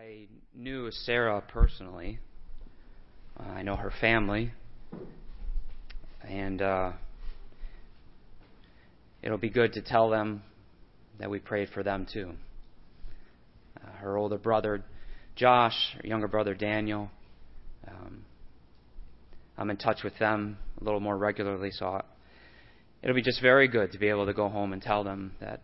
I 0.00 0.28
knew 0.54 0.90
Sarah 0.90 1.42
personally. 1.46 2.20
Uh, 3.38 3.42
I 3.42 3.62
know 3.62 3.76
her 3.76 3.92
family. 4.00 4.50
And 6.26 6.62
uh, 6.62 6.92
it'll 9.22 9.36
be 9.36 9.50
good 9.50 9.74
to 9.74 9.82
tell 9.82 10.08
them 10.08 10.42
that 11.18 11.28
we 11.28 11.38
prayed 11.38 11.68
for 11.74 11.82
them 11.82 12.06
too. 12.10 12.32
Uh, 13.76 13.90
her 13.98 14.16
older 14.16 14.38
brother, 14.38 14.82
Josh, 15.36 15.76
her 16.00 16.08
younger 16.08 16.28
brother, 16.28 16.54
Daniel. 16.54 17.10
Um, 17.86 18.24
I'm 19.58 19.68
in 19.68 19.76
touch 19.76 20.02
with 20.02 20.18
them 20.18 20.56
a 20.80 20.84
little 20.84 21.00
more 21.00 21.18
regularly, 21.18 21.72
so 21.72 22.00
it'll 23.02 23.16
be 23.16 23.20
just 23.20 23.42
very 23.42 23.68
good 23.68 23.92
to 23.92 23.98
be 23.98 24.08
able 24.08 24.24
to 24.24 24.32
go 24.32 24.48
home 24.48 24.72
and 24.72 24.80
tell 24.80 25.04
them 25.04 25.32
that 25.40 25.60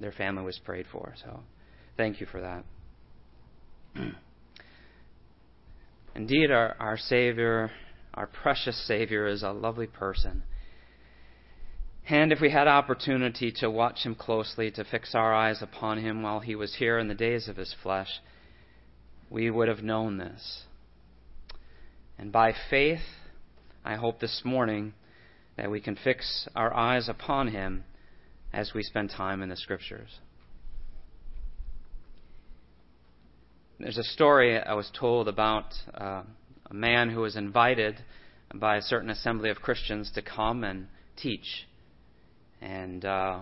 their 0.00 0.12
family 0.12 0.42
was 0.42 0.58
prayed 0.64 0.86
for. 0.90 1.12
So 1.22 1.40
thank 1.98 2.18
you 2.18 2.26
for 2.26 2.40
that. 2.40 2.64
Mm. 3.96 4.14
Indeed, 6.14 6.50
our, 6.50 6.76
our 6.78 6.96
Savior, 6.96 7.70
our 8.14 8.26
precious 8.26 8.86
Savior, 8.86 9.26
is 9.26 9.42
a 9.42 9.50
lovely 9.50 9.86
person. 9.86 10.42
And 12.08 12.32
if 12.32 12.40
we 12.40 12.50
had 12.50 12.66
opportunity 12.66 13.52
to 13.58 13.70
watch 13.70 14.00
him 14.00 14.14
closely, 14.14 14.70
to 14.72 14.84
fix 14.84 15.14
our 15.14 15.32
eyes 15.32 15.62
upon 15.62 15.98
him 15.98 16.22
while 16.22 16.40
he 16.40 16.56
was 16.56 16.74
here 16.76 16.98
in 16.98 17.08
the 17.08 17.14
days 17.14 17.48
of 17.48 17.56
his 17.56 17.74
flesh, 17.82 18.08
we 19.30 19.48
would 19.48 19.68
have 19.68 19.82
known 19.82 20.18
this. 20.18 20.64
And 22.18 22.32
by 22.32 22.52
faith, 22.68 23.00
I 23.84 23.94
hope 23.94 24.18
this 24.18 24.42
morning 24.44 24.92
that 25.56 25.70
we 25.70 25.80
can 25.80 25.96
fix 25.96 26.48
our 26.56 26.74
eyes 26.74 27.08
upon 27.08 27.48
him 27.48 27.84
as 28.52 28.72
we 28.74 28.82
spend 28.82 29.10
time 29.10 29.40
in 29.42 29.48
the 29.48 29.56
Scriptures. 29.56 30.18
There's 33.82 33.96
a 33.96 34.04
story 34.04 34.58
I 34.58 34.74
was 34.74 34.90
told 34.92 35.26
about 35.26 35.72
uh, 35.94 36.22
a 36.70 36.74
man 36.74 37.08
who 37.08 37.22
was 37.22 37.34
invited 37.34 37.96
by 38.54 38.76
a 38.76 38.82
certain 38.82 39.08
assembly 39.08 39.48
of 39.48 39.56
Christians 39.62 40.12
to 40.16 40.22
come 40.22 40.64
and 40.64 40.86
teach. 41.16 41.66
And 42.60 43.02
uh, 43.06 43.38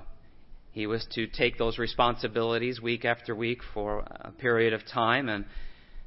he 0.71 0.87
was 0.87 1.05
to 1.15 1.27
take 1.27 1.59
those 1.59 1.77
responsibilities 1.77 2.81
week 2.81 3.05
after 3.05 3.35
week 3.35 3.63
for 3.75 4.05
a 4.09 4.31
period 4.31 4.75
of 4.75 4.83
time. 4.87 5.29
And 5.29 5.45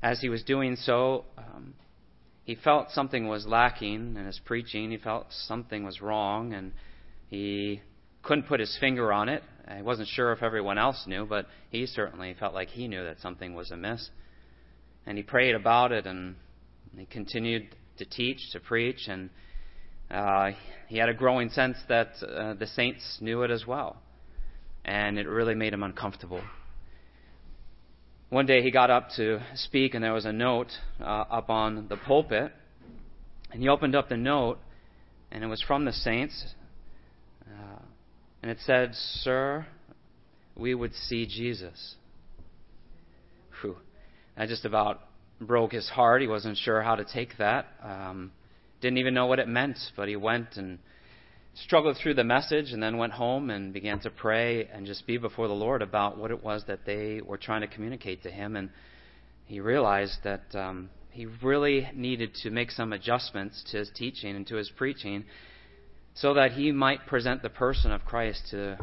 as 0.01 0.21
he 0.21 0.29
was 0.29 0.43
doing 0.43 0.77
so, 0.77 1.25
um, 1.37 1.73
he 2.45 2.55
felt 2.55 2.91
something 2.91 3.27
was 3.27 3.45
lacking 3.45 4.15
in 4.15 4.25
his 4.25 4.39
preaching. 4.45 4.91
He 4.91 4.97
felt 4.97 5.25
something 5.29 5.83
was 5.83 5.99
wrong, 5.99 6.53
and 6.53 6.71
he 7.29 7.81
couldn't 8.23 8.47
put 8.47 8.61
his 8.61 8.77
finger 8.79 9.11
on 9.11 9.27
it. 9.27 9.43
I 9.67 9.81
wasn't 9.81 10.07
sure 10.07 10.31
if 10.31 10.41
everyone 10.41 10.77
else 10.77 11.03
knew, 11.05 11.25
but 11.25 11.47
he 11.69 11.85
certainly 11.85 12.33
felt 12.39 12.53
like 12.53 12.69
he 12.69 12.87
knew 12.87 13.03
that 13.03 13.19
something 13.19 13.55
was 13.55 13.71
amiss. 13.71 14.09
And 15.05 15.17
he 15.17 15.23
prayed 15.23 15.55
about 15.55 15.91
it, 15.91 16.05
and 16.05 16.35
he 16.97 17.05
continued 17.05 17.75
to 17.97 18.05
teach, 18.05 18.39
to 18.51 18.59
preach, 18.59 19.07
and 19.07 19.29
uh, 20.09 20.51
he 20.87 20.97
had 20.97 21.09
a 21.09 21.13
growing 21.13 21.49
sense 21.49 21.77
that 21.87 22.09
uh, 22.21 22.53
the 22.55 22.67
saints 22.67 23.17
knew 23.21 23.43
it 23.43 23.51
as 23.51 23.65
well. 23.65 23.97
And 24.83 25.17
it 25.17 25.27
really 25.27 25.55
made 25.55 25.73
him 25.73 25.83
uncomfortable. 25.83 26.41
One 28.29 28.45
day 28.45 28.61
he 28.61 28.71
got 28.71 28.89
up 28.89 29.09
to 29.17 29.39
speak, 29.55 29.93
and 29.93 30.03
there 30.03 30.13
was 30.13 30.25
a 30.25 30.33
note 30.33 30.71
uh, 30.99 31.03
up 31.03 31.49
on 31.49 31.87
the 31.89 31.97
pulpit. 31.97 32.51
And 33.51 33.61
he 33.61 33.67
opened 33.67 33.95
up 33.95 34.09
the 34.09 34.17
note, 34.17 34.57
and 35.31 35.43
it 35.43 35.47
was 35.47 35.61
from 35.61 35.85
the 35.85 35.91
saints. 35.91 36.45
Uh, 37.45 37.81
and 38.41 38.49
it 38.49 38.57
said, 38.65 38.91
Sir, 38.93 39.65
we 40.55 40.73
would 40.73 40.93
see 40.93 41.25
Jesus. 41.25 41.95
That 44.37 44.49
just 44.49 44.65
about 44.65 45.01
broke 45.39 45.71
his 45.71 45.89
heart. 45.89 46.21
He 46.21 46.27
wasn't 46.27 46.57
sure 46.57 46.81
how 46.81 46.95
to 46.95 47.05
take 47.05 47.37
that. 47.37 47.67
Um, 47.83 48.31
didn't 48.81 48.97
even 48.97 49.13
know 49.13 49.25
what 49.25 49.39
it 49.39 49.47
meant, 49.47 49.77
but 49.95 50.07
he 50.07 50.15
went 50.15 50.57
and 50.57 50.79
struggled 51.53 51.97
through 51.97 52.13
the 52.13 52.23
message 52.23 52.71
and 52.71 52.81
then 52.81 52.97
went 52.97 53.13
home 53.13 53.49
and 53.49 53.73
began 53.73 53.99
to 53.99 54.09
pray 54.09 54.65
and 54.65 54.85
just 54.85 55.05
be 55.05 55.17
before 55.17 55.47
the 55.47 55.53
Lord 55.53 55.81
about 55.81 56.17
what 56.17 56.31
it 56.31 56.43
was 56.43 56.63
that 56.67 56.85
they 56.85 57.21
were 57.23 57.37
trying 57.37 57.61
to 57.61 57.67
communicate 57.67 58.23
to 58.23 58.31
him. 58.31 58.55
And 58.55 58.69
he 59.45 59.59
realized 59.59 60.19
that 60.23 60.43
um, 60.53 60.89
he 61.09 61.25
really 61.43 61.89
needed 61.93 62.33
to 62.43 62.49
make 62.49 62.71
some 62.71 62.93
adjustments 62.93 63.63
to 63.71 63.77
his 63.77 63.91
teaching 63.93 64.35
and 64.35 64.47
to 64.47 64.55
his 64.55 64.71
preaching 64.75 65.25
so 66.13 66.33
that 66.33 66.53
he 66.53 66.71
might 66.71 67.05
present 67.05 67.41
the 67.41 67.49
person 67.49 67.91
of 67.91 68.05
Christ 68.05 68.47
to, 68.51 68.77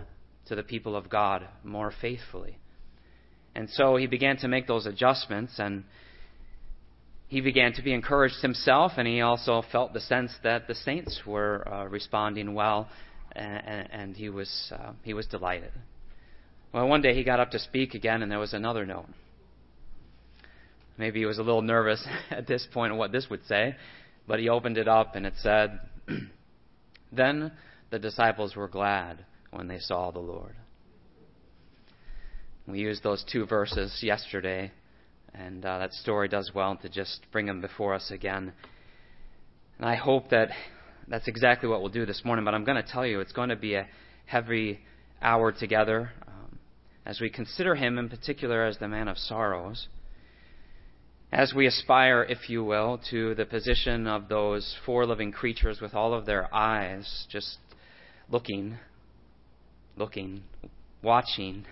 to 0.47 0.55
the 0.55 0.63
people 0.63 0.95
of 0.95 1.09
God 1.09 1.47
more 1.65 1.93
faithfully. 2.01 2.59
And 3.59 3.69
so 3.71 3.97
he 3.97 4.07
began 4.07 4.37
to 4.37 4.47
make 4.47 4.69
those 4.69 4.87
adjustments 4.87 5.55
and 5.59 5.83
he 7.27 7.41
began 7.41 7.73
to 7.73 7.83
be 7.83 7.93
encouraged 7.93 8.41
himself, 8.41 8.93
and 8.97 9.07
he 9.07 9.21
also 9.21 9.63
felt 9.73 9.93
the 9.93 10.01
sense 10.01 10.31
that 10.45 10.69
the 10.69 10.77
saints 10.77 11.23
were 11.27 11.67
uh, 11.69 11.85
responding 11.87 12.55
well, 12.55 12.89
and, 13.33 13.89
and 13.91 14.17
he 14.17 14.29
was 14.29 14.73
uh, 14.73 14.93
he 15.03 15.13
was 15.13 15.27
delighted. 15.27 15.73
Well, 16.73 16.87
one 16.87 17.03
day 17.03 17.15
he 17.15 17.25
got 17.25 17.41
up 17.41 17.51
to 17.51 17.59
speak 17.59 17.95
again, 17.95 18.23
and 18.23 18.31
there 18.31 18.39
was 18.39 18.55
another 18.55 18.87
note. 18.87 19.09
Maybe 20.97 21.19
he 21.19 21.27
was 21.27 21.39
a 21.39 21.43
little 21.43 21.61
nervous 21.61 22.03
at 22.31 22.47
this 22.47 22.65
point 22.73 22.93
of 22.93 22.99
what 22.99 23.11
this 23.11 23.27
would 23.29 23.45
say, 23.47 23.75
but 24.29 24.39
he 24.39 24.49
opened 24.49 24.79
it 24.79 24.87
up, 24.87 25.17
and 25.17 25.27
it 25.27 25.35
said, 25.43 25.81
"Then 27.13 27.51
the 27.91 27.99
disciples 27.99 28.55
were 28.55 28.69
glad 28.69 29.27
when 29.51 29.67
they 29.67 29.81
saw 29.81 30.13
the 30.13 30.21
Lord." 30.21 30.55
We 32.69 32.81
used 32.81 33.03
those 33.03 33.25
two 33.33 33.47
verses 33.47 33.99
yesterday 34.03 34.71
and 35.33 35.65
uh, 35.65 35.79
that 35.79 35.95
story 35.95 36.29
does 36.29 36.51
well 36.55 36.77
to 36.77 36.89
just 36.91 37.21
bring 37.33 37.47
them 37.47 37.63
before 37.63 37.95
us 37.95 38.11
again. 38.11 38.53
And 39.79 39.89
I 39.89 39.95
hope 39.95 40.29
that 40.31 40.51
that's 41.07 41.29
exactly 41.29 41.67
what 41.67 41.81
we'll 41.81 41.91
do 41.91 42.05
this 42.05 42.23
morning. 42.27 42.45
But 42.45 42.55
I'm 42.55 42.65
going 42.65 42.83
to 42.83 42.87
tell 42.87 43.07
you, 43.07 43.21
it's 43.21 43.33
going 43.33 43.49
to 43.49 43.57
be 43.57 43.75
a 43.75 43.87
heavy 44.27 44.81
hour 45.23 45.51
together 45.51 46.11
um, 46.27 46.59
as 47.07 47.23
we 47.23 47.31
consider 47.31 47.75
him 47.75 47.97
in 47.97 48.11
particular 48.11 48.67
as 48.67 48.77
the 48.77 48.89
man 48.89 49.09
of 49.09 49.17
sorrows. 49.17 49.89
As 51.33 51.55
we 51.55 51.67
aspire, 51.67 52.23
if 52.23 52.51
you 52.51 52.63
will, 52.65 53.01
to 53.11 53.35
the 53.35 53.47
position 53.47 54.07
of 54.07 54.29
those 54.29 54.77
four 54.85 55.07
living 55.07 55.33
creatures 55.33 55.81
with 55.81 55.95
all 55.95 56.13
of 56.13 56.27
their 56.27 56.55
eyes 56.55 57.27
just 57.31 57.57
looking, 58.29 58.77
looking, 59.97 60.43
watching 61.03 61.65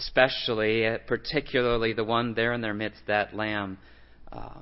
especially, 0.00 0.86
uh, 0.86 0.98
particularly 1.06 1.92
the 1.92 2.04
one 2.04 2.34
there 2.34 2.52
in 2.52 2.60
their 2.60 2.74
midst, 2.74 3.00
that 3.06 3.34
lamb 3.34 3.78
uh, 4.32 4.58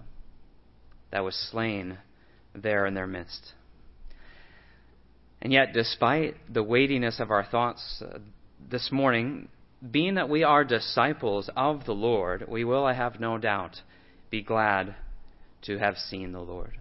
that 1.13 1.25
was 1.25 1.35
slain 1.51 1.99
there 2.55 2.87
in 2.87 2.95
their 2.95 3.07
midst. 3.07 3.53
And 5.41 5.53
yet, 5.53 5.73
despite 5.73 6.35
the 6.53 6.63
weightiness 6.63 7.21
of 7.21 7.31
our 7.31 7.45
thoughts 7.45 8.03
uh, 8.03 8.19
this 8.71 8.91
morning, 8.91 9.49
being 9.89 10.15
that 10.17 10.29
we 10.29 10.43
are 10.43 10.65
disciples 10.65 11.49
of 11.57 11.85
the 11.85 11.93
Lord, 11.93 12.45
we 12.49 12.65
will, 12.65 12.85
I 12.85 12.95
have 12.95 13.21
no 13.21 13.39
doubt, 13.39 13.77
be 14.31 14.43
glad 14.43 14.97
to 15.63 15.79
have 15.79 15.97
seen 15.97 16.33
the 16.33 16.41
Lord. 16.41 16.79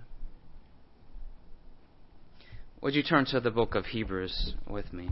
Would 2.82 2.96
you 2.96 3.04
turn 3.04 3.26
to 3.26 3.40
the 3.40 3.52
book 3.52 3.76
of 3.76 3.86
Hebrews 3.86 4.56
with 4.68 4.92
me? 4.94 5.10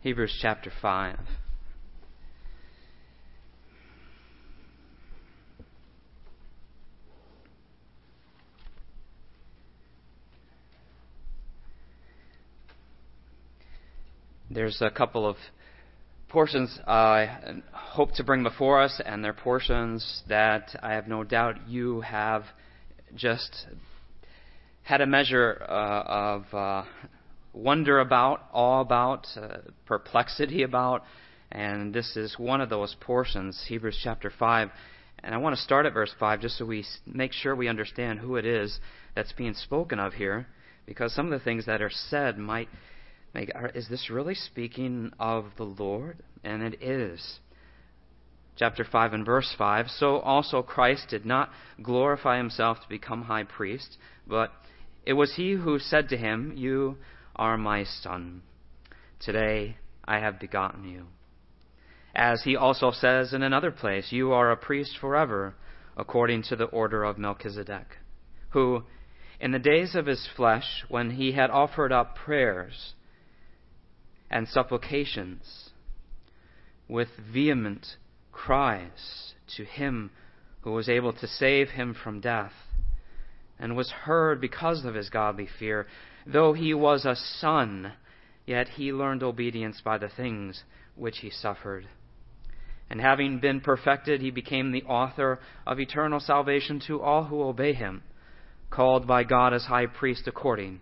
Hebrews 0.00 0.38
chapter 0.40 0.70
5. 0.80 1.18
There's 14.48 14.80
a 14.80 14.88
couple 14.88 15.26
of 15.26 15.34
portions 16.28 16.78
I 16.86 17.60
hope 17.72 18.12
to 18.12 18.22
bring 18.22 18.44
before 18.44 18.80
us, 18.80 19.00
and 19.04 19.24
they're 19.24 19.32
portions 19.32 20.22
that 20.28 20.78
I 20.80 20.92
have 20.92 21.08
no 21.08 21.24
doubt 21.24 21.66
you 21.66 22.02
have 22.02 22.44
just 23.16 23.66
had 24.84 25.00
a 25.00 25.06
measure 25.06 25.60
uh, 25.68 26.02
of 26.06 26.54
uh, 26.54 26.84
wonder 27.58 27.98
about, 27.98 28.48
awe 28.52 28.80
about, 28.80 29.26
uh, 29.36 29.58
perplexity 29.84 30.62
about. 30.62 31.04
And 31.50 31.92
this 31.92 32.16
is 32.16 32.38
one 32.38 32.60
of 32.60 32.70
those 32.70 32.94
portions, 33.00 33.62
Hebrews 33.68 33.98
chapter 34.02 34.30
5. 34.30 34.70
And 35.24 35.34
I 35.34 35.38
want 35.38 35.56
to 35.56 35.62
start 35.62 35.84
at 35.84 35.94
verse 35.94 36.14
5 36.20 36.40
just 36.40 36.58
so 36.58 36.64
we 36.64 36.84
make 37.06 37.32
sure 37.32 37.56
we 37.56 37.68
understand 37.68 38.20
who 38.20 38.36
it 38.36 38.46
is 38.46 38.78
that's 39.14 39.32
being 39.32 39.54
spoken 39.54 39.98
of 39.98 40.12
here. 40.12 40.46
Because 40.86 41.12
some 41.12 41.26
of 41.32 41.38
the 41.38 41.44
things 41.44 41.66
that 41.66 41.82
are 41.82 41.90
said 41.90 42.38
might 42.38 42.68
make, 43.34 43.50
is 43.74 43.88
this 43.88 44.08
really 44.08 44.34
speaking 44.34 45.12
of 45.18 45.46
the 45.56 45.64
Lord? 45.64 46.22
And 46.44 46.62
it 46.62 46.80
is. 46.82 47.40
Chapter 48.56 48.84
5 48.84 49.12
and 49.12 49.26
verse 49.26 49.52
5 49.58 49.88
So 49.88 50.18
also 50.18 50.62
Christ 50.62 51.08
did 51.10 51.26
not 51.26 51.50
glorify 51.82 52.38
himself 52.38 52.80
to 52.82 52.88
become 52.88 53.22
high 53.22 53.44
priest, 53.44 53.96
but 54.26 54.52
it 55.04 55.14
was 55.14 55.34
he 55.34 55.52
who 55.52 55.78
said 55.78 56.08
to 56.10 56.16
him, 56.16 56.52
You 56.56 56.98
are 57.38 57.56
my 57.56 57.84
son. 57.84 58.42
Today 59.20 59.76
I 60.04 60.18
have 60.18 60.40
begotten 60.40 60.84
you. 60.84 61.06
As 62.14 62.42
he 62.42 62.56
also 62.56 62.90
says 62.90 63.32
in 63.32 63.42
another 63.42 63.70
place, 63.70 64.10
You 64.10 64.32
are 64.32 64.50
a 64.50 64.56
priest 64.56 64.98
forever, 65.00 65.54
according 65.96 66.42
to 66.44 66.56
the 66.56 66.64
order 66.64 67.04
of 67.04 67.18
Melchizedek, 67.18 67.98
who, 68.50 68.84
in 69.40 69.52
the 69.52 69.58
days 69.58 69.94
of 69.94 70.06
his 70.06 70.28
flesh, 70.36 70.84
when 70.88 71.10
he 71.12 71.32
had 71.32 71.50
offered 71.50 71.92
up 71.92 72.16
prayers 72.16 72.94
and 74.30 74.48
supplications 74.48 75.70
with 76.88 77.08
vehement 77.32 77.86
cries 78.32 79.34
to 79.56 79.64
him 79.64 80.10
who 80.62 80.72
was 80.72 80.88
able 80.88 81.12
to 81.12 81.26
save 81.26 81.70
him 81.70 81.94
from 81.94 82.20
death, 82.20 82.52
and 83.58 83.76
was 83.76 83.90
heard 83.90 84.40
because 84.40 84.84
of 84.84 84.94
his 84.94 85.10
godly 85.10 85.48
fear, 85.58 85.86
though 86.26 86.52
he 86.52 86.74
was 86.74 87.04
a 87.04 87.16
son, 87.16 87.92
yet 88.46 88.68
he 88.68 88.92
learned 88.92 89.22
obedience 89.22 89.80
by 89.84 89.98
the 89.98 90.08
things 90.08 90.64
which 90.94 91.18
he 91.18 91.30
suffered. 91.30 91.86
And 92.90 93.00
having 93.00 93.38
been 93.38 93.60
perfected, 93.60 94.20
he 94.20 94.30
became 94.30 94.72
the 94.72 94.84
author 94.84 95.40
of 95.66 95.78
eternal 95.78 96.20
salvation 96.20 96.80
to 96.86 97.02
all 97.02 97.24
who 97.24 97.42
obey 97.42 97.74
him, 97.74 98.02
called 98.70 99.06
by 99.06 99.24
God 99.24 99.52
as 99.52 99.64
high 99.64 99.86
priest 99.86 100.26
according 100.26 100.80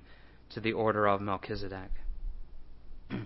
to 0.50 0.60
the 0.60 0.72
order 0.72 1.06
of 1.06 1.20
Melchizedek. 1.20 1.90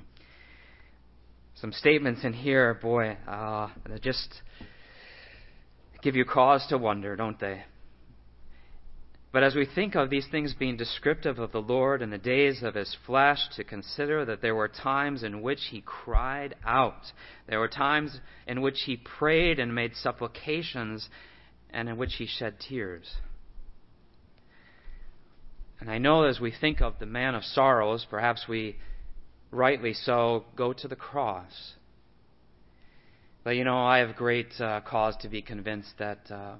Some 1.54 1.72
statements 1.72 2.24
in 2.24 2.32
here, 2.32 2.74
boy, 2.74 3.18
uh, 3.28 3.68
that 3.86 4.02
just 4.02 4.40
give 6.02 6.16
you 6.16 6.24
cause 6.24 6.66
to 6.68 6.78
wonder, 6.78 7.16
don't 7.16 7.38
they? 7.38 7.64
But 9.32 9.44
as 9.44 9.54
we 9.54 9.64
think 9.64 9.94
of 9.94 10.10
these 10.10 10.26
things 10.28 10.54
being 10.54 10.76
descriptive 10.76 11.38
of 11.38 11.52
the 11.52 11.62
Lord 11.62 12.02
in 12.02 12.10
the 12.10 12.18
days 12.18 12.64
of 12.64 12.74
his 12.74 12.96
flesh, 13.06 13.38
to 13.54 13.62
consider 13.62 14.24
that 14.24 14.42
there 14.42 14.56
were 14.56 14.66
times 14.66 15.22
in 15.22 15.40
which 15.40 15.60
he 15.70 15.82
cried 15.82 16.56
out, 16.66 17.12
there 17.46 17.60
were 17.60 17.68
times 17.68 18.18
in 18.48 18.60
which 18.60 18.82
he 18.86 18.96
prayed 18.96 19.60
and 19.60 19.72
made 19.72 19.94
supplications, 19.94 21.08
and 21.70 21.88
in 21.88 21.96
which 21.96 22.14
he 22.14 22.26
shed 22.26 22.56
tears. 22.58 23.08
And 25.78 25.88
I 25.88 25.98
know 25.98 26.24
as 26.24 26.40
we 26.40 26.50
think 26.50 26.82
of 26.82 26.98
the 26.98 27.06
man 27.06 27.36
of 27.36 27.44
sorrows, 27.44 28.04
perhaps 28.10 28.46
we 28.48 28.78
rightly 29.52 29.94
so 29.94 30.44
go 30.56 30.72
to 30.72 30.88
the 30.88 30.96
cross. 30.96 31.74
But 33.44 33.50
you 33.50 33.62
know, 33.62 33.78
I 33.78 33.98
have 33.98 34.16
great 34.16 34.60
uh, 34.60 34.80
cause 34.80 35.16
to 35.18 35.28
be 35.28 35.40
convinced 35.40 35.94
that. 35.98 36.28
Uh, 36.28 36.56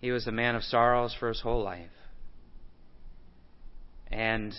he 0.00 0.10
was 0.10 0.26
a 0.26 0.32
man 0.32 0.54
of 0.54 0.62
sorrows 0.62 1.14
for 1.18 1.28
his 1.28 1.40
whole 1.40 1.62
life. 1.62 1.90
And 4.10 4.54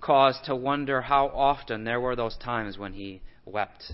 caused 0.00 0.44
to 0.44 0.54
wonder 0.54 1.02
how 1.02 1.28
often 1.28 1.84
there 1.84 2.00
were 2.00 2.14
those 2.14 2.36
times 2.36 2.78
when 2.78 2.92
he 2.92 3.20
wept. 3.44 3.92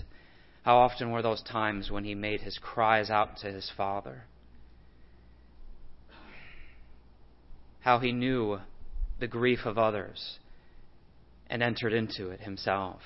How 0.63 0.77
often 0.77 1.11
were 1.11 1.21
those 1.21 1.41
times 1.41 1.89
when 1.89 2.03
he 2.03 2.15
made 2.15 2.41
his 2.41 2.57
cries 2.57 3.09
out 3.09 3.37
to 3.37 3.47
his 3.47 3.71
Father? 3.75 4.23
How 7.81 7.99
he 7.99 8.11
knew 8.11 8.59
the 9.19 9.27
grief 9.27 9.59
of 9.65 9.77
others 9.77 10.39
and 11.47 11.61
entered 11.61 11.93
into 11.93 12.29
it 12.29 12.41
himself 12.41 13.01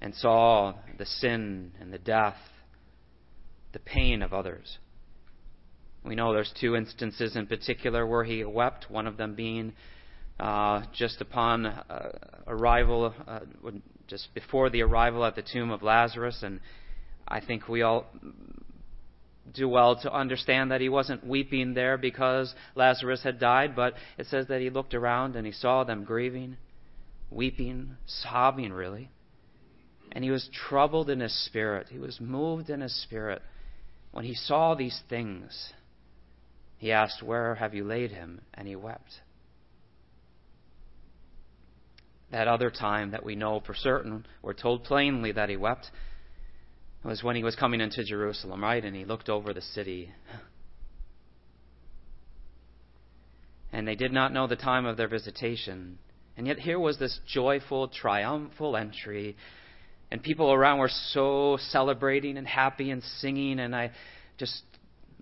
and 0.00 0.14
saw 0.14 0.74
the 0.98 1.06
sin 1.06 1.72
and 1.80 1.92
the 1.92 1.98
death, 1.98 2.38
the 3.72 3.78
pain 3.78 4.22
of 4.22 4.32
others. 4.32 4.78
We 6.06 6.14
know 6.14 6.32
there's 6.32 6.52
two 6.60 6.76
instances 6.76 7.34
in 7.34 7.46
particular 7.46 8.06
where 8.06 8.22
he 8.22 8.44
wept, 8.44 8.88
one 8.88 9.06
of 9.06 9.16
them 9.16 9.34
being 9.34 9.72
uh, 10.38 10.82
just 10.94 11.20
upon 11.20 11.66
uh, 11.66 12.12
arrival, 12.46 13.12
uh, 13.26 13.40
just 14.06 14.32
before 14.34 14.70
the 14.70 14.82
arrival 14.82 15.24
at 15.24 15.34
the 15.34 15.42
tomb 15.42 15.70
of 15.70 15.82
Lazarus. 15.82 16.42
And 16.42 16.60
I 17.26 17.40
think 17.40 17.68
we 17.68 17.82
all 17.82 18.06
do 19.52 19.68
well 19.68 20.00
to 20.02 20.12
understand 20.12 20.70
that 20.70 20.80
he 20.80 20.88
wasn't 20.88 21.26
weeping 21.26 21.74
there 21.74 21.96
because 21.96 22.54
Lazarus 22.74 23.22
had 23.22 23.40
died, 23.40 23.74
but 23.74 23.94
it 24.18 24.26
says 24.26 24.46
that 24.48 24.60
he 24.60 24.70
looked 24.70 24.94
around 24.94 25.34
and 25.34 25.44
he 25.44 25.52
saw 25.52 25.82
them 25.82 26.04
grieving, 26.04 26.56
weeping, 27.30 27.96
sobbing, 28.06 28.72
really. 28.72 29.10
And 30.12 30.22
he 30.22 30.30
was 30.30 30.48
troubled 30.68 31.10
in 31.10 31.20
his 31.20 31.46
spirit. 31.46 31.88
He 31.90 31.98
was 31.98 32.20
moved 32.20 32.70
in 32.70 32.80
his 32.80 33.02
spirit 33.02 33.42
when 34.12 34.24
he 34.24 34.34
saw 34.34 34.74
these 34.74 35.02
things. 35.08 35.72
He 36.78 36.92
asked, 36.92 37.22
Where 37.22 37.54
have 37.56 37.74
you 37.74 37.84
laid 37.84 38.10
him? 38.10 38.40
And 38.54 38.68
he 38.68 38.76
wept. 38.76 39.20
That 42.30 42.48
other 42.48 42.70
time 42.70 43.12
that 43.12 43.24
we 43.24 43.36
know 43.36 43.60
for 43.64 43.74
certain, 43.74 44.26
we're 44.42 44.52
told 44.52 44.84
plainly 44.84 45.32
that 45.32 45.48
he 45.48 45.56
wept, 45.56 45.90
was 47.04 47.22
when 47.22 47.36
he 47.36 47.44
was 47.44 47.54
coming 47.54 47.80
into 47.80 48.04
Jerusalem, 48.04 48.62
right? 48.62 48.84
And 48.84 48.96
he 48.96 49.04
looked 49.04 49.28
over 49.28 49.54
the 49.54 49.62
city. 49.62 50.10
And 53.72 53.86
they 53.86 53.94
did 53.94 54.12
not 54.12 54.32
know 54.32 54.46
the 54.46 54.56
time 54.56 54.86
of 54.86 54.96
their 54.96 55.08
visitation. 55.08 55.98
And 56.36 56.46
yet 56.46 56.58
here 56.58 56.78
was 56.78 56.98
this 56.98 57.18
joyful, 57.28 57.88
triumphal 57.88 58.76
entry. 58.76 59.36
And 60.10 60.22
people 60.22 60.52
around 60.52 60.78
were 60.78 60.90
so 61.12 61.58
celebrating 61.70 62.38
and 62.38 62.46
happy 62.46 62.90
and 62.90 63.02
singing. 63.20 63.60
And 63.60 63.74
I 63.74 63.92
just 64.38 64.62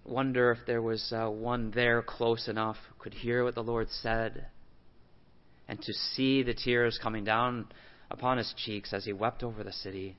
wonder 0.05 0.51
if 0.53 0.59
there 0.67 0.83
was 0.83 1.13
uh, 1.13 1.29
one 1.29 1.71
there 1.71 2.03
close 2.03 2.49
enough 2.49 2.77
who 2.89 3.03
could 3.03 3.15
hear 3.15 3.45
what 3.45 3.55
the 3.55 3.63
Lord 3.63 3.89
said 3.91 4.47
and 5.67 5.81
to 5.81 5.93
see 5.93 6.43
the 6.43 6.55
tears 6.55 6.99
coming 7.03 7.25
down 7.25 7.67
upon 8.11 8.39
his 8.39 8.53
cheeks 8.65 8.93
as 8.93 9.05
he 9.05 9.13
wept 9.13 9.43
over 9.43 9.65
the 9.65 9.73
city. 9.73 10.17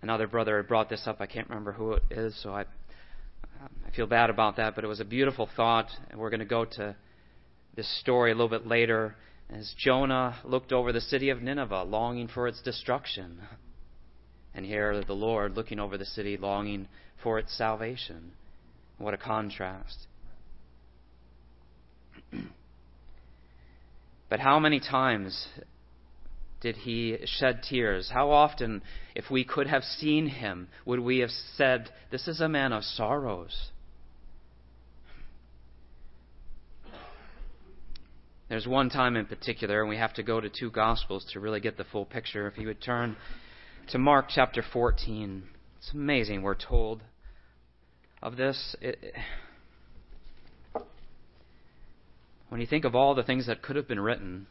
Another 0.00 0.26
brother 0.26 0.56
had 0.56 0.68
brought 0.68 0.88
this 0.88 1.06
up. 1.06 1.16
I 1.20 1.26
can't 1.26 1.48
remember 1.48 1.72
who 1.72 1.92
it 1.92 2.02
is, 2.10 2.40
so 2.42 2.50
I, 2.52 2.62
I 2.62 3.90
feel 3.94 4.06
bad 4.06 4.30
about 4.30 4.56
that. 4.56 4.74
But 4.74 4.84
it 4.84 4.88
was 4.88 5.00
a 5.00 5.04
beautiful 5.04 5.48
thought, 5.56 5.88
and 6.10 6.18
we're 6.18 6.30
going 6.30 6.40
to 6.40 6.46
go 6.46 6.64
to 6.64 6.96
this 7.76 8.00
story 8.00 8.32
a 8.32 8.34
little 8.34 8.48
bit 8.48 8.66
later. 8.66 9.16
As 9.50 9.74
Jonah 9.78 10.36
looked 10.44 10.72
over 10.72 10.92
the 10.92 11.00
city 11.00 11.30
of 11.30 11.42
Nineveh, 11.42 11.82
longing 11.84 12.28
for 12.28 12.48
its 12.48 12.60
destruction 12.62 13.40
and 14.54 14.66
here 14.66 15.02
the 15.04 15.12
Lord 15.12 15.56
looking 15.56 15.78
over 15.78 15.96
the 15.96 16.04
city, 16.04 16.36
longing 16.36 16.88
for 17.22 17.38
its 17.38 17.56
salvation. 17.56 18.32
What 18.98 19.14
a 19.14 19.18
contrast. 19.18 20.06
but 24.28 24.40
how 24.40 24.58
many 24.58 24.80
times 24.80 25.46
did 26.60 26.76
he 26.76 27.18
shed 27.24 27.62
tears? 27.68 28.10
How 28.12 28.30
often, 28.30 28.82
if 29.14 29.30
we 29.30 29.44
could 29.44 29.66
have 29.66 29.82
seen 29.82 30.28
him, 30.28 30.68
would 30.86 31.00
we 31.00 31.18
have 31.18 31.30
said, 31.56 31.90
This 32.10 32.28
is 32.28 32.40
a 32.40 32.48
man 32.48 32.72
of 32.72 32.84
sorrows? 32.84 33.70
There's 38.48 38.66
one 38.66 38.90
time 38.90 39.16
in 39.16 39.24
particular, 39.26 39.80
and 39.80 39.88
we 39.88 39.96
have 39.96 40.12
to 40.14 40.22
go 40.22 40.38
to 40.38 40.50
two 40.50 40.70
Gospels 40.70 41.24
to 41.32 41.40
really 41.40 41.60
get 41.60 41.78
the 41.78 41.84
full 41.84 42.04
picture. 42.04 42.46
If 42.46 42.58
you 42.58 42.66
would 42.66 42.82
turn 42.82 43.16
to 43.88 43.98
Mark 43.98 44.26
chapter 44.28 44.62
14. 44.72 45.42
It's 45.78 45.92
amazing 45.92 46.42
we're 46.42 46.54
told 46.54 47.02
of 48.22 48.36
this. 48.36 48.76
It, 48.80 48.98
when 52.48 52.60
you 52.60 52.66
think 52.66 52.84
of 52.84 52.94
all 52.94 53.14
the 53.14 53.22
things 53.22 53.46
that 53.46 53.62
could 53.62 53.76
have 53.76 53.88
been 53.88 54.00
written, 54.00 54.46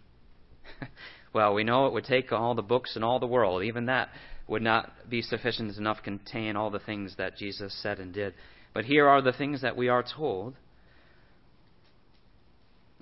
well, 1.33 1.53
we 1.53 1.63
know 1.63 1.87
it 1.87 1.93
would 1.93 2.03
take 2.03 2.31
all 2.31 2.55
the 2.55 2.61
books 2.61 2.95
in 2.95 3.03
all 3.03 3.19
the 3.19 3.27
world. 3.27 3.63
Even 3.63 3.85
that 3.85 4.09
would 4.47 4.61
not 4.61 4.91
be 5.09 5.21
sufficient 5.21 5.77
enough 5.77 5.97
to 5.97 6.03
contain 6.03 6.55
all 6.55 6.69
the 6.69 6.79
things 6.79 7.15
that 7.17 7.37
Jesus 7.37 7.73
said 7.81 7.99
and 7.99 8.13
did. 8.13 8.33
But 8.73 8.85
here 8.85 9.07
are 9.07 9.21
the 9.21 9.33
things 9.33 9.61
that 9.61 9.77
we 9.77 9.87
are 9.87 10.03
told. 10.03 10.55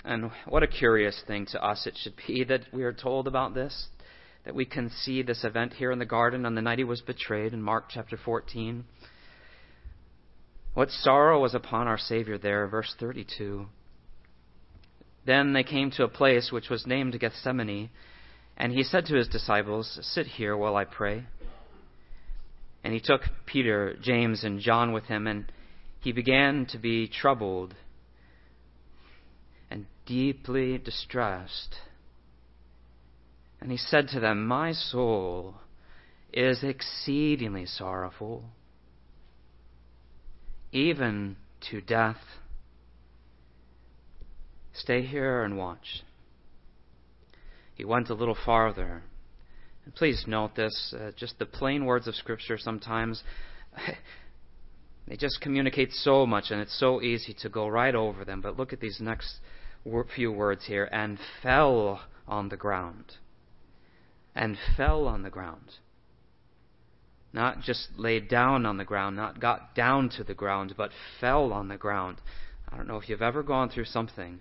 And 0.06 0.32
what 0.48 0.64
a 0.64 0.68
curious 0.68 1.22
thing 1.28 1.48
to 1.52 1.64
us 1.64 1.86
it 1.86 1.96
should 2.02 2.14
be 2.28 2.44
that 2.48 2.62
we 2.72 2.84
are 2.84 2.94
told 2.94 3.28
about 3.28 3.54
this 3.54 3.88
that 4.46 4.56
we 4.56 4.66
can 4.66 4.90
see 4.90 5.22
this 5.22 5.44
event 5.44 5.74
here 5.74 5.92
in 5.92 6.00
the 6.00 6.06
garden 6.06 6.46
on 6.46 6.56
the 6.56 6.62
night 6.62 6.78
he 6.78 6.84
was 6.84 7.02
betrayed 7.02 7.54
in 7.54 7.62
Mark 7.62 7.86
chapter 7.90 8.18
14. 8.18 8.86
What 10.74 10.90
sorrow 10.90 11.42
was 11.42 11.54
upon 11.54 11.88
our 11.88 11.98
Savior 11.98 12.38
there, 12.38 12.68
verse 12.68 12.96
32. 13.00 13.66
Then 15.26 15.54
they 15.54 15.64
came 15.64 15.92
to 15.92 16.04
a 16.04 16.08
place 16.08 16.52
which 16.52 16.70
was 16.70 16.88
named 16.88 17.20
Gethsemane, 17.20 17.90
and 18.58 18.72
he 18.72 18.84
said 18.84 19.06
to 19.06 19.16
his 19.16 19.28
disciples, 19.28 20.00
Sit 20.02 20.28
here 20.28 20.56
while 20.56 20.76
I 20.76 20.86
pray. 20.86 21.26
And 22.84 22.94
he 22.94 23.02
took 23.02 23.22
Peter, 23.46 23.96
James, 24.02 24.44
and 24.44 24.60
John 24.60 24.94
with 24.94 25.06
him, 25.06 25.28
and 25.28 25.52
he 26.02 26.12
began 26.14 26.66
to 26.68 26.78
be 26.78 27.08
troubled 27.08 27.76
and 29.70 29.86
deeply 30.06 30.78
distressed. 30.78 31.76
And 33.62 33.72
he 33.72 33.78
said 33.78 34.08
to 34.10 34.20
them, 34.20 34.46
My 34.46 34.72
soul 34.72 35.56
is 36.32 36.64
exceedingly 36.64 37.66
sorrowful, 37.66 38.46
even 40.72 41.36
to 41.70 41.82
death. 41.82 42.18
Stay 44.74 45.02
here 45.02 45.44
and 45.44 45.58
watch. 45.58 46.04
he 47.74 47.84
went 47.84 48.10
a 48.10 48.14
little 48.14 48.38
farther. 48.46 49.04
And 49.84 49.96
please 49.96 50.24
note 50.28 50.56
this 50.56 50.94
uh, 50.98 51.12
just 51.18 51.40
the 51.40 51.46
plain 51.46 51.86
words 51.86 52.08
of 52.08 52.16
Scripture 52.16 52.58
sometimes. 52.58 53.24
They 55.10 55.18
just 55.18 55.42
communicate 55.42 55.92
so 55.92 56.28
much, 56.28 56.52
and 56.52 56.62
it's 56.62 56.80
so 56.80 57.02
easy 57.02 57.34
to 57.42 57.50
go 57.50 57.68
right 57.68 57.96
over 57.96 58.24
them. 58.24 58.42
But 58.42 58.58
look 58.58 58.74
at 58.74 58.80
these 58.80 59.00
next 59.02 59.40
few 60.16 60.32
words 60.32 60.66
here 60.68 60.88
and 60.92 61.18
fell 61.42 62.02
on 62.28 62.50
the 62.50 62.58
ground. 62.58 63.16
And 64.36 64.58
fell 64.78 65.08
on 65.08 65.24
the 65.24 65.30
ground. 65.30 65.76
Not 67.34 67.62
just 67.62 67.90
laid 67.98 68.28
down 68.28 68.66
on 68.66 68.78
the 68.78 68.86
ground, 68.86 69.16
not 69.16 69.40
got 69.40 69.76
down 69.76 70.10
to 70.18 70.24
the 70.24 70.34
ground, 70.34 70.74
but 70.78 70.92
fell 71.20 71.54
on 71.54 71.68
the 71.68 71.78
ground. 71.78 72.18
I 72.68 72.78
don't 72.78 72.88
know 72.88 72.98
if 72.98 73.10
you've 73.10 73.22
ever 73.22 73.44
gone 73.44 73.70
through 73.70 73.86
something 73.86 74.40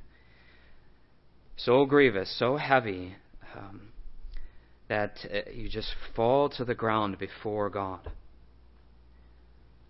so 1.58 1.84
grievous, 1.84 2.34
so 2.38 2.56
heavy, 2.56 3.16
um, 3.56 3.88
that 4.88 5.16
uh, 5.30 5.50
you 5.52 5.68
just 5.68 5.92
fall 6.14 6.48
to 6.48 6.64
the 6.64 6.74
ground 6.74 7.18
before 7.18 7.68
God. 7.68 8.12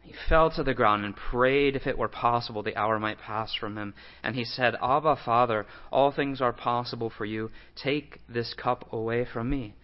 He 0.03 0.15
fell 0.29 0.51
to 0.53 0.63
the 0.63 0.73
ground 0.73 1.05
and 1.05 1.15
prayed 1.15 1.77
if 1.77 1.87
it 1.87 1.99
were 1.99 2.09
possible 2.09 2.63
the 2.63 2.77
hour 2.77 2.99
might 2.99 3.19
pass 3.19 3.55
from 3.55 3.77
him. 3.77 3.93
And 4.23 4.35
he 4.35 4.45
said, 4.45 4.75
Abba, 4.83 5.17
Father, 5.23 5.67
all 5.93 6.11
things 6.11 6.41
are 6.41 6.55
possible 6.55 7.11
for 7.11 7.27
you. 7.27 7.51
Take 7.77 8.21
this 8.27 8.55
cup 8.55 8.91
away 8.91 9.27
from 9.31 9.51
me. 9.51 9.75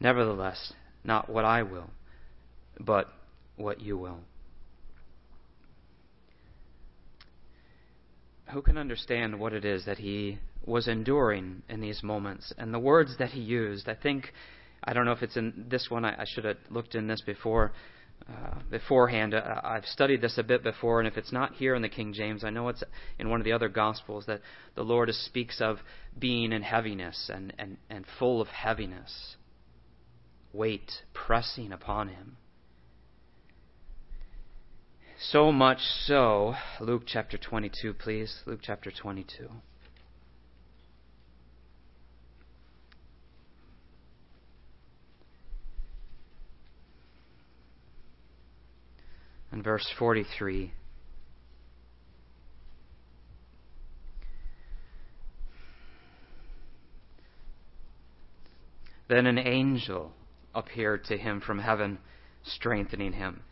Nevertheless, 0.00 0.72
not 1.04 1.28
what 1.28 1.44
I 1.44 1.62
will, 1.62 1.90
but 2.78 3.08
what 3.56 3.80
you 3.80 3.98
will. 3.98 4.20
Who 8.52 8.62
can 8.62 8.78
understand 8.78 9.38
what 9.38 9.52
it 9.52 9.64
is 9.64 9.84
that 9.84 9.98
he 9.98 10.38
was 10.64 10.88
enduring 10.88 11.62
in 11.68 11.80
these 11.80 12.02
moments 12.02 12.52
and 12.58 12.74
the 12.74 12.78
words 12.78 13.16
that 13.18 13.30
he 13.30 13.40
used? 13.40 13.88
I 13.88 13.94
think, 13.94 14.32
I 14.82 14.92
don't 14.92 15.04
know 15.04 15.12
if 15.12 15.22
it's 15.22 15.36
in 15.36 15.66
this 15.68 15.88
one, 15.88 16.04
I, 16.04 16.22
I 16.22 16.24
should 16.26 16.44
have 16.44 16.56
looked 16.70 16.94
in 16.94 17.06
this 17.06 17.20
before 17.20 17.72
uh, 18.28 18.58
beforehand. 18.70 19.34
Uh, 19.34 19.60
I've 19.64 19.86
studied 19.86 20.20
this 20.20 20.36
a 20.36 20.42
bit 20.42 20.62
before, 20.62 21.00
and 21.00 21.08
if 21.08 21.16
it's 21.16 21.32
not 21.32 21.54
here 21.54 21.74
in 21.74 21.82
the 21.82 21.88
King 21.88 22.12
James, 22.12 22.44
I 22.44 22.50
know 22.50 22.68
it's 22.68 22.82
in 23.18 23.30
one 23.30 23.40
of 23.40 23.44
the 23.44 23.52
other 23.52 23.68
Gospels 23.68 24.26
that 24.26 24.40
the 24.74 24.82
Lord 24.82 25.08
speaks 25.10 25.60
of 25.60 25.78
being 26.18 26.52
in 26.52 26.62
heaviness 26.62 27.30
and, 27.32 27.52
and, 27.58 27.78
and 27.88 28.04
full 28.18 28.40
of 28.40 28.48
heaviness, 28.48 29.36
weight 30.52 31.02
pressing 31.12 31.72
upon 31.72 32.08
him. 32.08 32.36
So 35.18 35.52
much 35.52 35.80
so, 35.80 36.54
Luke 36.80 37.02
chapter 37.06 37.36
22, 37.36 37.94
please. 37.94 38.42
Luke 38.46 38.60
chapter 38.62 38.90
22. 38.90 39.50
and 49.52 49.64
verse 49.64 49.92
43. 49.98 50.72
Then 59.08 59.26
an 59.26 59.38
angel 59.38 60.12
appeared 60.54 61.04
to 61.04 61.16
him 61.16 61.40
from 61.40 61.58
heaven, 61.58 61.98
strengthening 62.42 63.12
him. 63.12 63.42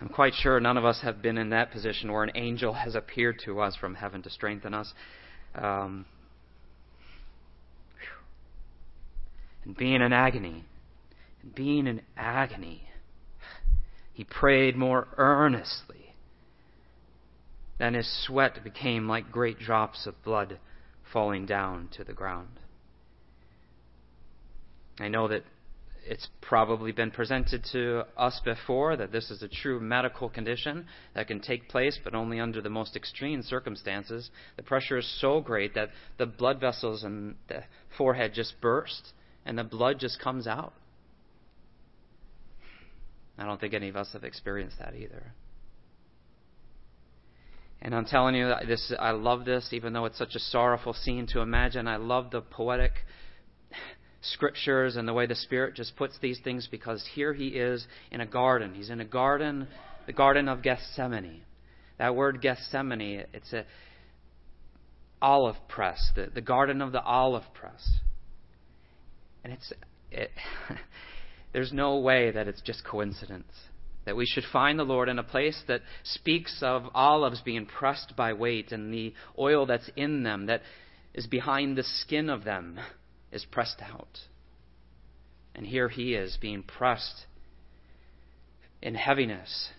I'm 0.00 0.08
quite 0.08 0.34
sure 0.34 0.60
none 0.60 0.76
of 0.76 0.84
us 0.84 1.00
have 1.02 1.20
been 1.22 1.38
in 1.38 1.50
that 1.50 1.72
position 1.72 2.12
where 2.12 2.22
an 2.22 2.30
angel 2.36 2.72
has 2.72 2.94
appeared 2.94 3.40
to 3.44 3.60
us 3.60 3.74
from 3.76 3.94
heaven 3.94 4.22
to 4.22 4.30
strengthen 4.30 4.72
us. 4.72 4.92
Um, 5.54 6.06
and 9.64 9.76
being 9.76 10.00
in 10.00 10.12
agony, 10.12 10.64
and 11.42 11.54
being 11.54 11.86
in 11.86 12.02
agony, 12.16 12.84
he 14.12 14.24
prayed 14.24 14.76
more 14.76 15.08
earnestly. 15.16 16.14
Then 17.78 17.94
his 17.94 18.08
sweat 18.26 18.62
became 18.62 19.08
like 19.08 19.30
great 19.30 19.58
drops 19.58 20.06
of 20.06 20.22
blood 20.24 20.58
falling 21.12 21.46
down 21.46 21.88
to 21.96 22.04
the 22.04 22.12
ground. 22.12 22.60
I 25.00 25.08
know 25.08 25.28
that 25.28 25.44
it's 26.06 26.28
probably 26.40 26.90
been 26.90 27.10
presented 27.10 27.64
to 27.72 28.04
us 28.16 28.40
before 28.44 28.96
that 28.96 29.12
this 29.12 29.30
is 29.30 29.42
a 29.42 29.48
true 29.48 29.78
medical 29.78 30.30
condition 30.30 30.86
that 31.14 31.28
can 31.28 31.40
take 31.40 31.68
place, 31.68 31.98
but 32.02 32.14
only 32.14 32.40
under 32.40 32.62
the 32.62 32.70
most 32.70 32.96
extreme 32.96 33.42
circumstances. 33.42 34.30
The 34.56 34.62
pressure 34.62 34.98
is 34.98 35.20
so 35.20 35.40
great 35.40 35.74
that 35.74 35.90
the 36.16 36.26
blood 36.26 36.60
vessels 36.60 37.04
in 37.04 37.34
the 37.48 37.62
forehead 37.96 38.32
just 38.34 38.60
burst 38.60 39.12
and 39.44 39.58
the 39.58 39.64
blood 39.64 39.98
just 39.98 40.18
comes 40.20 40.46
out. 40.46 40.72
I 43.38 43.44
don't 43.44 43.60
think 43.60 43.74
any 43.74 43.88
of 43.88 43.96
us 43.96 44.12
have 44.14 44.24
experienced 44.24 44.78
that 44.78 44.94
either. 44.94 45.32
And 47.80 47.94
I'm 47.94 48.06
telling 48.06 48.34
you, 48.34 48.52
this 48.66 48.92
I 48.98 49.12
love 49.12 49.44
this, 49.44 49.68
even 49.72 49.92
though 49.92 50.06
it's 50.06 50.18
such 50.18 50.34
a 50.34 50.40
sorrowful 50.40 50.92
scene 50.92 51.26
to 51.28 51.40
imagine. 51.40 51.86
I 51.86 51.96
love 51.96 52.32
the 52.32 52.40
poetic 52.40 52.92
scriptures 54.20 54.96
and 54.96 55.06
the 55.06 55.12
way 55.12 55.26
the 55.26 55.34
Spirit 55.34 55.74
just 55.74 55.96
puts 55.96 56.18
these 56.20 56.40
things 56.42 56.68
because 56.70 57.04
here 57.14 57.32
he 57.32 57.48
is 57.48 57.86
in 58.10 58.20
a 58.20 58.26
garden. 58.26 58.74
He's 58.74 58.90
in 58.90 59.00
a 59.00 59.04
garden, 59.04 59.68
the 60.06 60.12
Garden 60.12 60.48
of 60.48 60.62
Gethsemane. 60.62 61.42
That 61.98 62.14
word 62.14 62.40
Gethsemane, 62.40 63.24
it's 63.32 63.52
a 63.52 63.64
olive 65.20 65.56
press, 65.68 66.12
the, 66.14 66.28
the 66.32 66.40
garden 66.40 66.80
of 66.80 66.92
the 66.92 67.02
olive 67.02 67.44
press. 67.54 67.88
And 69.44 69.52
it's 69.52 69.72
it, 70.10 70.30
there's 71.52 71.72
no 71.72 71.98
way 71.98 72.30
that 72.30 72.48
it's 72.48 72.60
just 72.62 72.84
coincidence. 72.84 73.52
That 74.04 74.16
we 74.16 74.26
should 74.26 74.44
find 74.52 74.78
the 74.78 74.84
Lord 74.84 75.08
in 75.08 75.18
a 75.18 75.24
place 75.24 75.60
that 75.68 75.82
speaks 76.02 76.60
of 76.62 76.84
olives 76.94 77.42
being 77.42 77.66
pressed 77.66 78.14
by 78.16 78.32
weight 78.32 78.72
and 78.72 78.92
the 78.92 79.12
oil 79.38 79.66
that's 79.66 79.90
in 79.96 80.22
them, 80.22 80.46
that 80.46 80.62
is 81.12 81.26
behind 81.26 81.76
the 81.76 81.82
skin 81.82 82.30
of 82.30 82.44
them, 82.44 82.78
is 83.32 83.44
pressed 83.44 83.82
out. 83.82 84.18
And 85.54 85.66
here 85.66 85.88
he 85.88 86.14
is 86.14 86.38
being 86.40 86.62
pressed 86.62 87.26
in 88.80 88.94
heaviness. 88.94 89.70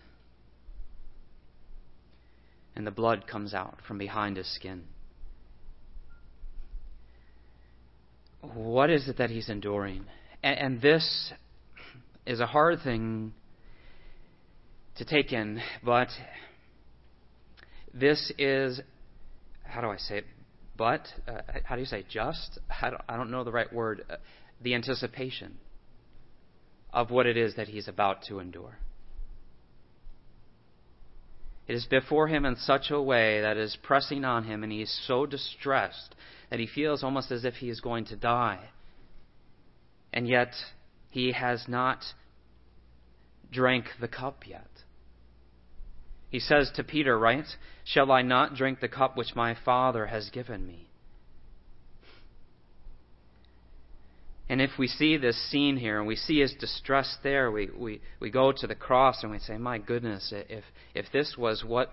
And 2.76 2.86
the 2.86 2.92
blood 2.92 3.28
comes 3.28 3.54
out 3.54 3.80
from 3.88 3.98
behind 3.98 4.38
his 4.38 4.54
skin. 4.54 4.84
What 8.42 8.90
is 8.90 9.08
it 9.08 9.18
that 9.18 9.30
he's 9.30 9.50
enduring? 9.50 10.06
And, 10.44 10.60
and 10.60 10.82
this 10.82 11.34
is 12.26 12.40
a 12.40 12.46
hard 12.46 12.80
thing 12.84 13.34
to 14.98 15.06
take 15.06 15.32
in, 15.32 15.62
but 15.84 16.10
this 17.94 18.32
is, 18.38 18.82
how 19.64 19.82
do 19.82 19.88
I 19.88 19.98
say 19.98 20.20
it? 20.20 20.26
But, 20.80 21.08
uh, 21.28 21.42
how 21.66 21.76
do 21.76 21.82
you 21.82 21.86
say 21.86 22.06
just? 22.10 22.58
I 22.82 22.90
don't, 22.90 23.30
know 23.30 23.44
the 23.44 23.52
right 23.52 23.72
word. 23.72 24.06
Uh, 24.10 24.16
the 24.62 24.76
anticipation 24.76 25.58
of 26.94 27.12
what 27.12 27.26
it 27.26 27.36
is 27.36 27.58
that 27.58 27.68
he's 27.68 27.90
about 27.90 28.24
to 28.30 28.40
endure. 28.40 28.78
It 31.68 31.76
is 31.76 31.86
before 31.86 32.30
him 32.30 32.46
in 32.46 32.56
such 32.56 32.92
a 32.92 33.02
way 33.02 33.42
that 33.42 33.58
is 33.58 33.78
pressing 33.84 34.24
on 34.24 34.46
him, 34.46 34.64
and 34.64 34.72
he 34.72 34.82
is 34.82 35.06
so 35.06 35.26
distressed 35.26 36.16
that 36.50 36.60
he 36.60 36.66
feels 36.66 37.04
almost 37.04 37.30
as 37.30 37.44
if 37.44 37.56
he 37.56 37.70
is 37.70 37.82
going 37.82 38.06
to 38.06 38.16
die. 38.16 38.70
And 40.14 40.30
yet, 40.30 40.54
he 41.10 41.34
has 41.34 41.66
not 41.68 42.06
drank 43.52 43.86
the 44.00 44.08
cup 44.08 44.48
yet. 44.48 44.70
He 46.30 46.40
says 46.40 46.72
to 46.76 46.84
Peter, 46.84 47.18
right? 47.18 47.46
Shall 47.84 48.12
I 48.12 48.22
not 48.22 48.56
drink 48.56 48.80
the 48.80 48.88
cup 48.88 49.18
which 49.18 49.36
my 49.36 49.56
Father 49.66 50.08
has 50.08 50.30
given 50.30 50.66
me? 50.66 50.90
And 54.48 54.62
if 54.62 54.72
we 54.80 54.88
see 54.88 55.16
this 55.18 55.38
scene 55.50 55.78
here 55.78 56.00
and 56.00 56.08
we 56.08 56.16
see 56.16 56.40
his 56.40 56.54
distress 56.60 57.18
there, 57.22 57.52
we, 57.52 57.70
we, 57.76 58.02
we 58.20 58.32
go 58.32 58.52
to 58.52 58.68
the 58.68 58.76
cross 58.76 59.22
and 59.22 59.32
we 59.32 59.38
say, 59.38 59.58
My 59.58 59.78
goodness, 59.78 60.34
if, 60.34 60.64
if 60.96 61.06
this 61.14 61.36
was 61.38 61.64
what 61.64 61.92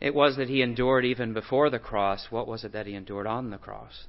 it 0.00 0.12
was 0.12 0.36
that 0.36 0.48
he 0.48 0.60
endured 0.60 1.04
even 1.04 1.32
before 1.32 1.70
the 1.70 1.78
cross, 1.78 2.26
what 2.30 2.48
was 2.48 2.64
it 2.64 2.72
that 2.72 2.86
he 2.86 2.94
endured 2.94 3.28
on 3.28 3.50
the 3.50 3.58
cross? 3.58 4.06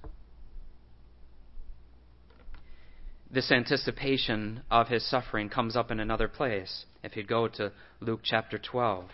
This 3.35 3.51
anticipation 3.51 4.61
of 4.71 4.87
his 4.87 5.07
suffering 5.09 5.49
comes 5.49 5.75
up 5.75 5.91
in 5.91 5.99
another 5.99 6.29
place. 6.29 6.85
If 7.03 7.17
you 7.17 7.23
go 7.23 7.49
to 7.49 7.73
Luke 7.99 8.21
chapter 8.23 8.57
12. 8.57 9.09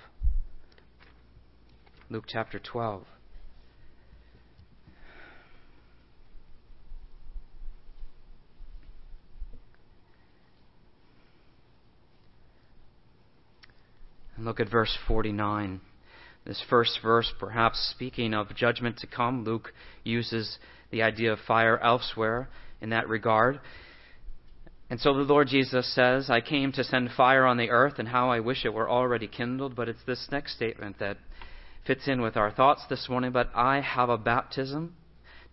Luke 2.11 2.25
chapter 2.27 2.59
12. 2.59 3.03
And 14.35 14.45
look 14.45 14.59
at 14.59 14.69
verse 14.69 14.95
49. 15.07 15.81
This 16.45 16.63
first 16.69 16.99
verse, 17.01 17.33
perhaps 17.39 17.91
speaking 17.95 18.35
of 18.35 18.55
judgment 18.55 18.97
to 18.99 19.07
come, 19.07 19.43
Luke 19.43 19.73
uses 20.03 20.59
the 20.91 21.01
idea 21.01 21.33
of 21.33 21.39
fire 21.47 21.79
elsewhere 21.79 22.49
in 22.81 22.91
that 22.91 23.09
regard. 23.09 23.59
And 24.91 24.99
so 24.99 25.13
the 25.13 25.21
Lord 25.21 25.47
Jesus 25.47 25.95
says, 25.95 26.29
I 26.29 26.41
came 26.41 26.73
to 26.73 26.83
send 26.83 27.11
fire 27.15 27.45
on 27.45 27.55
the 27.55 27.69
earth, 27.69 27.93
and 27.97 28.09
how 28.09 28.29
I 28.29 28.41
wish 28.41 28.65
it 28.65 28.73
were 28.73 28.89
already 28.89 29.25
kindled. 29.25 29.73
But 29.73 29.87
it's 29.87 30.03
this 30.05 30.27
next 30.33 30.53
statement 30.53 30.99
that 30.99 31.15
fits 31.87 32.09
in 32.09 32.19
with 32.19 32.35
our 32.35 32.51
thoughts 32.51 32.83
this 32.89 33.07
morning. 33.07 33.31
But 33.31 33.51
I 33.55 33.79
have 33.79 34.09
a 34.09 34.17
baptism 34.17 34.97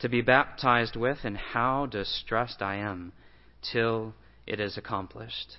to 0.01 0.09
be 0.09 0.23
baptized 0.23 0.97
with, 0.97 1.19
and 1.23 1.37
how 1.37 1.87
distressed 1.87 2.63
I 2.63 2.79
am 2.79 3.13
till 3.71 4.13
it 4.45 4.59
is 4.59 4.77
accomplished. 4.77 5.59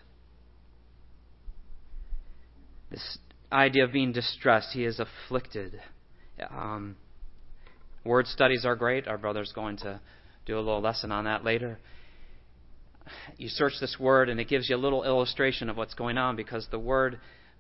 This 2.92 3.18
idea 3.50 3.86
of 3.86 3.94
being 3.94 4.12
distressed, 4.12 4.74
he 4.74 4.84
is 4.84 5.00
afflicted. 5.00 5.80
Um, 6.52 6.98
word 8.04 8.28
studies 8.28 8.66
are 8.66 8.76
great. 8.76 9.08
Our 9.08 9.18
brother's 9.18 9.54
going 9.54 9.78
to 9.78 10.02
do 10.46 10.58
a 10.58 10.60
little 10.60 10.82
lesson 10.82 11.14
on 11.14 11.24
that 11.24 11.46
later 11.46 11.80
you 13.38 13.50
search 13.50 13.74
this 13.80 13.98
word 14.00 14.30
and 14.30 14.40
it 14.40 14.48
gives 14.48 14.70
you 14.70 14.76
a 14.76 14.78
little 14.78 15.04
illustration 15.04 15.70
of 15.70 15.78
what's 15.78 15.94
going 15.94 16.18
on 16.18 16.36
because 16.36 16.68
the 16.72 16.80
word 16.80 17.20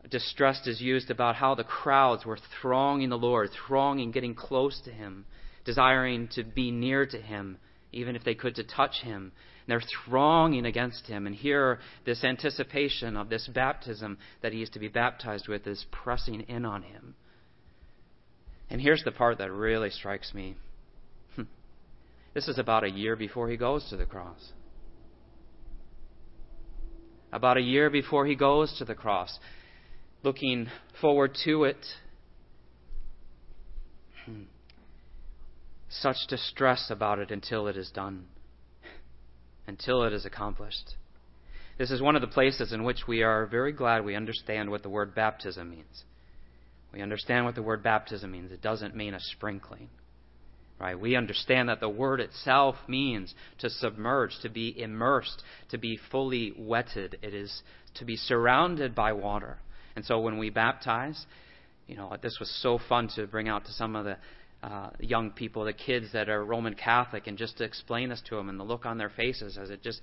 distressed 0.09 0.67
is 0.67 0.81
used 0.81 1.11
about 1.11 1.35
how 1.35 1.55
the 1.55 1.63
crowds 1.63 2.25
were 2.25 2.39
thronging 2.61 3.09
the 3.09 3.17
Lord, 3.17 3.49
thronging, 3.67 4.11
getting 4.11 4.35
close 4.35 4.79
to 4.85 4.91
Him, 4.91 5.25
desiring 5.65 6.29
to 6.35 6.43
be 6.43 6.71
near 6.71 7.05
to 7.05 7.17
Him, 7.17 7.57
even 7.91 8.15
if 8.15 8.23
they 8.23 8.35
could 8.35 8.55
to 8.55 8.63
touch 8.63 9.01
Him. 9.03 9.31
And 9.67 9.67
they're 9.67 9.83
thronging 10.05 10.65
against 10.65 11.07
Him. 11.07 11.27
And 11.27 11.35
here, 11.35 11.79
this 12.05 12.23
anticipation 12.23 13.17
of 13.17 13.29
this 13.29 13.47
baptism 13.53 14.17
that 14.41 14.53
He 14.53 14.61
is 14.61 14.69
to 14.71 14.79
be 14.79 14.87
baptized 14.87 15.47
with 15.47 15.67
is 15.67 15.85
pressing 15.91 16.41
in 16.41 16.65
on 16.65 16.83
Him. 16.83 17.15
And 18.69 18.79
here's 18.79 19.03
the 19.03 19.11
part 19.11 19.39
that 19.39 19.51
really 19.51 19.89
strikes 19.89 20.33
me. 20.33 20.55
This 22.31 22.47
is 22.47 22.59
about 22.59 22.83
a 22.83 22.91
year 22.91 23.15
before 23.15 23.49
He 23.49 23.57
goes 23.57 23.89
to 23.89 23.97
the 23.97 24.05
cross 24.05 24.51
about 27.31 27.57
a 27.57 27.61
year 27.61 27.89
before 27.89 28.25
he 28.25 28.35
goes 28.35 28.75
to 28.77 28.85
the 28.85 28.95
cross, 28.95 29.37
looking 30.23 30.67
forward 30.99 31.35
to 31.45 31.63
it. 31.65 31.85
Hmm. 34.25 34.43
Such 35.89 36.17
distress 36.27 36.87
about 36.89 37.19
it 37.19 37.31
until 37.31 37.67
it 37.67 37.77
is 37.77 37.89
done, 37.91 38.25
until 39.67 40.03
it 40.03 40.13
is 40.13 40.25
accomplished. 40.25 40.95
This 41.77 41.91
is 41.91 42.01
one 42.01 42.15
of 42.15 42.21
the 42.21 42.27
places 42.27 42.73
in 42.73 42.83
which 42.83 43.07
we 43.07 43.23
are 43.23 43.45
very 43.45 43.71
glad 43.71 44.03
we 44.03 44.15
understand 44.15 44.69
what 44.69 44.83
the 44.83 44.89
word 44.89 45.15
baptism 45.15 45.69
means. 45.69 46.03
We 46.91 47.01
understand 47.01 47.45
what 47.45 47.55
the 47.55 47.63
word 47.63 47.83
baptism 47.83 48.31
means. 48.31 48.51
It 48.51 48.61
doesn't 48.61 48.95
mean 48.95 49.13
a 49.13 49.19
sprinkling. 49.19 49.89
Right? 50.79 50.97
We 50.97 51.17
understand 51.17 51.67
that 51.67 51.81
the 51.81 51.89
word 51.89 52.21
itself 52.21 52.75
means 52.87 53.35
to 53.57 53.69
submerge, 53.69 54.39
to 54.43 54.49
be 54.49 54.79
immersed, 54.81 55.43
to 55.71 55.77
be 55.77 55.99
fully 56.09 56.53
wetted. 56.57 57.17
It 57.21 57.33
is 57.33 57.63
to 57.95 58.05
be 58.05 58.15
surrounded 58.15 58.95
by 58.95 59.11
water. 59.11 59.57
And 59.97 60.05
so 60.05 60.21
when 60.21 60.37
we 60.37 60.49
baptize, 60.49 61.25
you 61.87 61.97
know, 61.97 62.15
this 62.21 62.37
was 62.39 62.49
so 62.61 62.79
fun 62.87 63.09
to 63.15 63.27
bring 63.27 63.49
out 63.49 63.65
to 63.65 63.73
some 63.73 63.95
of 63.95 64.05
the 64.05 64.17
uh, 64.61 64.91
young 64.99 65.31
people, 65.31 65.65
the 65.65 65.73
kids 65.73 66.07
that 66.13 66.29
are 66.29 66.45
Roman 66.45 66.75
Catholic, 66.75 67.27
and 67.27 67.37
just 67.37 67.57
to 67.57 67.63
explain 67.65 68.09
this 68.09 68.21
to 68.29 68.35
them 68.35 68.47
and 68.47 68.59
the 68.59 68.63
look 68.63 68.85
on 68.85 68.97
their 68.97 69.09
faces 69.09 69.57
as 69.57 69.69
it 69.69 69.81
just, 69.81 70.01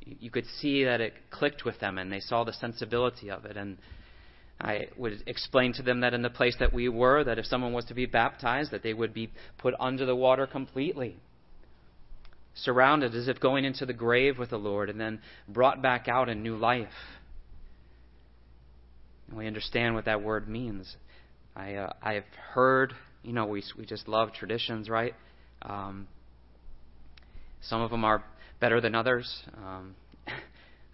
you 0.00 0.30
could 0.30 0.46
see 0.60 0.84
that 0.84 1.00
it 1.00 1.14
clicked 1.30 1.64
with 1.64 1.80
them 1.80 1.98
and 1.98 2.12
they 2.12 2.20
saw 2.20 2.44
the 2.44 2.52
sensibility 2.52 3.30
of 3.30 3.44
it. 3.44 3.56
And 3.56 3.78
I 4.60 4.88
would 4.96 5.22
explain 5.26 5.72
to 5.74 5.82
them 5.82 6.00
that 6.00 6.14
in 6.14 6.22
the 6.22 6.30
place 6.30 6.56
that 6.60 6.72
we 6.72 6.88
were, 6.88 7.24
that 7.24 7.38
if 7.38 7.46
someone 7.46 7.72
was 7.72 7.84
to 7.86 7.94
be 7.94 8.06
baptized, 8.06 8.70
that 8.70 8.82
they 8.82 8.94
would 8.94 9.12
be 9.12 9.30
put 9.58 9.74
under 9.80 10.06
the 10.06 10.14
water 10.16 10.46
completely, 10.46 11.16
surrounded 12.54 13.14
as 13.14 13.28
if 13.28 13.40
going 13.40 13.64
into 13.64 13.84
the 13.84 13.92
grave 13.92 14.38
with 14.38 14.50
the 14.50 14.56
Lord, 14.58 14.88
and 14.90 15.00
then 15.00 15.20
brought 15.48 15.82
back 15.82 16.08
out 16.08 16.28
in 16.28 16.42
new 16.42 16.56
life. 16.56 16.88
And 19.28 19.36
we 19.36 19.46
understand 19.46 19.94
what 19.94 20.04
that 20.04 20.22
word 20.22 20.48
means. 20.48 20.96
I 21.56 21.74
uh, 21.74 21.92
I 22.02 22.14
have 22.14 22.24
heard, 22.52 22.94
you 23.22 23.32
know, 23.32 23.46
we 23.46 23.62
we 23.76 23.86
just 23.86 24.06
love 24.08 24.32
traditions, 24.32 24.88
right? 24.88 25.14
Um, 25.62 26.06
some 27.60 27.80
of 27.80 27.90
them 27.90 28.04
are 28.04 28.22
better 28.60 28.80
than 28.80 28.94
others. 28.94 29.42
Um, 29.56 29.94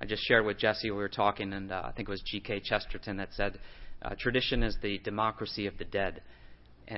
I 0.01 0.07
just 0.07 0.27
shared 0.27 0.47
with 0.47 0.59
Jesse, 0.59 0.91
we 0.91 0.97
were 0.97 1.09
talking, 1.09 1.53
and 1.53 1.71
uh, 1.71 1.83
I 1.85 1.93
think 1.93 2.09
it 2.09 2.13
was 2.13 2.23
G.K. 2.25 2.61
Chesterton 2.61 3.19
that 3.19 3.29
said, 3.33 3.59
uh, 4.03 4.15
tradition 4.19 4.63
is 4.63 4.77
the 4.83 4.99
democracy 4.99 5.67
of 5.67 5.77
the 5.77 5.85
dead, 5.85 6.23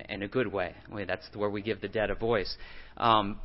in, 0.09 0.23
a 0.23 0.29
good 0.29 0.47
way. 0.47 0.75
I 0.95 1.05
that's 1.05 1.29
where 1.35 1.51
we 1.51 1.62
give 1.62 1.81
the 1.81 1.88
dead 1.88 2.11
a 2.11 2.15
voice. 2.15 2.57
Um, 2.97 3.41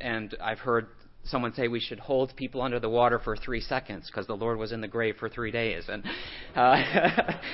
and 0.00 0.34
I've 0.40 0.60
heard 0.60 0.86
someone 1.24 1.54
say 1.54 1.66
we 1.66 1.80
should 1.80 1.98
hold 1.98 2.36
people 2.36 2.62
under 2.62 2.78
the 2.78 2.88
water 2.88 3.18
for 3.18 3.36
three 3.36 3.60
seconds 3.60 4.06
because 4.06 4.28
the 4.28 4.36
Lord 4.36 4.58
was 4.58 4.70
in 4.70 4.80
the 4.80 4.88
grave 4.88 5.16
for 5.18 5.28
three 5.28 5.50
days. 5.50 5.84
And 5.88 6.04
uh, 6.54 6.76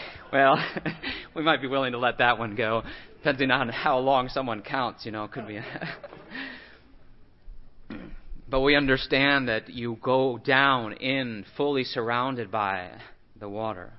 well, 0.33 0.63
we 1.35 1.43
might 1.43 1.63
be 1.63 1.69
willing 1.69 1.93
to 1.93 1.99
let 1.99 2.19
that 2.19 2.39
one 2.39 2.55
go, 2.55 2.83
depending 3.17 3.51
on 3.51 3.71
how 3.71 3.99
long 3.99 4.29
someone 4.29 4.61
counts. 4.61 5.07
You 5.07 5.13
know, 5.13 5.25
it 5.25 5.33
could 5.33 5.49
be. 5.49 5.59
But 8.53 8.61
we 8.61 8.77
understand 8.77 9.49
that 9.49 9.71
you 9.71 9.97
go 10.03 10.37
down 10.37 10.93
in 10.93 11.47
fully 11.57 11.85
surrounded 11.85 12.51
by 12.51 12.91
the 13.35 13.49
water. 13.49 13.95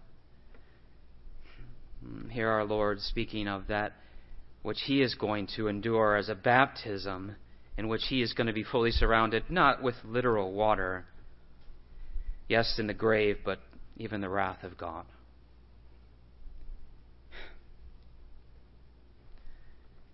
Hmm, 2.06 2.30
here 2.30 2.50
our 2.50 2.64
Lord 2.64 3.02
speaking 3.02 3.48
of 3.48 3.66
that 3.70 3.94
which 4.62 4.82
he 4.86 5.02
is 5.02 5.16
going 5.16 5.48
to 5.56 5.70
endure 5.70 6.16
as 6.16 6.30
a 6.30 6.36
baptism 6.36 7.36
in 7.80 7.88
which 7.88 8.04
he 8.10 8.22
is 8.22 8.34
going 8.34 8.46
to 8.46 8.54
be 8.54 8.64
fully 8.64 8.92
surrounded, 8.92 9.50
not 9.50 9.82
with 9.82 9.96
literal 10.06 10.54
water, 10.54 11.06
yes, 12.48 12.76
in 12.78 12.86
the 12.86 12.94
grave, 12.94 13.40
but 13.44 13.58
even 13.98 14.22
the 14.22 14.30
wrath 14.30 14.64
of 14.64 14.78
God. 14.78 15.06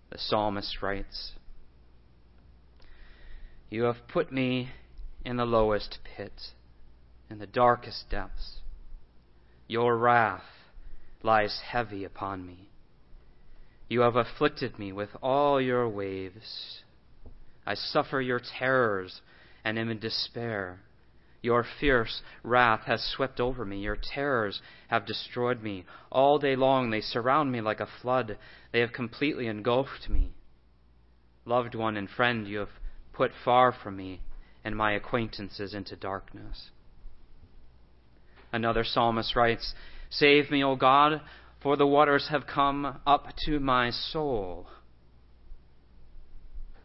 The 0.08 0.16
psalmist 0.16 0.80
writes, 0.80 1.32
you 3.70 3.84
have 3.84 4.08
put 4.08 4.32
me 4.32 4.70
in 5.24 5.36
the 5.36 5.44
lowest 5.44 5.98
pit, 6.16 6.32
in 7.30 7.38
the 7.38 7.46
darkest 7.46 8.10
depths. 8.10 8.58
Your 9.68 9.96
wrath 9.96 10.42
lies 11.22 11.60
heavy 11.70 12.04
upon 12.04 12.44
me. 12.44 12.68
You 13.88 14.00
have 14.00 14.16
afflicted 14.16 14.78
me 14.78 14.92
with 14.92 15.10
all 15.22 15.60
your 15.60 15.88
waves. 15.88 16.80
I 17.64 17.74
suffer 17.74 18.20
your 18.20 18.40
terrors 18.58 19.20
and 19.64 19.78
am 19.78 19.90
in 19.90 20.00
despair. 20.00 20.80
Your 21.42 21.64
fierce 21.78 22.22
wrath 22.42 22.82
has 22.86 23.02
swept 23.02 23.40
over 23.40 23.64
me. 23.64 23.78
Your 23.78 23.96
terrors 23.96 24.60
have 24.88 25.06
destroyed 25.06 25.62
me. 25.62 25.84
All 26.10 26.38
day 26.38 26.56
long 26.56 26.90
they 26.90 27.00
surround 27.00 27.52
me 27.52 27.60
like 27.60 27.80
a 27.80 27.88
flood. 28.02 28.36
They 28.72 28.80
have 28.80 28.92
completely 28.92 29.46
engulfed 29.46 30.08
me. 30.08 30.32
Loved 31.44 31.74
one 31.74 31.96
and 31.96 32.10
friend, 32.10 32.46
you 32.46 32.58
have 32.58 32.68
put 33.20 33.32
far 33.44 33.70
from 33.70 33.98
me 33.98 34.18
and 34.64 34.74
my 34.74 34.92
acquaintances 34.92 35.74
into 35.74 35.94
darkness. 35.94 36.70
Another 38.50 38.82
psalmist 38.82 39.36
writes, 39.36 39.74
Save 40.08 40.50
me, 40.50 40.64
O 40.64 40.74
God, 40.74 41.20
for 41.62 41.76
the 41.76 41.86
waters 41.86 42.28
have 42.30 42.46
come 42.46 42.98
up 43.06 43.26
to 43.44 43.60
my 43.60 43.90
soul. 43.90 44.68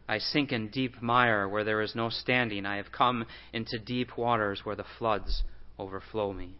I 0.06 0.18
sink 0.18 0.52
in 0.52 0.68
deep 0.68 1.00
mire 1.00 1.48
where 1.48 1.64
there 1.64 1.80
is 1.80 1.94
no 1.94 2.10
standing. 2.10 2.66
I 2.66 2.76
have 2.76 2.92
come 2.92 3.24
into 3.54 3.78
deep 3.78 4.18
waters 4.18 4.60
where 4.62 4.76
the 4.76 4.84
floods 4.98 5.42
overflow 5.78 6.34
me. 6.34 6.50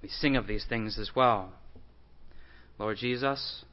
We 0.00 0.08
sing 0.08 0.36
of 0.36 0.46
these 0.46 0.64
things 0.66 0.98
as 0.98 1.10
well. 1.14 1.52
Lord 2.78 2.96
Jesus, 2.96 3.66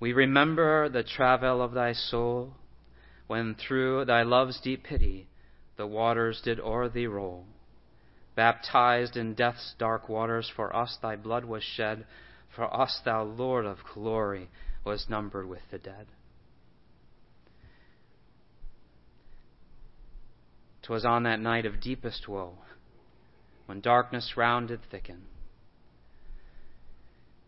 we 0.00 0.14
remember 0.14 0.88
the 0.88 1.04
travail 1.04 1.60
of 1.60 1.72
thy 1.72 1.92
soul, 1.92 2.54
when 3.26 3.54
through 3.54 4.06
thy 4.06 4.22
love's 4.22 4.58
deep 4.60 4.82
pity 4.82 5.28
the 5.76 5.86
waters 5.86 6.40
did 6.42 6.58
o'er 6.58 6.88
thee 6.88 7.06
roll. 7.06 7.44
Baptized 8.34 9.16
in 9.16 9.34
death's 9.34 9.74
dark 9.78 10.08
waters, 10.08 10.50
for 10.56 10.74
us 10.74 10.96
thy 11.02 11.16
blood 11.16 11.44
was 11.44 11.62
shed, 11.62 12.06
for 12.54 12.74
us 12.74 13.00
thou 13.04 13.22
Lord 13.22 13.66
of 13.66 13.78
glory 13.94 14.48
was 14.84 15.06
numbered 15.10 15.46
with 15.46 15.62
the 15.70 15.78
dead. 15.78 16.06
'Twas 20.82 21.04
on 21.04 21.24
that 21.24 21.40
night 21.40 21.66
of 21.66 21.80
deepest 21.80 22.26
woe, 22.26 22.58
when 23.66 23.80
darkness 23.80 24.32
round 24.36 24.68
did 24.68 24.80
thicken, 24.90 25.26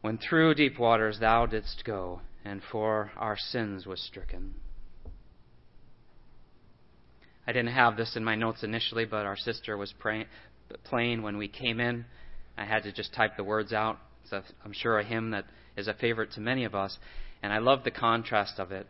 when 0.02 0.18
through 0.18 0.54
deep 0.54 0.78
waters 0.78 1.18
thou 1.18 1.46
didst 1.46 1.82
go, 1.84 2.20
and 2.44 2.60
for 2.70 3.12
our 3.16 3.36
sins 3.36 3.86
was 3.86 4.00
stricken. 4.00 4.54
I 7.46 7.52
didn't 7.52 7.72
have 7.72 7.96
this 7.96 8.16
in 8.16 8.24
my 8.24 8.36
notes 8.36 8.62
initially, 8.62 9.04
but 9.04 9.26
our 9.26 9.36
sister 9.36 9.76
was 9.76 9.92
pray- 9.98 10.26
playing 10.84 11.22
when 11.22 11.36
we 11.36 11.48
came 11.48 11.80
in. 11.80 12.04
I 12.56 12.64
had 12.64 12.84
to 12.84 12.92
just 12.92 13.14
type 13.14 13.36
the 13.36 13.44
words 13.44 13.72
out 13.72 13.98
It's, 14.22 14.32
a, 14.32 14.44
I'm 14.64 14.72
sure, 14.72 14.98
a 14.98 15.04
hymn 15.04 15.30
that 15.30 15.46
is 15.76 15.88
a 15.88 15.94
favorite 15.94 16.32
to 16.32 16.40
many 16.40 16.64
of 16.64 16.74
us. 16.74 16.98
And 17.42 17.52
I 17.52 17.58
love 17.58 17.82
the 17.82 17.90
contrast 17.90 18.60
of 18.60 18.70
it 18.70 18.86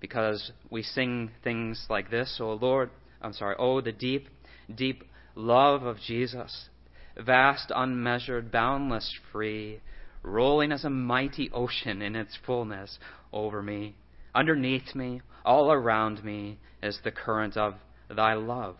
because 0.00 0.52
we 0.70 0.82
sing 0.82 1.30
things 1.42 1.86
like 1.88 2.10
this, 2.10 2.38
Oh 2.40 2.52
Lord, 2.52 2.90
I'm 3.20 3.32
sorry, 3.32 3.56
oh, 3.58 3.80
the 3.80 3.92
deep, 3.92 4.28
deep 4.72 5.04
love 5.34 5.82
of 5.82 5.98
Jesus, 5.98 6.68
vast, 7.16 7.72
unmeasured, 7.74 8.52
boundless, 8.52 9.14
free, 9.32 9.80
rolling 10.22 10.72
as 10.72 10.84
a 10.84 10.90
mighty 10.90 11.50
ocean 11.52 12.02
in 12.02 12.16
its 12.16 12.36
fullness 12.46 12.98
over 13.32 13.62
me. 13.62 13.96
Underneath 14.34 14.94
me, 14.94 15.20
all 15.44 15.72
around 15.72 16.24
me, 16.24 16.58
is 16.82 16.98
the 17.02 17.10
current 17.10 17.56
of 17.56 17.74
thy 18.14 18.34
love, 18.34 18.76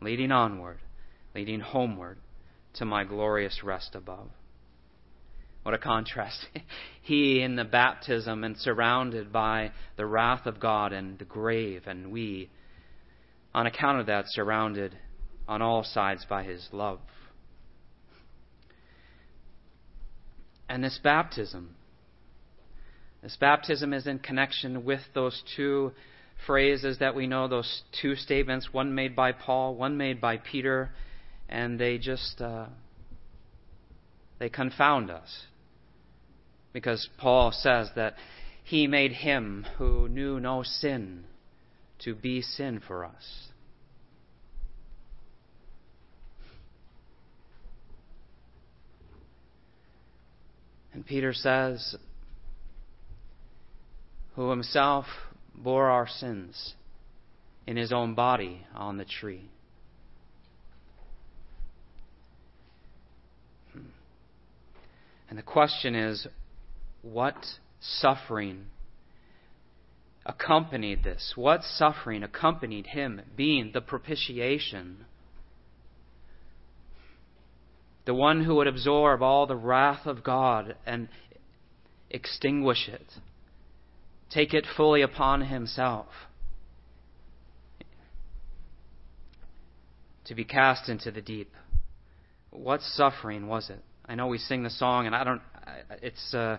leading 0.00 0.32
onward, 0.32 0.78
leading 1.34 1.60
homeward 1.60 2.18
to 2.74 2.84
my 2.84 3.04
glorious 3.04 3.62
rest 3.62 3.94
above. 3.94 4.28
What 5.62 5.74
a 5.74 5.78
contrast. 5.78 6.46
he 7.02 7.40
in 7.40 7.56
the 7.56 7.64
baptism 7.64 8.42
and 8.44 8.56
surrounded 8.56 9.32
by 9.32 9.70
the 9.96 10.06
wrath 10.06 10.46
of 10.46 10.58
God 10.58 10.92
and 10.92 11.18
the 11.18 11.24
grave, 11.24 11.82
and 11.86 12.10
we, 12.10 12.50
on 13.54 13.66
account 13.66 14.00
of 14.00 14.06
that, 14.06 14.24
surrounded 14.28 14.96
on 15.46 15.62
all 15.62 15.84
sides 15.84 16.24
by 16.28 16.42
his 16.42 16.68
love. 16.72 16.98
And 20.72 20.82
this 20.82 20.98
baptism, 21.04 21.76
this 23.22 23.36
baptism 23.36 23.92
is 23.92 24.06
in 24.06 24.20
connection 24.20 24.86
with 24.86 25.02
those 25.12 25.42
two 25.54 25.92
phrases 26.46 26.98
that 27.00 27.14
we 27.14 27.26
know, 27.26 27.46
those 27.46 27.82
two 28.00 28.16
statements, 28.16 28.72
one 28.72 28.94
made 28.94 29.14
by 29.14 29.32
Paul, 29.32 29.74
one 29.74 29.98
made 29.98 30.18
by 30.18 30.38
Peter, 30.38 30.90
and 31.46 31.78
they 31.78 31.98
just 31.98 32.40
uh, 32.40 32.68
they 34.38 34.48
confound 34.48 35.10
us 35.10 35.42
because 36.72 37.06
Paul 37.18 37.52
says 37.52 37.90
that 37.94 38.14
he 38.64 38.86
made 38.86 39.12
him 39.12 39.66
who 39.76 40.08
knew 40.08 40.40
no 40.40 40.62
sin 40.62 41.24
to 41.98 42.14
be 42.14 42.40
sin 42.40 42.80
for 42.80 43.04
us. 43.04 43.51
And 50.92 51.06
Peter 51.06 51.32
says, 51.32 51.96
who 54.34 54.50
himself 54.50 55.06
bore 55.54 55.88
our 55.90 56.08
sins 56.08 56.74
in 57.66 57.76
his 57.76 57.92
own 57.92 58.14
body 58.14 58.66
on 58.74 58.96
the 58.96 59.04
tree. 59.04 59.48
Hmm. 63.72 63.80
And 65.28 65.38
the 65.38 65.42
question 65.42 65.94
is 65.94 66.26
what 67.02 67.36
suffering 67.80 68.66
accompanied 70.24 71.04
this? 71.04 71.34
What 71.36 71.62
suffering 71.62 72.22
accompanied 72.22 72.86
him 72.86 73.20
being 73.36 73.70
the 73.72 73.80
propitiation? 73.80 75.06
The 78.04 78.14
one 78.14 78.44
who 78.44 78.56
would 78.56 78.66
absorb 78.66 79.22
all 79.22 79.46
the 79.46 79.56
wrath 79.56 80.06
of 80.06 80.24
God 80.24 80.76
and 80.86 81.08
extinguish 82.10 82.88
it, 82.88 83.06
take 84.30 84.54
it 84.54 84.66
fully 84.76 85.02
upon 85.02 85.42
himself. 85.42 86.06
To 90.26 90.34
be 90.34 90.44
cast 90.44 90.88
into 90.88 91.10
the 91.10 91.20
deep. 91.20 91.52
What 92.50 92.80
suffering 92.80 93.46
was 93.46 93.70
it? 93.70 93.80
I 94.06 94.14
know 94.14 94.26
we 94.26 94.38
sing 94.38 94.62
the 94.62 94.70
song, 94.70 95.06
and 95.06 95.14
I 95.14 95.24
don't. 95.24 95.42
It's 96.02 96.34
uh, 96.34 96.58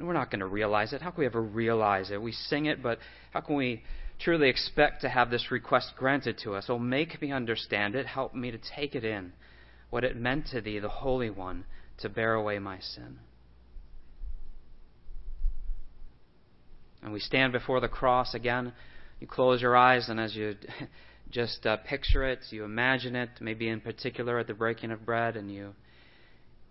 we're 0.00 0.12
not 0.12 0.30
going 0.30 0.40
to 0.40 0.46
realize 0.46 0.92
it. 0.92 1.02
How 1.02 1.10
can 1.10 1.20
we 1.20 1.26
ever 1.26 1.42
realize 1.42 2.10
it? 2.10 2.20
We 2.20 2.32
sing 2.32 2.66
it, 2.66 2.82
but 2.82 2.98
how 3.32 3.40
can 3.40 3.56
we 3.56 3.82
truly 4.18 4.48
expect 4.48 5.02
to 5.02 5.08
have 5.08 5.30
this 5.30 5.50
request 5.50 5.92
granted 5.96 6.38
to 6.44 6.54
us? 6.54 6.66
Oh, 6.68 6.78
make 6.78 7.20
me 7.20 7.32
understand 7.32 7.94
it. 7.94 8.06
Help 8.06 8.34
me 8.34 8.50
to 8.50 8.58
take 8.76 8.94
it 8.94 9.04
in. 9.04 9.32
What 9.90 10.04
it 10.04 10.16
meant 10.16 10.48
to 10.48 10.60
thee, 10.60 10.78
the 10.78 10.88
Holy 10.88 11.30
One, 11.30 11.64
to 11.98 12.08
bear 12.08 12.34
away 12.34 12.58
my 12.58 12.78
sin. 12.80 13.18
And 17.02 17.12
we 17.12 17.20
stand 17.20 17.52
before 17.52 17.80
the 17.80 17.88
cross 17.88 18.34
again. 18.34 18.72
You 19.20 19.26
close 19.26 19.62
your 19.62 19.76
eyes, 19.76 20.08
and 20.08 20.20
as 20.20 20.34
you 20.34 20.56
just 21.30 21.64
uh, 21.66 21.76
picture 21.78 22.24
it, 22.24 22.40
you 22.50 22.64
imagine 22.64 23.16
it, 23.16 23.30
maybe 23.40 23.68
in 23.68 23.80
particular 23.80 24.38
at 24.38 24.46
the 24.46 24.54
breaking 24.54 24.90
of 24.90 25.04
bread, 25.04 25.36
and 25.36 25.52
you 25.52 25.74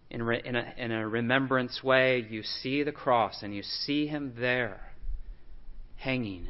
in, 0.09 0.23
re, 0.23 0.41
in, 0.43 0.55
a, 0.55 0.73
in 0.77 0.91
a 0.91 1.07
remembrance 1.07 1.83
way, 1.83 2.25
you 2.29 2.43
see 2.43 2.83
the 2.83 2.91
cross 2.91 3.43
and 3.43 3.53
you 3.53 3.63
see 3.63 4.07
him 4.07 4.33
there, 4.39 4.93
hanging. 5.95 6.49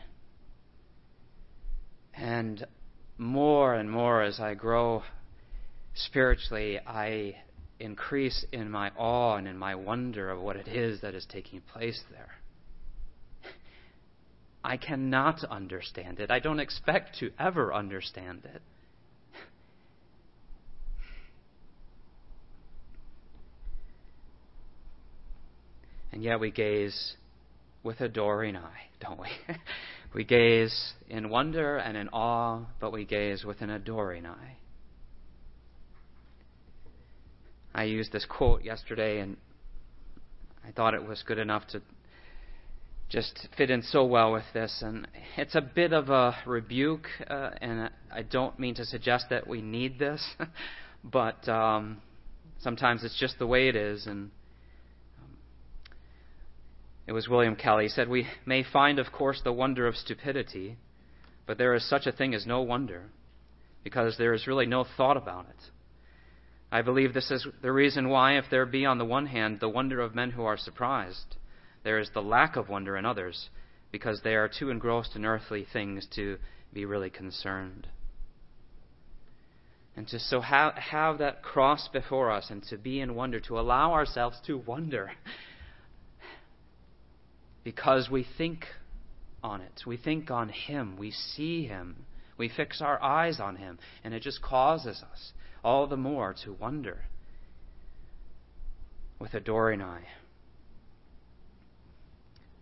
And 2.13 2.65
more 3.17 3.73
and 3.73 3.89
more 3.89 4.21
as 4.21 4.39
I 4.39 4.53
grow 4.53 5.03
spiritually, 6.05 6.79
I 6.85 7.35
increase 7.79 8.45
in 8.51 8.71
my 8.71 8.91
awe 8.97 9.35
and 9.35 9.47
in 9.47 9.57
my 9.57 9.75
wonder 9.75 10.29
of 10.29 10.39
what 10.41 10.55
it 10.55 10.67
is 10.67 11.01
that 11.01 11.13
is 11.13 11.25
taking 11.29 11.61
place 11.61 12.01
there. 12.11 12.31
I 14.63 14.77
cannot 14.77 15.43
understand 15.45 16.19
it. 16.19 16.29
I 16.29 16.39
don't 16.39 16.59
expect 16.59 17.19
to 17.19 17.31
ever 17.39 17.73
understand 17.73 18.41
it. 18.43 18.61
And 26.11 26.23
yet 26.23 26.39
we 26.39 26.51
gaze 26.51 27.13
with 27.83 28.01
adoring 28.01 28.55
eye, 28.55 28.87
don't 28.99 29.19
we? 29.19 29.29
we 30.13 30.23
gaze 30.23 30.93
in 31.09 31.29
wonder 31.29 31.77
and 31.77 31.95
in 31.95 32.09
awe, 32.09 32.65
but 32.81 32.91
we 32.91 33.05
gaze 33.05 33.45
with 33.45 33.61
an 33.61 33.69
adoring 33.69 34.25
eye. 34.25 34.57
I 37.77 37.83
used 37.83 38.11
this 38.11 38.25
quote 38.25 38.63
yesterday, 38.63 39.19
and 39.19 39.37
I 40.67 40.71
thought 40.71 40.95
it 40.95 41.07
was 41.07 41.21
good 41.21 41.37
enough 41.37 41.67
to 41.67 41.81
just 43.07 43.47
fit 43.55 43.69
in 43.69 43.83
so 43.83 44.03
well 44.03 44.31
with 44.31 44.45
this. 44.51 44.81
And 44.81 45.07
it's 45.37 45.53
a 45.53 45.61
bit 45.61 45.93
of 45.93 46.09
a 46.09 46.35
rebuke, 46.47 47.07
uh, 47.29 47.51
and 47.61 47.91
I 48.11 48.23
don't 48.23 48.57
mean 48.57 48.73
to 48.75 48.85
suggest 48.85 49.27
that 49.29 49.45
we 49.45 49.61
need 49.61 49.99
this, 49.99 50.27
but 51.03 51.47
um, 51.47 52.01
sometimes 52.61 53.03
it's 53.03 53.19
just 53.19 53.37
the 53.37 53.45
way 53.45 53.67
it 53.67 53.75
is. 53.75 54.07
And 54.07 54.31
it 57.05 57.11
was 57.11 57.29
William 57.29 57.55
Kelly. 57.55 57.83
He 57.83 57.89
said, 57.89 58.09
We 58.09 58.25
may 58.43 58.63
find, 58.63 58.97
of 58.97 59.11
course, 59.11 59.39
the 59.43 59.53
wonder 59.53 59.85
of 59.85 59.95
stupidity, 59.95 60.77
but 61.45 61.59
there 61.59 61.75
is 61.75 61.87
such 61.87 62.07
a 62.07 62.11
thing 62.11 62.33
as 62.33 62.47
no 62.47 62.63
wonder, 62.63 63.03
because 63.83 64.17
there 64.17 64.33
is 64.33 64.47
really 64.47 64.65
no 64.65 64.83
thought 64.97 65.15
about 65.15 65.45
it. 65.47 65.76
I 66.71 66.81
believe 66.81 67.13
this 67.13 67.31
is 67.31 67.47
the 67.61 67.71
reason 67.71 68.09
why, 68.09 68.37
if 68.37 68.45
there 68.51 68.65
be 68.65 68.85
on 68.85 68.97
the 68.97 69.05
one 69.05 69.27
hand 69.27 69.59
the 69.59 69.69
wonder 69.69 70.01
of 70.01 70.15
men 70.15 70.31
who 70.31 70.43
are 70.43 70.57
surprised, 70.57 71.37
there 71.83 71.99
is 71.99 72.09
the 72.13 72.21
lack 72.21 72.55
of 72.55 72.67
wonder 72.67 72.97
in 72.97 73.05
others, 73.05 73.49
because 73.91 74.21
they 74.23 74.35
are 74.35 74.49
too 74.49 74.69
engrossed 74.69 75.15
in 75.15 75.25
earthly 75.25 75.65
things 75.71 76.07
to 76.15 76.37
be 76.73 76.83
really 76.83 77.09
concerned. 77.09 77.87
And 79.95 80.07
to 80.09 80.19
so 80.19 80.41
have, 80.41 80.75
have 80.75 81.17
that 81.19 81.41
cross 81.41 81.87
before 81.87 82.31
us 82.31 82.51
and 82.51 82.61
to 82.63 82.77
be 82.77 82.99
in 82.99 83.15
wonder, 83.15 83.39
to 83.41 83.59
allow 83.59 83.93
ourselves 83.93 84.37
to 84.45 84.57
wonder 84.57 85.11
because 87.63 88.07
we 88.09 88.25
think 88.37 88.65
on 89.43 89.59
it. 89.59 89.81
We 89.85 89.97
think 89.97 90.31
on 90.31 90.47
Him. 90.47 90.95
We 90.97 91.11
see 91.11 91.65
Him. 91.65 92.05
We 92.37 92.47
fix 92.47 92.81
our 92.81 93.01
eyes 93.03 93.39
on 93.39 93.55
Him. 93.55 93.79
And 94.03 94.13
it 94.13 94.21
just 94.21 94.41
causes 94.41 95.03
us 95.11 95.31
all 95.67 95.85
the 95.85 95.97
more 95.97 96.33
to 96.33 96.53
wonder 96.53 96.97
with 99.19 99.33
adoring 99.33 99.81
eye. 99.81 100.05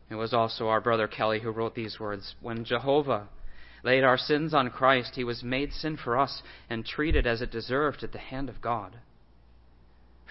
It 0.10 0.16
was 0.16 0.34
also 0.34 0.70
our 0.70 0.82
brother 0.82 1.08
Kelly 1.08 1.40
who 1.40 1.52
wrote 1.52 1.76
these 1.76 2.00
words 2.00 2.34
When 2.42 2.66
Jehovah 2.66 3.30
laid 3.84 4.04
our 4.04 4.18
sins 4.18 4.56
on 4.56 4.72
Christ, 4.72 5.12
he 5.14 5.24
was 5.24 5.44
made 5.44 5.72
sin 5.72 5.98
for 6.04 6.18
us 6.18 6.42
and 6.68 6.84
treated 6.84 7.28
as 7.28 7.44
it 7.44 7.52
deserved 7.52 8.02
at 8.02 8.12
the 8.12 8.18
hand 8.18 8.50
of 8.50 8.60
God. 8.60 8.98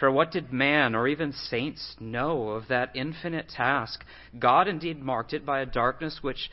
For 0.00 0.10
what 0.10 0.32
did 0.32 0.52
man 0.52 0.96
or 0.96 1.06
even 1.06 1.30
saints 1.30 1.94
know 2.00 2.48
of 2.48 2.66
that 2.66 2.90
infinite 2.96 3.50
task? 3.50 4.04
God 4.36 4.66
indeed 4.66 5.00
marked 5.00 5.32
it 5.32 5.46
by 5.46 5.60
a 5.60 5.66
darkness 5.66 6.18
which 6.22 6.50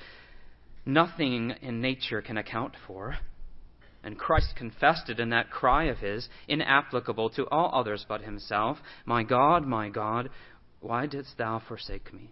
nothing 0.85 1.55
in 1.63 1.81
nature 1.81 2.21
can 2.21 2.37
account 2.37 2.73
for. 2.85 3.17
And 4.03 4.17
Christ 4.17 4.55
confessed 4.55 5.09
it 5.09 5.19
in 5.19 5.29
that 5.29 5.51
cry 5.51 5.85
of 5.85 5.99
his, 5.99 6.27
inapplicable 6.47 7.29
to 7.31 7.47
all 7.49 7.71
others 7.73 8.05
but 8.07 8.21
himself 8.21 8.79
My 9.05 9.23
God, 9.23 9.65
my 9.65 9.89
God, 9.89 10.29
why 10.79 11.05
didst 11.05 11.37
thou 11.37 11.59
forsake 11.59 12.13
me? 12.13 12.31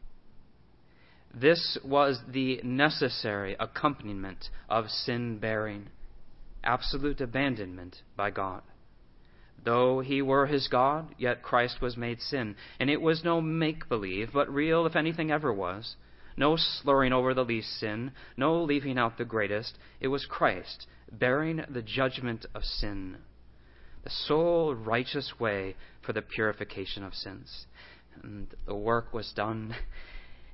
This 1.33 1.77
was 1.85 2.19
the 2.27 2.59
necessary 2.63 3.55
accompaniment 3.59 4.49
of 4.67 4.89
sin 4.89 5.37
bearing, 5.37 5.89
absolute 6.63 7.21
abandonment 7.21 7.97
by 8.15 8.31
God. 8.31 8.63
Though 9.63 9.99
he 9.99 10.21
were 10.21 10.47
his 10.47 10.67
God, 10.67 11.13
yet 11.17 11.43
Christ 11.43 11.81
was 11.81 11.97
made 11.97 12.21
sin. 12.21 12.55
And 12.79 12.89
it 12.89 13.01
was 13.01 13.23
no 13.23 13.41
make 13.41 13.89
believe, 13.89 14.29
but 14.33 14.51
real, 14.51 14.85
if 14.85 14.95
anything 14.95 15.31
ever 15.31 15.53
was. 15.53 15.95
No 16.37 16.55
slurring 16.55 17.11
over 17.11 17.33
the 17.33 17.43
least 17.43 17.79
sin, 17.79 18.13
no 18.37 18.63
leaving 18.63 18.97
out 18.97 19.17
the 19.17 19.25
greatest. 19.25 19.77
It 19.99 20.07
was 20.07 20.25
Christ, 20.25 20.87
bearing 21.11 21.63
the 21.69 21.81
judgment 21.81 22.45
of 22.53 22.63
sin, 22.63 23.17
the 24.03 24.09
sole 24.09 24.73
righteous 24.75 25.33
way 25.39 25.75
for 26.05 26.13
the 26.13 26.21
purification 26.21 27.03
of 27.03 27.13
sins. 27.13 27.65
And 28.21 28.47
the 28.65 28.75
work 28.75 29.13
was 29.13 29.31
done 29.35 29.75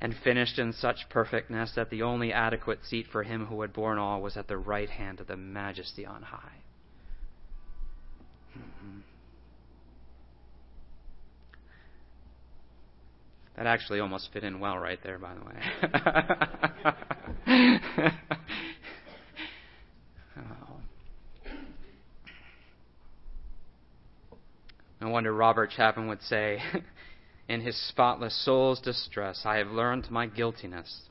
and 0.01 0.15
finished 0.23 0.59
in 0.59 0.73
such 0.73 1.09
perfectness 1.09 1.73
that 1.75 1.89
the 1.89 2.01
only 2.03 2.31
adequate 2.33 2.79
seat 2.85 3.07
for 3.11 3.23
him 3.23 3.45
who 3.47 3.61
had 3.61 3.73
borne 3.73 3.97
all 3.97 4.21
was 4.21 4.37
at 4.37 4.47
the 4.47 4.57
right 4.57 4.89
hand 4.89 5.19
of 5.19 5.27
the 5.27 5.37
majesty 5.37 6.05
on 6.05 6.21
high. 6.21 6.61
Mm-hmm. 8.57 8.99
That 13.57 13.67
actually 13.67 14.01
almost 14.01 14.29
fit 14.33 14.43
in 14.43 14.59
well 14.59 14.77
right 14.77 14.99
there, 15.01 15.17
by 15.17 15.33
the 15.33 15.39
way. 15.45 15.55
oh. 20.37 20.81
No 25.05 25.11
wonder 25.11 25.31
Robert 25.31 25.69
Chapman 25.69 26.07
would 26.07 26.23
say, 26.23 26.59
in 27.47 27.61
his 27.61 27.77
spotless 27.89 28.43
soul's 28.43 28.81
distress, 28.81 29.43
I 29.45 29.57
have 29.57 29.67
learned 29.67 30.09
my 30.09 30.25
guiltiness. 30.25 31.03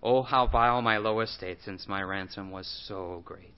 Oh, 0.00 0.22
how 0.22 0.46
vile 0.46 0.80
my 0.80 0.98
low 0.98 1.18
estate, 1.18 1.58
since 1.64 1.88
my 1.88 2.02
ransom 2.02 2.52
was 2.52 2.68
so 2.86 3.20
great. 3.24 3.56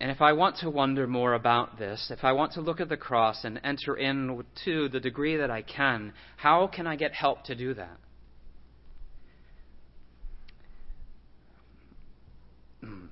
And 0.00 0.10
if 0.10 0.20
I 0.20 0.32
want 0.32 0.56
to 0.56 0.68
wonder 0.68 1.06
more 1.06 1.34
about 1.34 1.78
this, 1.78 2.10
if 2.10 2.24
I 2.24 2.32
want 2.32 2.54
to 2.54 2.60
look 2.60 2.80
at 2.80 2.88
the 2.88 2.96
cross 2.96 3.44
and 3.44 3.60
enter 3.62 3.94
in 3.94 4.42
to 4.64 4.88
the 4.88 4.98
degree 4.98 5.36
that 5.36 5.52
I 5.52 5.62
can, 5.62 6.12
how 6.38 6.66
can 6.66 6.88
I 6.88 6.96
get 6.96 7.12
help 7.12 7.44
to 7.44 7.54
do 7.54 7.72
that? 7.74 7.98
Hmm. 12.80 13.04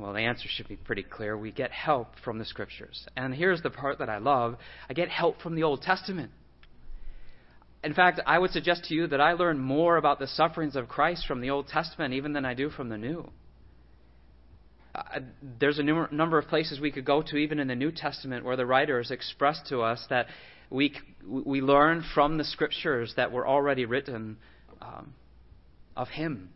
Well, 0.00 0.14
the 0.14 0.20
answer 0.20 0.48
should 0.48 0.66
be 0.66 0.76
pretty 0.76 1.02
clear. 1.02 1.36
We 1.36 1.52
get 1.52 1.70
help 1.70 2.08
from 2.24 2.38
the 2.38 2.44
Scriptures. 2.46 3.06
And 3.16 3.34
here's 3.34 3.60
the 3.60 3.68
part 3.68 3.98
that 3.98 4.08
I 4.08 4.16
love 4.16 4.56
I 4.88 4.94
get 4.94 5.10
help 5.10 5.42
from 5.42 5.54
the 5.54 5.62
Old 5.62 5.82
Testament. 5.82 6.30
In 7.84 7.92
fact, 7.92 8.20
I 8.26 8.38
would 8.38 8.50
suggest 8.50 8.84
to 8.84 8.94
you 8.94 9.06
that 9.08 9.20
I 9.20 9.32
learn 9.32 9.58
more 9.58 9.96
about 9.96 10.18
the 10.18 10.26
sufferings 10.26 10.74
of 10.74 10.88
Christ 10.88 11.26
from 11.26 11.40
the 11.40 11.50
Old 11.50 11.68
Testament 11.68 12.14
even 12.14 12.32
than 12.32 12.44
I 12.44 12.54
do 12.54 12.70
from 12.70 12.88
the 12.88 12.96
New. 12.96 13.30
Uh, 14.94 15.20
there's 15.60 15.78
a 15.78 15.82
num- 15.82 16.08
number 16.10 16.38
of 16.38 16.48
places 16.48 16.80
we 16.80 16.90
could 16.90 17.04
go 17.04 17.22
to, 17.22 17.36
even 17.36 17.60
in 17.60 17.68
the 17.68 17.76
New 17.76 17.92
Testament, 17.92 18.44
where 18.44 18.56
the 18.56 18.66
writers 18.66 19.10
express 19.10 19.60
to 19.68 19.80
us 19.82 20.04
that 20.08 20.26
we, 20.70 20.94
we 21.26 21.60
learn 21.60 22.04
from 22.14 22.38
the 22.38 22.44
scriptures 22.44 23.14
that 23.16 23.32
were 23.32 23.46
already 23.46 23.84
written 23.84 24.38
um, 24.80 25.14
of 25.96 26.08
Him. 26.08 26.50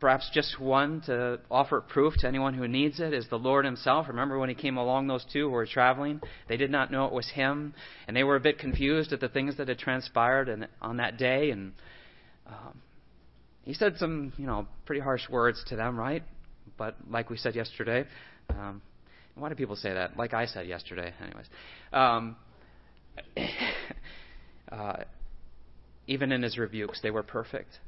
Perhaps 0.00 0.30
just 0.32 0.60
one 0.60 1.00
to 1.06 1.40
offer 1.50 1.80
proof 1.80 2.14
to 2.18 2.28
anyone 2.28 2.54
who 2.54 2.68
needs 2.68 3.00
it 3.00 3.14
is 3.14 3.26
the 3.28 3.38
Lord 3.38 3.64
Himself. 3.64 4.08
Remember 4.08 4.38
when 4.38 4.48
He 4.48 4.54
came 4.54 4.76
along, 4.76 5.06
those 5.06 5.24
two 5.32 5.46
who 5.46 5.50
were 5.50 5.66
traveling? 5.66 6.20
They 6.48 6.56
did 6.56 6.70
not 6.70 6.90
know 6.90 7.06
it 7.06 7.12
was 7.12 7.28
Him, 7.30 7.74
and 8.06 8.16
they 8.16 8.24
were 8.24 8.36
a 8.36 8.40
bit 8.40 8.58
confused 8.58 9.12
at 9.12 9.20
the 9.20 9.28
things 9.28 9.56
that 9.56 9.68
had 9.68 9.78
transpired 9.78 10.48
in, 10.48 10.66
on 10.82 10.98
that 10.98 11.16
day. 11.16 11.50
And 11.50 11.72
um, 12.46 12.80
He 13.62 13.74
said 13.74 13.96
some, 13.98 14.32
you 14.36 14.46
know, 14.46 14.66
pretty 14.84 15.00
harsh 15.00 15.28
words 15.28 15.62
to 15.68 15.76
them, 15.76 15.98
right? 15.98 16.22
But 16.76 16.96
like 17.08 17.30
we 17.30 17.36
said 17.36 17.54
yesterday, 17.54 18.04
um, 18.50 18.82
why 19.34 19.48
do 19.48 19.54
people 19.54 19.76
say 19.76 19.92
that? 19.92 20.16
Like 20.16 20.34
I 20.34 20.46
said 20.46 20.66
yesterday, 20.66 21.12
anyways. 21.22 21.46
Um, 21.92 22.36
uh, 24.72 24.96
even 26.06 26.32
in 26.32 26.42
his 26.42 26.58
rebukes, 26.58 27.00
they 27.02 27.10
were 27.10 27.22
perfect. 27.22 27.78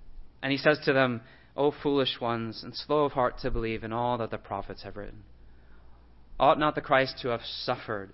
And 0.43 0.53
he 0.53 0.59
says 0.59 0.79
to 0.85 0.93
them, 0.93 1.21
O 1.59 1.73
foolish 1.73 2.21
ones, 2.21 2.63
and 2.63 2.73
slow 2.75 3.05
of 3.05 3.13
heart 3.13 3.41
to 3.41 3.51
believe 3.51 3.83
in 3.83 3.93
all 3.93 4.17
that 4.19 4.31
the 4.31 4.39
prophets 4.39 4.85
have 4.85 4.97
written. 4.97 5.25
Ought 6.39 6.59
not 6.59 6.77
the 6.77 6.81
Christ 6.81 7.19
to 7.23 7.29
have 7.29 7.41
suffered 7.43 8.13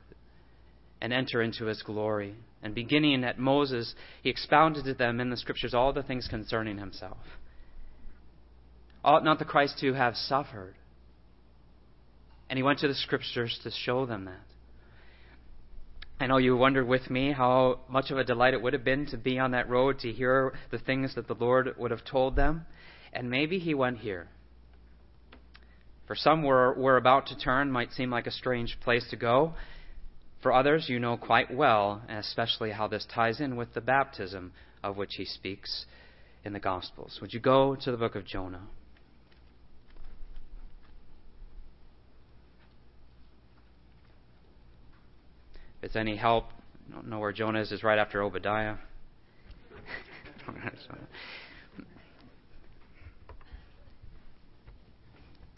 and 1.02 1.12
enter 1.12 1.42
into 1.42 1.66
his 1.66 1.82
glory? 1.82 2.36
And 2.62 2.74
beginning 2.74 3.22
at 3.22 3.38
Moses, 3.38 3.94
he 4.22 4.30
expounded 4.30 4.86
to 4.86 4.94
them 4.94 5.20
in 5.20 5.28
the 5.28 5.36
scriptures 5.36 5.74
all 5.74 5.92
the 5.92 6.02
things 6.02 6.26
concerning 6.26 6.78
himself. 6.78 7.18
Ought 9.04 9.24
not 9.24 9.38
the 9.38 9.44
Christ 9.44 9.78
to 9.80 9.92
have 9.92 10.16
suffered? 10.16 10.74
And 12.48 12.56
he 12.56 12.62
went 12.62 12.78
to 12.78 12.88
the 12.88 12.94
scriptures 12.94 13.60
to 13.62 13.70
show 13.70 14.06
them 14.06 14.24
that. 14.24 14.40
I 16.18 16.28
know 16.28 16.38
you 16.38 16.56
wondered 16.56 16.88
with 16.88 17.10
me 17.10 17.32
how 17.32 17.80
much 17.90 18.10
of 18.10 18.16
a 18.16 18.24
delight 18.24 18.54
it 18.54 18.62
would 18.62 18.72
have 18.72 18.84
been 18.84 19.04
to 19.06 19.18
be 19.18 19.38
on 19.38 19.50
that 19.50 19.68
road 19.68 19.98
to 19.98 20.12
hear 20.12 20.54
the 20.70 20.78
things 20.78 21.14
that 21.16 21.28
the 21.28 21.34
Lord 21.34 21.74
would 21.76 21.90
have 21.90 22.04
told 22.06 22.36
them. 22.36 22.64
And 23.14 23.30
maybe 23.30 23.58
he 23.58 23.74
went 23.74 23.98
here. 23.98 24.28
For 26.06 26.16
some, 26.16 26.42
where 26.42 26.74
we're 26.76 26.96
about 26.98 27.28
to 27.28 27.38
turn 27.38 27.70
might 27.70 27.92
seem 27.92 28.10
like 28.10 28.26
a 28.26 28.30
strange 28.30 28.76
place 28.82 29.06
to 29.10 29.16
go. 29.16 29.54
For 30.42 30.52
others, 30.52 30.88
you 30.88 30.98
know 30.98 31.16
quite 31.16 31.54
well, 31.54 32.02
and 32.08 32.18
especially 32.18 32.72
how 32.72 32.88
this 32.88 33.06
ties 33.14 33.40
in 33.40 33.56
with 33.56 33.72
the 33.72 33.80
baptism 33.80 34.52
of 34.82 34.98
which 34.98 35.12
he 35.16 35.24
speaks 35.24 35.86
in 36.44 36.52
the 36.52 36.60
Gospels. 36.60 37.18
Would 37.22 37.32
you 37.32 37.40
go 37.40 37.74
to 37.76 37.90
the 37.90 37.96
book 37.96 38.16
of 38.16 38.26
Jonah? 38.26 38.66
If 45.78 45.84
it's 45.84 45.96
any 45.96 46.16
help, 46.16 46.46
I 46.90 46.94
don't 46.94 47.08
know 47.08 47.20
where 47.20 47.32
Jonah 47.32 47.60
is, 47.60 47.72
is 47.72 47.82
right 47.82 47.98
after 47.98 48.22
Obadiah. 48.22 48.76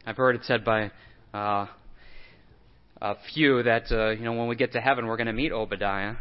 I've 0.08 0.16
heard 0.16 0.36
it 0.36 0.44
said 0.44 0.64
by 0.64 0.92
uh, 1.34 1.66
a 3.02 3.16
few 3.34 3.64
that 3.64 3.90
uh, 3.90 4.10
you 4.10 4.22
know 4.22 4.34
when 4.34 4.46
we 4.46 4.54
get 4.54 4.70
to 4.72 4.80
heaven 4.80 5.06
we're 5.08 5.16
going 5.16 5.26
to 5.26 5.32
meet 5.32 5.50
Obadiah, 5.50 6.14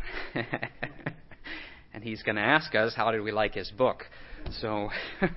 and 1.93 2.03
he's 2.03 2.23
going 2.23 2.35
to 2.35 2.41
ask 2.41 2.73
us 2.73 2.95
how 2.95 3.11
did 3.11 3.21
we 3.21 3.31
like 3.31 3.53
his 3.53 3.69
book. 3.69 4.05
So, 4.59 4.89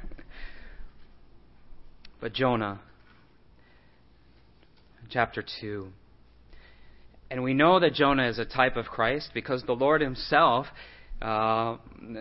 but 2.23 2.33
Jonah, 2.33 2.81
chapter 5.11 5.45
two. 5.61 5.89
And 7.31 7.43
we 7.43 7.53
know 7.53 7.79
that 7.81 7.93
Jonah 7.93 8.27
is 8.27 8.39
a 8.39 8.47
type 8.47 8.79
of 8.79 8.87
Christ 8.87 9.33
because 9.35 9.63
the 9.65 9.75
Lord 9.75 10.01
himself, 10.01 10.65
uh, 11.21 11.77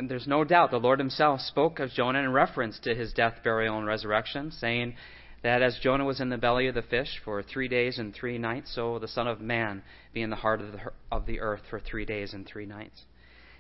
there's 0.10 0.28
no 0.28 0.44
doubt, 0.44 0.72
the 0.72 0.78
Lord 0.78 1.00
himself 1.00 1.40
spoke 1.40 1.80
of 1.80 1.92
Jonah 1.92 2.20
in 2.20 2.34
reference 2.34 2.78
to 2.80 2.94
his 2.94 3.14
death, 3.14 3.36
burial, 3.42 3.78
and 3.78 3.88
resurrection, 3.88 4.52
saying 4.52 4.96
that 5.44 5.62
as 5.62 5.80
Jonah 5.82 6.06
was 6.06 6.20
in 6.20 6.30
the 6.30 6.38
belly 6.38 6.68
of 6.68 6.76
the 6.76 6.82
fish 6.82 7.22
for 7.24 7.42
three 7.44 7.68
days 7.68 8.00
and 8.00 8.14
three 8.14 8.38
nights, 8.38 8.74
so 8.74 9.00
the 9.00 9.08
Son 9.08 9.28
of 9.28 9.40
Man 9.40 9.84
be 10.14 10.22
in 10.22 10.30
the 10.30 10.36
heart 10.36 10.62
of 10.62 10.72
the, 10.72 10.80
of 11.12 11.26
the 11.26 11.40
earth 11.40 11.62
for 11.70 11.80
three 11.80 12.06
days 12.06 12.34
and 12.34 12.46
three 12.46 12.66
nights. 12.66 13.04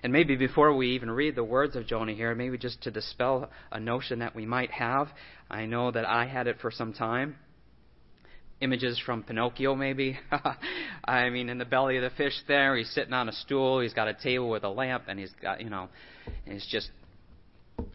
And 0.03 0.13
maybe 0.13 0.35
before 0.35 0.75
we 0.75 0.89
even 0.89 1.09
read 1.09 1.35
the 1.35 1.43
words 1.43 1.75
of 1.75 1.87
Jonah 1.87 2.13
here, 2.13 2.33
maybe 2.35 2.57
just 2.57 2.81
to 2.83 2.91
dispel 2.91 3.49
a 3.71 3.79
notion 3.79 4.19
that 4.19 4.35
we 4.35 4.45
might 4.45 4.71
have, 4.71 5.09
I 5.49 5.65
know 5.65 5.91
that 5.91 6.05
I 6.05 6.27
had 6.27 6.47
it 6.47 6.57
for 6.61 6.71
some 6.71 6.93
time 6.93 7.35
images 8.61 8.99
from 9.05 9.23
Pinocchio, 9.23 9.75
maybe. 9.75 10.17
I 11.05 11.29
mean, 11.29 11.49
in 11.49 11.57
the 11.57 11.65
belly 11.65 11.97
of 11.97 12.03
the 12.03 12.15
fish 12.15 12.33
there, 12.47 12.75
he's 12.75 12.89
sitting 12.89 13.13
on 13.13 13.29
a 13.29 13.31
stool, 13.31 13.79
he's 13.81 13.93
got 13.93 14.07
a 14.07 14.13
table 14.13 14.49
with 14.49 14.63
a 14.63 14.69
lamp, 14.69 15.03
and 15.07 15.19
he's 15.19 15.31
got, 15.41 15.61
you 15.61 15.69
know, 15.69 15.89
and 16.45 16.53
he's 16.53 16.67
just, 16.67 16.89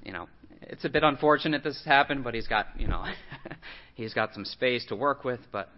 you 0.04 0.12
know, 0.12 0.28
it's 0.68 0.84
a 0.84 0.88
bit 0.88 1.02
unfortunate 1.02 1.64
this 1.64 1.82
happened, 1.84 2.24
but 2.24 2.34
he's 2.34 2.48
got, 2.48 2.66
you 2.78 2.88
know, 2.88 3.04
he's 3.94 4.14
got 4.14 4.34
some 4.34 4.44
space 4.44 4.84
to 4.86 4.96
work 4.96 5.24
with. 5.24 5.40
But 5.50 5.68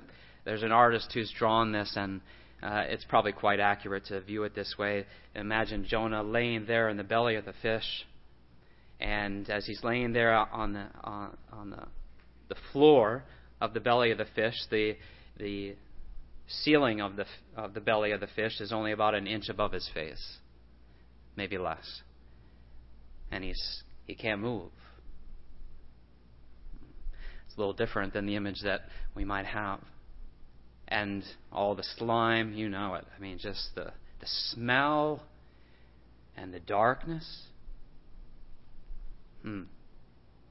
there's 0.44 0.62
an 0.62 0.72
artist 0.72 1.10
who's 1.12 1.32
drawn 1.36 1.72
this, 1.72 1.92
and 1.96 2.20
uh, 2.62 2.84
it's 2.86 3.04
probably 3.04 3.32
quite 3.32 3.60
accurate 3.60 4.06
to 4.06 4.20
view 4.20 4.44
it 4.44 4.54
this 4.54 4.74
way. 4.78 5.06
Imagine 5.34 5.84
Jonah 5.88 6.22
laying 6.22 6.66
there 6.66 6.88
in 6.88 6.96
the 6.96 7.04
belly 7.04 7.36
of 7.36 7.44
the 7.44 7.54
fish, 7.62 8.06
and 9.00 9.48
as 9.50 9.66
he's 9.66 9.82
laying 9.82 10.12
there 10.12 10.34
on 10.34 10.72
the 10.72 10.86
on, 11.02 11.36
on 11.52 11.70
the 11.70 11.84
the 12.48 12.56
floor 12.72 13.24
of 13.60 13.74
the 13.74 13.80
belly 13.80 14.10
of 14.10 14.18
the 14.18 14.26
fish, 14.34 14.54
the 14.70 14.96
the 15.38 15.74
ceiling 16.46 17.00
of 17.00 17.16
the 17.16 17.26
of 17.56 17.74
the 17.74 17.80
belly 17.80 18.12
of 18.12 18.20
the 18.20 18.28
fish 18.28 18.60
is 18.60 18.72
only 18.72 18.92
about 18.92 19.14
an 19.14 19.26
inch 19.26 19.48
above 19.48 19.72
his 19.72 19.88
face, 19.92 20.38
maybe 21.36 21.58
less, 21.58 22.02
and 23.30 23.42
he's 23.42 23.82
he 24.06 24.14
can't 24.14 24.40
move. 24.40 24.70
It's 27.46 27.56
a 27.56 27.60
little 27.60 27.74
different 27.74 28.12
than 28.12 28.26
the 28.26 28.36
image 28.36 28.62
that 28.62 28.82
we 29.14 29.24
might 29.24 29.46
have, 29.46 29.80
and 30.88 31.22
all 31.52 31.74
the 31.74 31.84
slime, 31.96 32.52
you 32.52 32.68
know 32.68 32.94
it. 32.94 33.06
I 33.16 33.20
mean, 33.20 33.38
just 33.38 33.70
the 33.74 33.92
the 34.20 34.26
smell 34.26 35.22
and 36.36 36.52
the 36.52 36.60
darkness. 36.60 37.42
Hmm. 39.42 39.62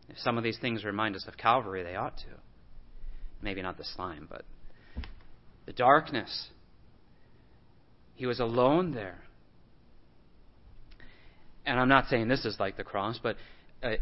If 0.09 0.17
some 0.19 0.37
of 0.37 0.43
these 0.43 0.59
things 0.59 0.83
remind 0.83 1.15
us 1.15 1.25
of 1.27 1.37
Calvary, 1.37 1.83
they 1.83 1.95
ought 1.95 2.17
to 2.17 2.23
maybe 3.41 3.61
not 3.61 3.77
the 3.77 3.83
slime, 3.83 4.27
but 4.29 4.45
the 5.65 5.73
darkness. 5.73 6.47
He 8.15 8.25
was 8.25 8.39
alone 8.39 8.93
there. 8.93 9.21
And 11.65 11.79
I'm 11.79 11.89
not 11.89 12.07
saying 12.07 12.27
this 12.27 12.45
is 12.45 12.59
like 12.59 12.77
the 12.77 12.83
cross, 12.83 13.19
but 13.21 13.37
uh, 13.81 13.93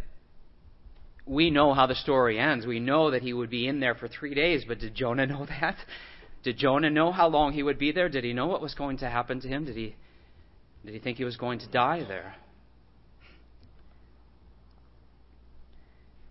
we 1.25 1.49
know 1.49 1.73
how 1.73 1.87
the 1.87 1.95
story 1.95 2.39
ends. 2.39 2.65
We 2.65 2.79
know 2.79 3.11
that 3.11 3.21
he 3.21 3.33
would 3.33 3.49
be 3.49 3.67
in 3.67 3.79
there 3.79 3.95
for 3.95 4.07
three 4.07 4.33
days, 4.33 4.65
but 4.67 4.79
did 4.79 4.95
Jonah 4.95 5.27
know 5.27 5.45
that? 5.61 5.77
Did 6.43 6.57
Jonah 6.57 6.89
know 6.89 7.11
how 7.11 7.27
long 7.27 7.53
he 7.53 7.63
would 7.63 7.77
be 7.77 7.91
there? 7.91 8.09
Did 8.09 8.23
he 8.23 8.33
know 8.33 8.47
what 8.47 8.61
was 8.61 8.73
going 8.73 8.97
to 8.99 9.09
happen 9.09 9.39
to 9.41 9.47
him? 9.47 9.65
Did 9.65 9.75
he, 9.75 9.95
did 10.83 10.93
he 10.93 10.99
think 10.99 11.17
he 11.17 11.23
was 11.23 11.37
going 11.37 11.59
to 11.59 11.67
die 11.67 12.03
there? 12.07 12.35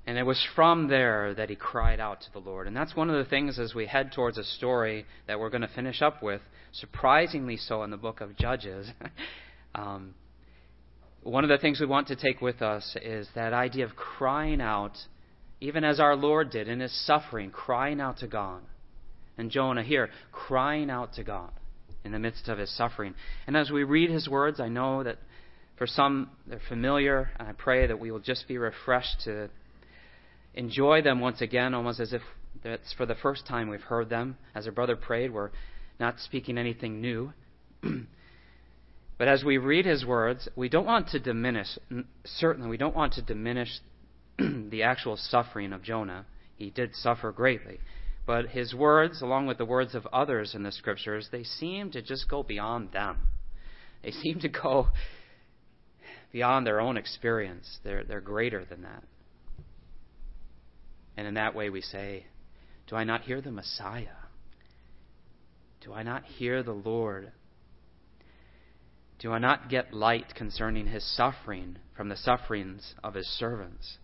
And 0.06 0.18
it 0.18 0.24
was 0.24 0.44
from 0.56 0.88
there 0.88 1.34
that 1.34 1.50
he 1.50 1.54
cried 1.54 2.00
out 2.00 2.22
to 2.22 2.32
the 2.32 2.40
Lord. 2.40 2.66
And 2.66 2.74
that's 2.74 2.96
one 2.96 3.10
of 3.10 3.16
the 3.16 3.30
things 3.30 3.60
as 3.60 3.74
we 3.76 3.86
head 3.86 4.10
towards 4.12 4.38
a 4.38 4.44
story 4.44 5.06
that 5.28 5.38
we're 5.38 5.50
going 5.50 5.60
to 5.60 5.68
finish 5.68 6.02
up 6.02 6.20
with, 6.20 6.40
surprisingly 6.72 7.56
so 7.56 7.84
in 7.84 7.90
the 7.90 7.96
book 7.96 8.20
of 8.20 8.36
Judges. 8.36 8.90
um, 9.76 10.14
one 11.22 11.44
of 11.44 11.50
the 11.50 11.58
things 11.58 11.80
we 11.80 11.86
want 11.86 12.08
to 12.08 12.16
take 12.16 12.40
with 12.40 12.62
us 12.62 12.96
is 13.02 13.28
that 13.34 13.52
idea 13.52 13.84
of 13.84 13.94
crying 13.94 14.60
out, 14.60 14.96
even 15.60 15.84
as 15.84 16.00
our 16.00 16.16
Lord 16.16 16.50
did 16.50 16.68
in 16.68 16.80
his 16.80 17.06
suffering, 17.06 17.50
crying 17.50 18.00
out 18.00 18.18
to 18.18 18.26
God. 18.26 18.62
And 19.36 19.50
Jonah 19.50 19.82
here, 19.82 20.10
crying 20.32 20.90
out 20.90 21.14
to 21.14 21.24
God 21.24 21.50
in 22.04 22.12
the 22.12 22.18
midst 22.18 22.48
of 22.48 22.58
his 22.58 22.74
suffering. 22.76 23.14
And 23.46 23.56
as 23.56 23.70
we 23.70 23.84
read 23.84 24.10
his 24.10 24.28
words, 24.28 24.60
I 24.60 24.68
know 24.68 25.02
that 25.02 25.18
for 25.76 25.86
some 25.86 26.30
they're 26.46 26.60
familiar, 26.68 27.30
and 27.38 27.48
I 27.48 27.52
pray 27.52 27.86
that 27.86 27.98
we 27.98 28.10
will 28.10 28.20
just 28.20 28.48
be 28.48 28.58
refreshed 28.58 29.22
to 29.24 29.48
enjoy 30.54 31.02
them 31.02 31.20
once 31.20 31.40
again, 31.40 31.74
almost 31.74 32.00
as 32.00 32.12
if 32.12 32.22
it's 32.64 32.92
for 32.94 33.06
the 33.06 33.14
first 33.14 33.46
time 33.46 33.68
we've 33.68 33.80
heard 33.80 34.08
them. 34.08 34.36
As 34.54 34.66
our 34.66 34.72
brother 34.72 34.96
prayed, 34.96 35.32
we're 35.32 35.50
not 35.98 36.18
speaking 36.18 36.58
anything 36.58 37.00
new. 37.00 37.32
but 39.20 39.28
as 39.28 39.44
we 39.44 39.58
read 39.58 39.84
his 39.84 40.02
words, 40.02 40.48
we 40.56 40.70
don't 40.70 40.86
want 40.86 41.08
to 41.08 41.20
diminish, 41.20 41.78
certainly, 42.24 42.70
we 42.70 42.78
don't 42.78 42.96
want 42.96 43.12
to 43.12 43.22
diminish 43.22 43.68
the 44.38 44.82
actual 44.82 45.18
suffering 45.18 45.74
of 45.74 45.82
Jonah. 45.82 46.24
He 46.56 46.70
did 46.70 46.94
suffer 46.94 47.30
greatly. 47.30 47.80
But 48.26 48.46
his 48.46 48.72
words, 48.72 49.20
along 49.20 49.46
with 49.46 49.58
the 49.58 49.66
words 49.66 49.94
of 49.94 50.06
others 50.06 50.54
in 50.54 50.62
the 50.62 50.72
scriptures, 50.72 51.28
they 51.30 51.44
seem 51.44 51.90
to 51.90 52.00
just 52.00 52.30
go 52.30 52.42
beyond 52.42 52.92
them. 52.92 53.18
They 54.02 54.10
seem 54.22 54.40
to 54.40 54.48
go 54.48 54.88
beyond 56.32 56.66
their 56.66 56.80
own 56.80 56.96
experience. 56.96 57.78
They're, 57.84 58.04
they're 58.04 58.22
greater 58.22 58.64
than 58.64 58.80
that. 58.84 59.04
And 61.18 61.26
in 61.26 61.34
that 61.34 61.54
way 61.54 61.68
we 61.68 61.82
say, 61.82 62.24
Do 62.86 62.96
I 62.96 63.04
not 63.04 63.20
hear 63.20 63.42
the 63.42 63.52
Messiah? 63.52 64.16
Do 65.82 65.92
I 65.92 66.04
not 66.04 66.24
hear 66.24 66.62
the 66.62 66.72
Lord? 66.72 67.32
Do 69.20 69.32
I 69.32 69.38
not 69.38 69.68
get 69.68 69.92
light 69.92 70.34
concerning 70.34 70.86
his 70.86 71.04
suffering 71.04 71.76
from 71.94 72.08
the 72.08 72.16
sufferings 72.16 72.94
of 73.04 73.14
his 73.14 73.26
servants? 73.26 73.98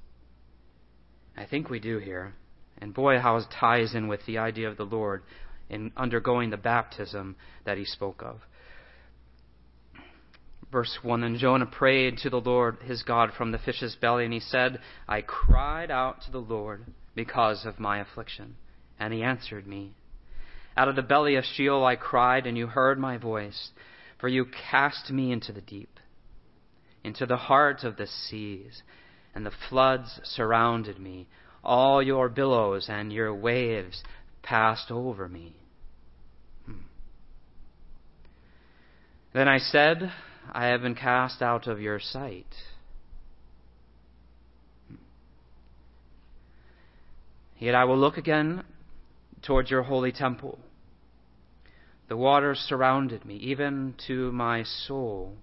I 1.36 1.46
think 1.46 1.70
we 1.70 1.80
do 1.80 1.98
here. 1.98 2.34
And 2.78 2.92
boy, 2.92 3.18
how 3.18 3.36
it 3.38 3.44
ties 3.58 3.94
in 3.94 4.08
with 4.08 4.20
the 4.26 4.36
idea 4.36 4.68
of 4.68 4.76
the 4.76 4.84
Lord 4.84 5.22
in 5.70 5.90
undergoing 5.96 6.50
the 6.50 6.58
baptism 6.58 7.36
that 7.64 7.78
he 7.78 7.86
spoke 7.86 8.22
of. 8.22 8.40
Verse 10.70 10.98
1 11.02 11.22
Then 11.22 11.38
Jonah 11.38 11.64
prayed 11.64 12.18
to 12.18 12.30
the 12.30 12.40
Lord 12.40 12.78
his 12.84 13.02
God 13.02 13.30
from 13.32 13.52
the 13.52 13.58
fish's 13.58 13.96
belly, 13.96 14.24
and 14.24 14.34
he 14.34 14.40
said, 14.40 14.80
I 15.08 15.22
cried 15.22 15.90
out 15.90 16.22
to 16.22 16.30
the 16.30 16.38
Lord 16.38 16.84
because 17.14 17.64
of 17.64 17.80
my 17.80 18.00
affliction. 18.00 18.56
And 18.98 19.14
he 19.14 19.22
answered 19.22 19.66
me. 19.66 19.94
Out 20.76 20.88
of 20.88 20.96
the 20.96 21.02
belly 21.02 21.36
of 21.36 21.44
Sheol 21.44 21.86
I 21.86 21.96
cried, 21.96 22.46
and 22.46 22.58
you 22.58 22.66
heard 22.66 22.98
my 22.98 23.16
voice, 23.16 23.70
for 24.18 24.28
you 24.28 24.46
cast 24.70 25.10
me 25.10 25.32
into 25.32 25.52
the 25.52 25.60
deep, 25.60 26.00
into 27.04 27.26
the 27.26 27.36
heart 27.36 27.84
of 27.84 27.96
the 27.96 28.06
seas, 28.06 28.82
and 29.34 29.44
the 29.44 29.52
floods 29.68 30.20
surrounded 30.24 30.98
me. 30.98 31.28
All 31.62 32.02
your 32.02 32.28
billows 32.28 32.86
and 32.88 33.12
your 33.12 33.34
waves 33.34 34.02
passed 34.42 34.90
over 34.90 35.28
me. 35.28 35.54
Hmm. 36.64 36.72
Then 39.34 39.48
I 39.48 39.58
said, 39.58 40.12
I 40.52 40.66
have 40.66 40.82
been 40.82 40.94
cast 40.94 41.42
out 41.42 41.66
of 41.66 41.80
your 41.80 41.98
sight. 42.00 42.46
Yet 47.58 47.74
I 47.74 47.84
will 47.84 47.98
look 47.98 48.16
again 48.16 48.64
towards 49.42 49.70
your 49.70 49.82
holy 49.82 50.12
temple. 50.12 50.58
The 52.08 52.16
waters 52.16 52.58
surrounded 52.58 53.24
me, 53.24 53.36
even 53.36 53.94
to 54.06 54.30
my 54.32 54.62
soul. 54.62 55.34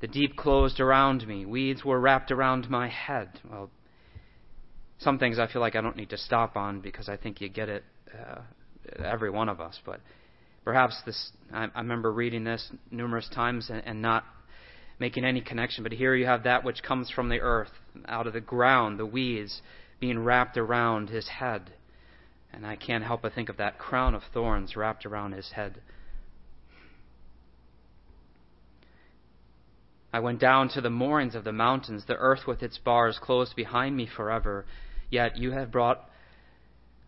The 0.00 0.08
deep 0.08 0.36
closed 0.36 0.80
around 0.80 1.26
me. 1.26 1.46
Weeds 1.46 1.84
were 1.84 2.00
wrapped 2.00 2.32
around 2.32 2.68
my 2.68 2.88
head. 2.88 3.40
Well, 3.48 3.70
some 4.98 5.18
things 5.18 5.38
I 5.38 5.46
feel 5.46 5.60
like 5.60 5.76
I 5.76 5.80
don't 5.80 5.96
need 5.96 6.10
to 6.10 6.18
stop 6.18 6.56
on 6.56 6.80
because 6.80 7.08
I 7.08 7.16
think 7.16 7.40
you 7.40 7.48
get 7.48 7.68
it, 7.68 7.84
uh, 8.12 8.40
every 9.04 9.30
one 9.30 9.48
of 9.48 9.60
us. 9.60 9.78
But 9.86 10.00
perhaps 10.64 11.00
this, 11.06 11.30
I, 11.52 11.68
I 11.72 11.80
remember 11.80 12.12
reading 12.12 12.42
this 12.42 12.68
numerous 12.90 13.28
times 13.28 13.70
and, 13.70 13.82
and 13.86 14.02
not 14.02 14.24
making 14.98 15.24
any 15.24 15.40
connection. 15.40 15.84
But 15.84 15.92
here 15.92 16.16
you 16.16 16.26
have 16.26 16.42
that 16.42 16.64
which 16.64 16.82
comes 16.82 17.08
from 17.08 17.28
the 17.28 17.40
earth, 17.40 17.70
out 18.06 18.26
of 18.26 18.32
the 18.32 18.40
ground, 18.40 18.98
the 18.98 19.06
weeds 19.06 19.62
being 20.00 20.18
wrapped 20.18 20.56
around 20.56 21.10
his 21.10 21.28
head. 21.28 21.72
And 22.52 22.66
I 22.66 22.76
can't 22.76 23.04
help 23.04 23.22
but 23.22 23.32
think 23.32 23.48
of 23.48 23.56
that 23.56 23.78
crown 23.78 24.14
of 24.14 24.22
thorns 24.32 24.76
wrapped 24.76 25.06
around 25.06 25.32
his 25.32 25.52
head. 25.52 25.80
I 30.12 30.20
went 30.20 30.40
down 30.40 30.68
to 30.70 30.82
the 30.82 30.90
moorings 30.90 31.34
of 31.34 31.44
the 31.44 31.52
mountains. 31.52 32.04
The 32.06 32.16
earth 32.16 32.46
with 32.46 32.62
its 32.62 32.76
bars 32.76 33.18
closed 33.18 33.56
behind 33.56 33.96
me 33.96 34.06
forever. 34.06 34.66
Yet 35.08 35.38
you 35.38 35.52
have 35.52 35.72
brought 35.72 36.08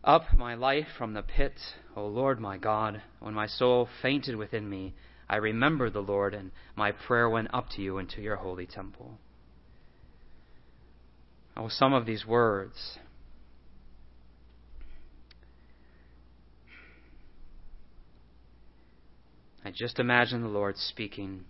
up 0.02 0.34
my 0.36 0.54
life 0.54 0.86
from 0.96 1.12
the 1.12 1.22
pit, 1.22 1.54
O 1.96 2.06
Lord 2.06 2.40
my 2.40 2.56
God. 2.56 3.02
When 3.20 3.34
my 3.34 3.46
soul 3.46 3.88
fainted 4.00 4.36
within 4.36 4.68
me, 4.68 4.94
I 5.28 5.36
remembered 5.36 5.92
the 5.92 6.00
Lord, 6.00 6.34
and 6.34 6.50
my 6.76 6.92
prayer 6.92 7.28
went 7.28 7.52
up 7.52 7.68
to 7.70 7.82
you 7.82 7.98
into 7.98 8.20
your 8.20 8.36
holy 8.36 8.66
temple. 8.66 9.18
Oh, 11.56 11.68
some 11.68 11.92
of 11.92 12.04
these 12.04 12.26
words. 12.26 12.98
I 19.64 19.70
just 19.70 19.98
imagine 19.98 20.42
the 20.42 20.48
Lord 20.48 20.76
speaking. 20.76 21.44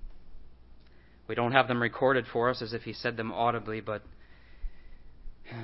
We 1.27 1.35
don't 1.35 1.53
have 1.53 1.69
them 1.69 1.83
recorded 1.83 2.27
for 2.33 2.49
us 2.51 2.63
as 2.63 2.73
if 2.73 2.83
He 2.83 2.93
said 2.93 3.17
them 3.17 3.33
audibly, 3.33 3.81
but 3.81 4.03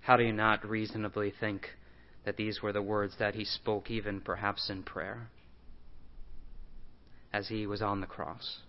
how 0.00 0.16
do 0.16 0.24
you 0.24 0.32
not 0.32 0.66
reasonably 0.66 1.30
think 1.38 1.68
that 2.24 2.36
these 2.36 2.62
were 2.62 2.72
the 2.72 2.80
words 2.80 3.16
that 3.18 3.34
He 3.34 3.44
spoke, 3.44 3.90
even 3.90 4.20
perhaps 4.20 4.70
in 4.70 4.84
prayer, 4.84 5.28
as 7.32 7.48
He 7.48 7.66
was 7.66 7.82
on 7.82 8.00
the 8.00 8.06
cross? 8.06 8.60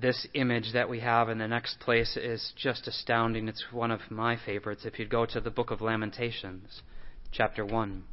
this 0.00 0.26
image 0.34 0.72
that 0.72 0.88
we 0.88 1.00
have 1.00 1.28
in 1.28 1.38
the 1.38 1.46
next 1.46 1.78
place 1.78 2.16
is 2.16 2.52
just 2.56 2.88
astounding. 2.88 3.48
It's 3.48 3.66
one 3.70 3.90
of 3.90 4.00
my 4.10 4.36
favorites. 4.36 4.84
If 4.84 4.98
you'd 4.98 5.08
go 5.08 5.24
to 5.26 5.40
the 5.40 5.50
book 5.50 5.70
of 5.70 5.80
Lamentations, 5.80 6.82
chapter 7.36 7.66
1. 7.66 8.04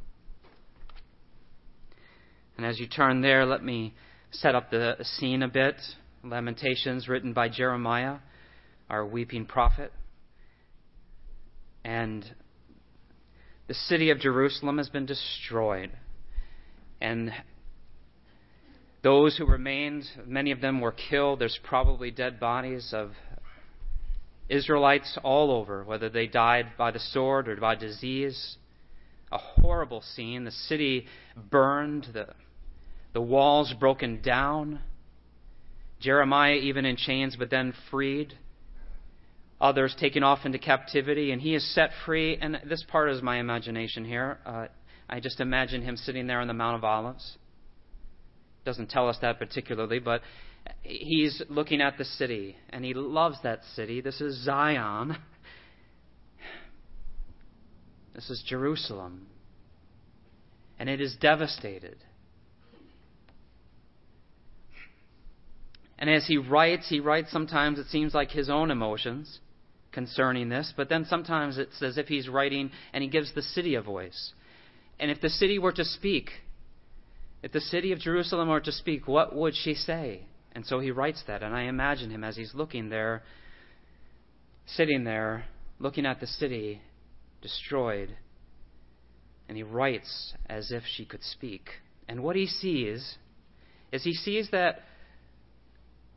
And 2.56 2.66
as 2.66 2.80
you 2.80 2.88
turn 2.88 3.20
there, 3.20 3.46
let 3.46 3.62
me 3.62 3.94
set 4.32 4.56
up 4.56 4.70
the 4.70 4.96
scene 5.02 5.42
a 5.42 5.48
bit. 5.48 5.76
Lamentations, 6.24 7.08
written 7.08 7.32
by 7.32 7.48
Jeremiah, 7.48 8.16
our 8.90 9.06
weeping 9.06 9.46
prophet. 9.46 9.92
And 11.84 12.24
the 13.68 13.74
city 13.74 14.10
of 14.10 14.18
Jerusalem 14.18 14.78
has 14.78 14.88
been 14.88 15.06
destroyed. 15.06 15.92
And 17.00 17.32
those 19.02 19.36
who 19.36 19.46
remained, 19.46 20.04
many 20.26 20.50
of 20.50 20.60
them 20.60 20.80
were 20.80 20.94
killed. 21.10 21.38
There's 21.38 21.58
probably 21.62 22.10
dead 22.10 22.40
bodies 22.40 22.90
of 22.92 23.12
Israelites 24.48 25.16
all 25.22 25.52
over, 25.52 25.84
whether 25.84 26.08
they 26.08 26.26
died 26.26 26.72
by 26.76 26.90
the 26.90 27.00
sword 27.00 27.48
or 27.48 27.56
by 27.56 27.76
disease. 27.76 28.56
A 29.32 29.38
horrible 29.38 30.02
scene. 30.14 30.44
The 30.44 30.50
city 30.50 31.06
burned, 31.50 32.08
the, 32.12 32.28
the 33.12 33.20
walls 33.20 33.74
broken 33.80 34.20
down. 34.22 34.80
Jeremiah 36.00 36.54
even 36.54 36.84
in 36.84 36.96
chains, 36.96 37.36
but 37.36 37.50
then 37.50 37.72
freed. 37.90 38.34
Others 39.60 39.96
taken 39.98 40.22
off 40.22 40.40
into 40.44 40.58
captivity, 40.58 41.30
and 41.30 41.40
he 41.40 41.54
is 41.54 41.74
set 41.74 41.90
free. 42.04 42.36
And 42.36 42.60
this 42.68 42.84
part 42.88 43.10
is 43.10 43.22
my 43.22 43.38
imagination 43.38 44.04
here. 44.04 44.38
Uh, 44.44 44.66
I 45.08 45.20
just 45.20 45.40
imagine 45.40 45.82
him 45.82 45.96
sitting 45.96 46.26
there 46.26 46.40
on 46.40 46.48
the 46.48 46.54
Mount 46.54 46.76
of 46.76 46.84
Olives 46.84 47.38
doesn't 48.64 48.90
tell 48.90 49.08
us 49.08 49.18
that 49.22 49.38
particularly, 49.38 49.98
but 49.98 50.22
he's 50.82 51.42
looking 51.48 51.80
at 51.80 51.98
the 51.98 52.04
city, 52.04 52.56
and 52.70 52.84
he 52.84 52.94
loves 52.94 53.36
that 53.42 53.60
city. 53.74 54.00
This 54.00 54.20
is 54.20 54.44
Zion. 54.44 55.16
This 58.14 58.30
is 58.30 58.42
Jerusalem. 58.46 59.26
And 60.78 60.88
it 60.88 61.00
is 61.00 61.16
devastated. 61.20 61.96
And 65.98 66.10
as 66.10 66.26
he 66.26 66.36
writes, 66.36 66.88
he 66.88 66.98
writes 66.98 67.30
sometimes 67.30 67.78
it 67.78 67.86
seems 67.86 68.12
like 68.12 68.30
his 68.30 68.50
own 68.50 68.70
emotions 68.70 69.38
concerning 69.92 70.48
this, 70.48 70.72
but 70.76 70.88
then 70.88 71.04
sometimes 71.04 71.58
it's 71.58 71.80
as 71.82 71.96
if 71.96 72.08
he's 72.08 72.28
writing 72.28 72.70
and 72.92 73.02
he 73.02 73.08
gives 73.08 73.32
the 73.34 73.42
city 73.42 73.76
a 73.76 73.82
voice. 73.82 74.32
And 74.98 75.10
if 75.10 75.20
the 75.20 75.28
city 75.28 75.58
were 75.58 75.72
to 75.72 75.84
speak, 75.84 76.30
if 77.42 77.52
the 77.52 77.60
city 77.60 77.92
of 77.92 78.00
Jerusalem 78.00 78.48
were 78.48 78.60
to 78.60 78.72
speak, 78.72 79.06
what 79.06 79.34
would 79.34 79.54
she 79.54 79.74
say? 79.74 80.26
And 80.52 80.66
so 80.66 80.80
he 80.80 80.90
writes 80.90 81.22
that, 81.26 81.42
and 81.42 81.54
I 81.54 81.62
imagine 81.62 82.10
him 82.10 82.24
as 82.24 82.36
he's 82.36 82.54
looking 82.54 82.88
there, 82.88 83.22
sitting 84.66 85.04
there, 85.04 85.44
looking 85.78 86.06
at 86.06 86.20
the 86.20 86.26
city 86.26 86.80
destroyed, 87.42 88.16
and 89.48 89.56
he 89.56 89.62
writes 89.62 90.32
as 90.48 90.72
if 90.72 90.84
she 90.86 91.04
could 91.04 91.22
speak. 91.22 91.68
And 92.08 92.22
what 92.22 92.36
he 92.36 92.46
sees 92.46 93.18
is 93.92 94.04
he 94.04 94.14
sees 94.14 94.48
that 94.52 94.80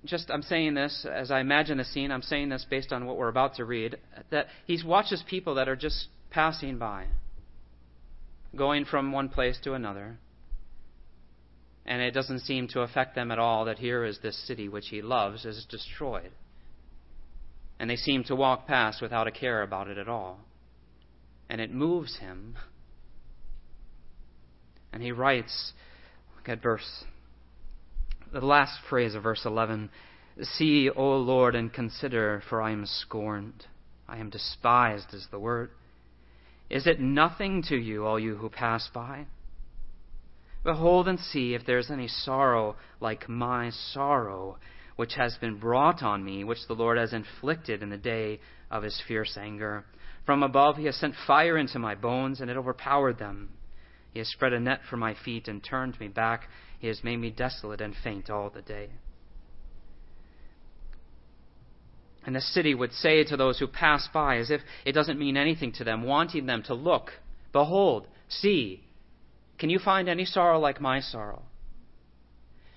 just 0.05 0.29
I'm 0.29 0.43
saying 0.43 0.75
this 0.75 1.05
as 1.11 1.31
I 1.31 1.39
imagine 1.39 1.77
the 1.77 1.83
scene, 1.83 2.11
I'm 2.11 2.21
saying 2.21 2.49
this 2.49 2.65
based 2.69 2.93
on 2.93 3.05
what 3.05 3.17
we're 3.17 3.27
about 3.27 3.55
to 3.55 3.65
read, 3.65 3.97
that 4.29 4.47
he 4.65 4.79
watches 4.85 5.23
people 5.27 5.55
that 5.55 5.67
are 5.67 5.75
just 5.75 6.07
passing 6.29 6.77
by, 6.77 7.05
going 8.55 8.85
from 8.85 9.11
one 9.11 9.29
place 9.29 9.59
to 9.63 9.73
another. 9.73 10.17
And 11.87 12.01
it 12.01 12.11
doesn't 12.11 12.39
seem 12.39 12.67
to 12.69 12.81
affect 12.81 13.15
them 13.15 13.31
at 13.31 13.39
all 13.39 13.65
that 13.65 13.77
here 13.77 14.03
is 14.05 14.19
this 14.19 14.47
city 14.47 14.67
which 14.67 14.87
he 14.89 15.01
loves 15.01 15.45
is 15.45 15.65
destroyed. 15.69 16.31
And 17.79 17.89
they 17.89 17.95
seem 17.95 18.23
to 18.25 18.35
walk 18.35 18.67
past 18.67 19.01
without 19.01 19.27
a 19.27 19.31
care 19.31 19.61
about 19.61 19.87
it 19.87 19.97
at 19.97 20.07
all. 20.07 20.39
And 21.49 21.61
it 21.61 21.71
moves 21.71 22.17
him. 22.17 22.55
And 24.91 25.03
he 25.03 25.11
writes, 25.11 25.73
look 26.35 26.49
at 26.49 26.63
verse 26.63 27.05
the 28.31 28.45
last 28.45 28.79
phrase 28.89 29.15
of 29.15 29.23
verse 29.23 29.45
11 29.45 29.89
See, 30.41 30.89
O 30.89 31.15
Lord, 31.17 31.55
and 31.55 31.71
consider, 31.71 32.43
for 32.49 32.61
I 32.61 32.71
am 32.71 32.85
scorned. 32.85 33.65
I 34.07 34.17
am 34.17 34.29
despised, 34.29 35.13
is 35.13 35.27
the 35.31 35.39
word. 35.39 35.71
Is 36.69 36.85
it 36.87 36.99
nothing 36.99 37.63
to 37.69 37.77
you, 37.77 38.05
all 38.05 38.19
you 38.19 38.35
who 38.35 38.49
pass 38.49 38.89
by? 38.93 39.27
Behold 40.65 41.07
and 41.07 41.19
see 41.19 41.53
if 41.53 41.65
there 41.65 41.77
is 41.77 41.89
any 41.89 42.09
sorrow 42.09 42.75
like 42.99 43.29
my 43.29 43.69
sorrow, 43.69 44.57
which 44.97 45.13
has 45.15 45.37
been 45.37 45.57
brought 45.57 46.03
on 46.03 46.25
me, 46.25 46.43
which 46.43 46.67
the 46.67 46.73
Lord 46.73 46.97
has 46.97 47.13
inflicted 47.13 47.81
in 47.81 47.89
the 47.89 47.97
day 47.97 48.41
of 48.69 48.83
his 48.83 49.01
fierce 49.07 49.37
anger. 49.39 49.85
From 50.25 50.41
above 50.41 50.77
he 50.77 50.85
has 50.85 50.95
sent 50.95 51.15
fire 51.27 51.57
into 51.57 51.79
my 51.79 51.95
bones, 51.95 52.41
and 52.41 52.49
it 52.49 52.57
overpowered 52.57 53.19
them. 53.19 53.49
He 54.11 54.19
has 54.19 54.27
spread 54.27 54.53
a 54.53 54.59
net 54.59 54.81
for 54.89 54.97
my 54.97 55.13
feet 55.13 55.47
and 55.47 55.63
turned 55.63 55.99
me 55.99 56.07
back. 56.07 56.47
He 56.79 56.87
has 56.87 57.03
made 57.03 57.17
me 57.17 57.29
desolate 57.29 57.81
and 57.81 57.93
faint 57.95 58.29
all 58.29 58.49
the 58.49 58.61
day. 58.61 58.89
And 62.25 62.35
the 62.35 62.41
city 62.41 62.73
would 62.73 62.91
say 62.91 63.23
to 63.23 63.37
those 63.37 63.59
who 63.59 63.67
pass 63.67 64.07
by, 64.11 64.37
as 64.37 64.49
if 64.49 64.61
it 64.83 64.93
doesn't 64.93 65.19
mean 65.19 65.37
anything 65.37 65.71
to 65.73 65.83
them, 65.83 66.03
wanting 66.03 66.47
them 66.47 66.63
to 66.63 66.73
look, 66.73 67.11
behold, 67.51 68.07
see, 68.27 68.83
can 69.59 69.69
you 69.69 69.77
find 69.77 70.09
any 70.09 70.25
sorrow 70.25 70.59
like 70.59 70.81
my 70.81 71.01
sorrow? 71.01 71.43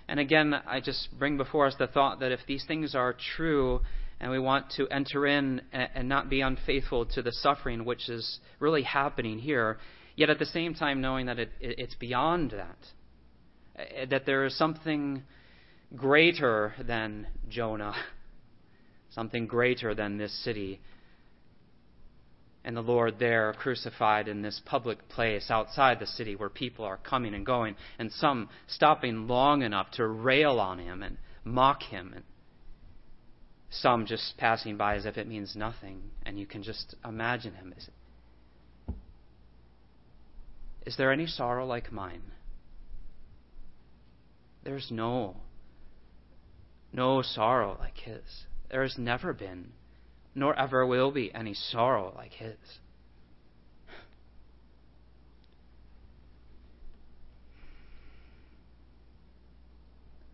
And 0.07 0.21
again, 0.21 0.55
I 0.67 0.81
just 0.81 1.09
bring 1.19 1.37
before 1.37 1.67
us 1.67 1.77
the 1.79 1.87
thought 1.87 2.21
that 2.21 2.33
if 2.33 2.41
these 2.47 2.65
things 2.67 2.95
are 2.95 3.17
true 3.37 3.81
and 4.21 4.31
we 4.31 4.39
want 4.39 4.71
to 4.77 4.89
enter 4.89 5.27
in 5.27 5.63
and 5.73 6.09
not 6.09 6.29
be 6.29 6.41
unfaithful 6.41 7.07
to 7.07 7.23
the 7.23 7.33
suffering 7.33 7.85
which 7.85 8.09
is 8.09 8.41
really 8.61 8.83
happening 8.83 9.39
here, 9.39 9.79
Yet 10.19 10.31
at 10.31 10.41
the 10.41 10.47
same 10.47 10.75
time, 10.75 11.01
knowing 11.01 11.27
that 11.27 11.39
it, 11.39 11.51
it, 11.61 11.79
it's 11.79 11.95
beyond 11.95 12.51
that, 12.51 12.79
eh, 13.77 14.05
that 14.07 14.27
there 14.27 14.45
is 14.47 14.59
something 14.59 15.23
greater 15.95 16.75
than 16.85 17.29
Jonah, 17.49 17.95
something 19.11 19.47
greater 19.47 19.95
than 19.95 20.19
this 20.19 20.37
city. 20.43 20.81
And 22.65 22.77
the 22.77 22.81
Lord 22.81 23.21
there 23.21 23.55
crucified 23.61 24.27
in 24.27 24.43
this 24.43 24.61
public 24.65 25.09
place 25.09 25.53
outside 25.53 26.01
the 26.01 26.07
city 26.09 26.35
where 26.35 26.49
people 26.49 26.85
are 26.85 26.97
coming 26.97 27.33
and 27.33 27.47
going, 27.47 27.77
and 28.01 28.11
some 28.11 28.49
stopping 28.67 29.29
long 29.29 29.63
enough 29.63 29.89
to 29.93 30.05
rail 30.09 30.59
on 30.59 30.81
him 30.81 31.05
and 31.05 31.17
mock 31.45 31.85
him, 31.85 32.13
and 32.13 32.25
some 33.71 34.07
just 34.07 34.37
passing 34.37 34.77
by 34.77 34.97
as 34.97 35.07
if 35.07 35.17
it 35.17 35.29
means 35.29 35.55
nothing. 35.57 36.11
And 36.25 36.39
you 36.39 36.47
can 36.47 36.63
just 36.63 36.95
imagine 37.05 37.55
him 37.55 37.75
as 37.77 37.89
is 40.89 40.97
there 40.97 41.13
any 41.13 41.27
sorrow 41.27 41.67
like 41.67 41.93
mine? 41.93 42.23
There's 44.65 44.91
no, 44.91 45.37
no 46.95 47.21
sorrow 47.21 47.77
like 47.79 47.99
his. 47.99 48.47
There 48.71 48.83
has 48.83 48.97
never 48.97 49.35
been, 49.35 49.73
nor 50.35 50.59
ever 50.59 50.87
will 50.87 51.11
be, 51.11 51.31
any 51.35 51.53
sorrow 51.53 52.15
like 52.17 52.33
his. 52.33 52.57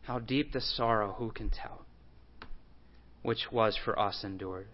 How 0.03 0.21
deep 0.21 0.53
the 0.53 0.61
sorrow, 0.61 1.15
who 1.19 1.33
can 1.33 1.51
tell, 1.51 1.85
which 3.25 3.51
was 3.51 3.77
for 3.83 3.99
us 3.99 4.23
endured. 4.23 4.69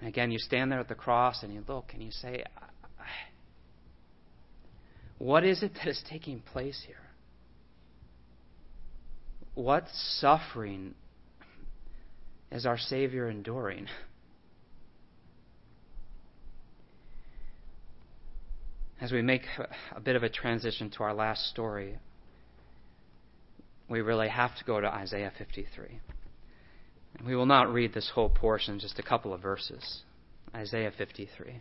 And 0.00 0.08
again, 0.08 0.30
you 0.30 0.38
stand 0.38 0.72
there 0.72 0.80
at 0.80 0.88
the 0.88 0.94
cross 0.94 1.42
and 1.42 1.52
you 1.52 1.62
look 1.68 1.90
and 1.92 2.02
you 2.02 2.10
say, 2.10 2.42
what 5.18 5.44
is 5.44 5.62
it 5.62 5.72
that 5.74 5.86
is 5.86 6.02
taking 6.08 6.40
place 6.40 6.82
here? 6.86 6.96
What 9.54 9.84
suffering 9.92 10.94
is 12.50 12.64
our 12.64 12.78
Savior 12.78 13.28
enduring? 13.28 13.86
As 18.98 19.12
we 19.12 19.20
make 19.20 19.42
a 19.94 20.00
bit 20.00 20.16
of 20.16 20.22
a 20.22 20.30
transition 20.30 20.88
to 20.96 21.02
our 21.02 21.12
last 21.12 21.50
story, 21.50 21.98
we 23.88 24.00
really 24.00 24.28
have 24.28 24.56
to 24.58 24.64
go 24.64 24.80
to 24.80 24.86
Isaiah 24.86 25.32
53. 25.36 26.00
And 27.18 27.26
we 27.26 27.36
will 27.36 27.46
not 27.46 27.72
read 27.72 27.94
this 27.94 28.10
whole 28.14 28.28
portion, 28.28 28.78
just 28.78 28.98
a 28.98 29.02
couple 29.02 29.32
of 29.32 29.40
verses. 29.40 30.02
Isaiah 30.54 30.92
53. 30.96 31.60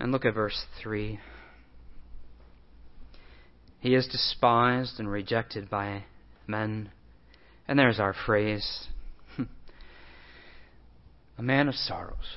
And 0.00 0.12
look 0.12 0.24
at 0.24 0.34
verse 0.34 0.64
3. 0.80 1.18
He 3.80 3.94
is 3.94 4.06
despised 4.06 4.98
and 4.98 5.10
rejected 5.10 5.70
by 5.70 6.04
men. 6.46 6.90
And 7.66 7.78
there's 7.78 8.00
our 8.00 8.14
phrase 8.14 8.88
hmm, 9.36 9.44
a 11.36 11.42
man 11.42 11.68
of 11.68 11.74
sorrows. 11.74 12.36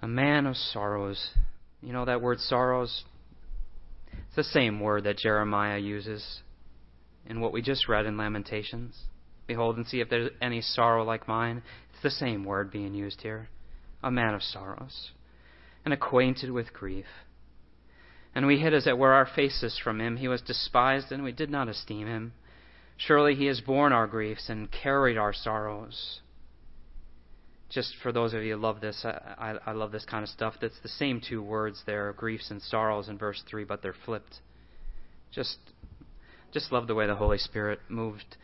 A 0.00 0.08
man 0.08 0.46
of 0.46 0.56
sorrows. 0.56 1.30
You 1.80 1.92
know 1.92 2.04
that 2.04 2.22
word 2.22 2.40
sorrows? 2.40 3.04
It's 4.12 4.36
the 4.36 4.44
same 4.44 4.80
word 4.80 5.04
that 5.04 5.18
Jeremiah 5.18 5.78
uses 5.78 6.40
in 7.26 7.40
what 7.40 7.52
we 7.52 7.62
just 7.62 7.88
read 7.88 8.06
in 8.06 8.16
Lamentations. 8.16 8.98
Behold 9.46 9.76
and 9.76 9.86
see 9.86 10.00
if 10.00 10.08
there's 10.08 10.30
any 10.40 10.60
sorrow 10.60 11.04
like 11.04 11.28
mine 11.28 11.62
It's 11.92 12.02
the 12.02 12.10
same 12.10 12.44
word 12.44 12.70
being 12.70 12.94
used 12.94 13.20
here 13.22 13.48
a 14.02 14.10
man 14.10 14.34
of 14.34 14.42
sorrows, 14.42 15.12
and 15.84 15.92
acquainted 15.92 16.50
with 16.50 16.72
grief. 16.72 17.06
And 18.34 18.46
we 18.46 18.58
hid, 18.58 18.72
as 18.72 18.86
it 18.86 18.96
were, 18.96 19.12
our 19.12 19.26
faces 19.26 19.78
from 19.82 20.00
him. 20.00 20.16
He 20.16 20.28
was 20.28 20.40
despised, 20.40 21.12
and 21.12 21.22
we 21.22 21.32
did 21.32 21.50
not 21.50 21.68
esteem 21.68 22.06
him. 22.06 22.32
Surely 22.96 23.34
he 23.34 23.46
has 23.46 23.60
borne 23.60 23.92
our 23.92 24.06
griefs 24.06 24.48
and 24.48 24.70
carried 24.70 25.18
our 25.18 25.32
sorrows. 25.32 26.20
Just 27.68 27.94
for 28.02 28.12
those 28.12 28.34
of 28.34 28.42
you 28.42 28.54
who 28.54 28.60
love 28.60 28.80
this, 28.80 29.04
I, 29.04 29.56
I, 29.66 29.72
love 29.72 29.92
this 29.92 30.04
kind 30.04 30.22
of 30.22 30.28
stuff. 30.28 30.54
That's 30.60 30.78
the 30.82 30.88
same 30.88 31.20
two 31.26 31.42
words 31.42 31.82
there, 31.86 32.12
griefs 32.12 32.50
and 32.50 32.60
sorrows, 32.60 33.08
in 33.08 33.18
verse 33.18 33.42
3, 33.50 33.64
but 33.64 33.82
they're 33.82 33.94
flipped. 34.04 34.36
Just, 35.32 35.56
just 36.52 36.70
love 36.70 36.86
the 36.86 36.94
way 36.94 37.06
the 37.06 37.14
Holy 37.14 37.38
Spirit 37.38 37.80
moved 37.88 38.36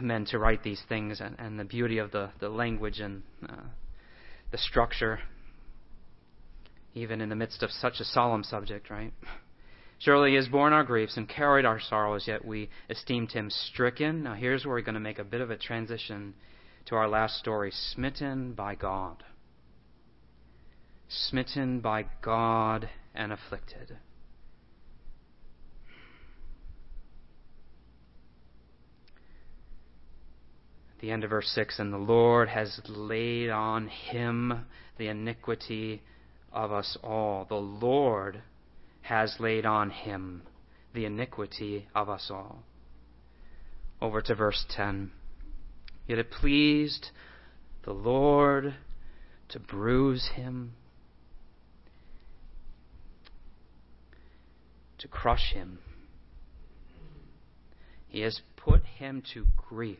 men 0.00 0.26
to 0.26 0.38
write 0.38 0.62
these 0.62 0.82
things 0.88 1.20
and, 1.20 1.36
and 1.38 1.58
the 1.58 1.64
beauty 1.64 1.98
of 1.98 2.10
the, 2.12 2.30
the 2.38 2.48
language 2.48 3.00
and 3.00 3.22
uh, 3.48 3.56
the 4.52 4.58
structure, 4.58 5.20
even 6.94 7.20
in 7.20 7.28
the 7.28 7.36
midst 7.36 7.62
of 7.62 7.70
such 7.70 8.00
a 8.00 8.04
solemn 8.04 8.44
subject, 8.44 8.90
right? 8.90 9.12
Surely 9.98 10.30
he 10.30 10.36
has 10.36 10.48
borne 10.48 10.72
our 10.72 10.84
griefs 10.84 11.16
and 11.16 11.28
carried 11.28 11.64
our 11.64 11.78
sorrows, 11.78 12.26
yet 12.26 12.44
we 12.44 12.70
esteemed 12.88 13.32
him 13.32 13.50
stricken. 13.50 14.22
Now 14.22 14.34
here's 14.34 14.64
where 14.64 14.74
we're 14.74 14.80
going 14.80 14.94
to 14.94 15.00
make 15.00 15.18
a 15.18 15.24
bit 15.24 15.42
of 15.42 15.50
a 15.50 15.56
transition 15.56 16.34
to 16.86 16.94
our 16.94 17.08
last 17.08 17.36
story 17.38 17.70
smitten 17.70 18.54
by 18.54 18.74
God. 18.74 19.22
Smitten 21.08 21.80
by 21.80 22.06
God 22.22 22.88
and 23.14 23.32
afflicted. 23.32 23.98
the 31.00 31.10
end 31.10 31.24
of 31.24 31.30
verse 31.30 31.50
6 31.54 31.78
and 31.78 31.92
the 31.92 31.98
Lord 31.98 32.48
has 32.48 32.80
laid 32.86 33.48
on 33.50 33.88
him 33.88 34.66
the 34.98 35.08
iniquity 35.08 36.02
of 36.52 36.72
us 36.72 36.96
all. 37.02 37.46
The 37.48 37.54
Lord 37.54 38.42
has 39.02 39.36
laid 39.38 39.66
on 39.66 39.90
him 39.90 40.42
the 40.94 41.04
iniquity 41.04 41.88
of 41.94 42.08
us 42.08 42.30
all. 42.30 42.62
Over 44.00 44.20
to 44.22 44.34
verse 44.34 44.64
10. 44.70 45.12
Yet 46.06 46.18
it 46.18 46.30
pleased 46.30 47.10
the 47.84 47.92
Lord 47.92 48.74
to 49.50 49.58
bruise 49.58 50.30
him, 50.34 50.72
to 54.98 55.08
crush 55.08 55.52
him. 55.52 55.78
He 58.08 58.20
has 58.20 58.40
put 58.56 58.82
him 58.84 59.22
to 59.34 59.46
grief 59.56 59.98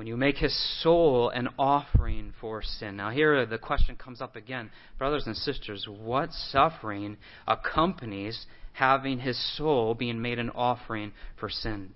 when 0.00 0.06
you 0.06 0.16
make 0.16 0.38
his 0.38 0.56
soul 0.82 1.28
an 1.28 1.46
offering 1.58 2.32
for 2.40 2.62
sin. 2.62 2.96
Now, 2.96 3.10
here 3.10 3.44
the 3.44 3.58
question 3.58 3.96
comes 3.96 4.22
up 4.22 4.34
again. 4.34 4.70
Brothers 4.96 5.24
and 5.26 5.36
sisters, 5.36 5.86
what 5.86 6.32
suffering 6.32 7.18
accompanies 7.46 8.46
having 8.72 9.18
his 9.18 9.38
soul 9.58 9.94
being 9.94 10.22
made 10.22 10.38
an 10.38 10.48
offering 10.54 11.12
for 11.38 11.50
sin? 11.50 11.90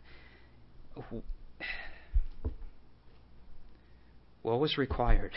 What 4.42 4.60
was 4.60 4.76
required? 4.76 5.32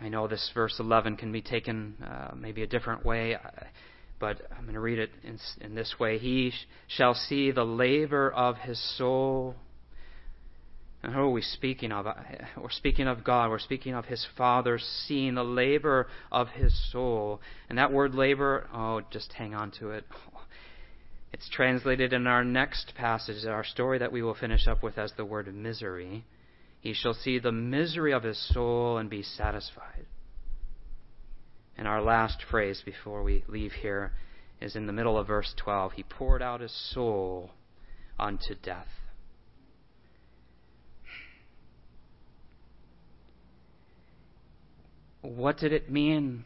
I 0.00 0.08
know 0.08 0.28
this 0.28 0.52
verse 0.54 0.76
11 0.78 1.16
can 1.16 1.32
be 1.32 1.42
taken 1.42 1.96
uh, 2.00 2.30
maybe 2.36 2.62
a 2.62 2.68
different 2.68 3.04
way 3.04 3.36
but 4.22 4.40
I'm 4.56 4.62
going 4.62 4.74
to 4.74 4.80
read 4.80 5.00
it 5.00 5.10
in, 5.24 5.36
in 5.60 5.74
this 5.74 5.96
way 5.98 6.16
He 6.16 6.52
sh- 6.52 6.66
shall 6.86 7.12
see 7.12 7.50
the 7.50 7.64
labor 7.64 8.30
of 8.30 8.56
his 8.56 8.80
soul. 8.96 9.56
And 11.02 11.12
who 11.12 11.22
are 11.22 11.30
we 11.30 11.42
speaking 11.42 11.90
of? 11.90 12.06
We're 12.56 12.70
speaking 12.70 13.08
of 13.08 13.24
God. 13.24 13.50
We're 13.50 13.58
speaking 13.58 13.94
of 13.96 14.04
his 14.04 14.24
Father 14.38 14.78
seeing 14.78 15.34
the 15.34 15.42
labor 15.42 16.06
of 16.30 16.50
his 16.50 16.72
soul. 16.92 17.40
And 17.68 17.78
that 17.78 17.92
word 17.92 18.14
labor, 18.14 18.68
oh, 18.72 19.00
just 19.10 19.32
hang 19.32 19.54
on 19.54 19.72
to 19.80 19.90
it. 19.90 20.04
It's 21.34 21.48
translated 21.48 22.12
in 22.12 22.26
our 22.26 22.44
next 22.44 22.92
passage, 22.94 23.46
our 23.46 23.64
story 23.64 23.98
that 24.00 24.12
we 24.12 24.22
will 24.22 24.34
finish 24.34 24.68
up 24.68 24.82
with, 24.82 24.98
as 24.98 25.14
the 25.16 25.24
word 25.24 25.52
misery. 25.52 26.26
He 26.82 26.92
shall 26.92 27.14
see 27.14 27.38
the 27.38 27.50
misery 27.50 28.12
of 28.12 28.22
his 28.22 28.38
soul 28.52 28.98
and 28.98 29.08
be 29.08 29.22
satisfied. 29.22 30.04
And 31.82 31.88
our 31.88 32.00
last 32.00 32.44
phrase 32.48 32.80
before 32.84 33.24
we 33.24 33.42
leave 33.48 33.72
here 33.72 34.12
is 34.60 34.76
in 34.76 34.86
the 34.86 34.92
middle 34.92 35.18
of 35.18 35.26
verse 35.26 35.52
12. 35.56 35.94
He 35.94 36.04
poured 36.04 36.40
out 36.40 36.60
his 36.60 36.70
soul 36.94 37.50
unto 38.20 38.54
death. 38.54 38.86
What 45.22 45.58
did 45.58 45.72
it 45.72 45.90
mean 45.90 46.44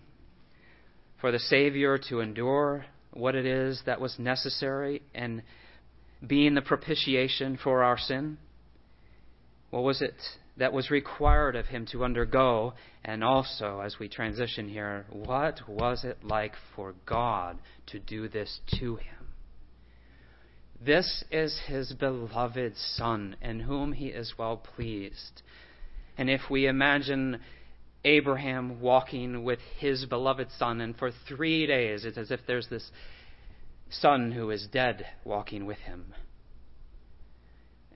for 1.20 1.30
the 1.30 1.38
Savior 1.38 1.98
to 2.08 2.20
endure 2.20 2.86
what 3.10 3.34
it 3.34 3.44
is 3.44 3.82
that 3.84 4.00
was 4.00 4.18
necessary 4.18 5.02
and 5.14 5.42
being 6.26 6.54
the 6.54 6.62
propitiation 6.62 7.58
for 7.62 7.84
our 7.84 7.98
sin? 7.98 8.38
What 9.68 9.82
was 9.82 10.00
it 10.00 10.14
that 10.56 10.72
was 10.72 10.90
required 10.90 11.56
of 11.56 11.66
him 11.66 11.86
to 11.92 12.04
undergo. 12.04 12.74
And 13.04 13.22
also, 13.22 13.80
as 13.80 13.98
we 13.98 14.08
transition 14.08 14.68
here, 14.68 15.06
what 15.10 15.68
was 15.68 16.04
it 16.04 16.24
like 16.24 16.54
for 16.74 16.94
God 17.04 17.58
to 17.86 17.98
do 17.98 18.28
this 18.28 18.60
to 18.78 18.96
him? 18.96 19.14
This 20.84 21.24
is 21.30 21.58
his 21.66 21.92
beloved 21.92 22.74
Son, 22.76 23.36
in 23.40 23.60
whom 23.60 23.92
he 23.92 24.06
is 24.08 24.34
well 24.38 24.56
pleased. 24.56 25.42
And 26.18 26.30
if 26.30 26.42
we 26.50 26.66
imagine 26.66 27.40
Abraham 28.04 28.80
walking 28.80 29.42
with 29.42 29.58
his 29.78 30.06
beloved 30.06 30.48
son, 30.58 30.80
and 30.80 30.96
for 30.96 31.10
three 31.28 31.66
days 31.66 32.04
it's 32.04 32.16
as 32.16 32.30
if 32.30 32.40
there's 32.46 32.68
this 32.68 32.90
son 33.90 34.30
who 34.30 34.50
is 34.50 34.68
dead 34.70 35.06
walking 35.24 35.66
with 35.66 35.78
him. 35.78 36.14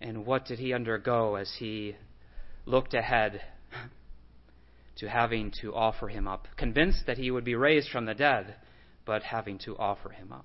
And 0.00 0.26
what 0.26 0.46
did 0.46 0.58
he 0.58 0.72
undergo 0.72 1.36
as 1.36 1.54
he 1.58 1.96
looked 2.66 2.94
ahead 2.94 3.40
to 4.96 5.08
having 5.08 5.50
to 5.62 5.74
offer 5.74 6.08
him 6.08 6.28
up, 6.28 6.46
convinced 6.56 7.06
that 7.06 7.18
he 7.18 7.30
would 7.30 7.44
be 7.44 7.54
raised 7.54 7.88
from 7.90 8.04
the 8.04 8.14
dead, 8.14 8.54
but 9.06 9.22
having 9.22 9.58
to 9.58 9.76
offer 9.78 10.10
him 10.10 10.32
up. 10.32 10.44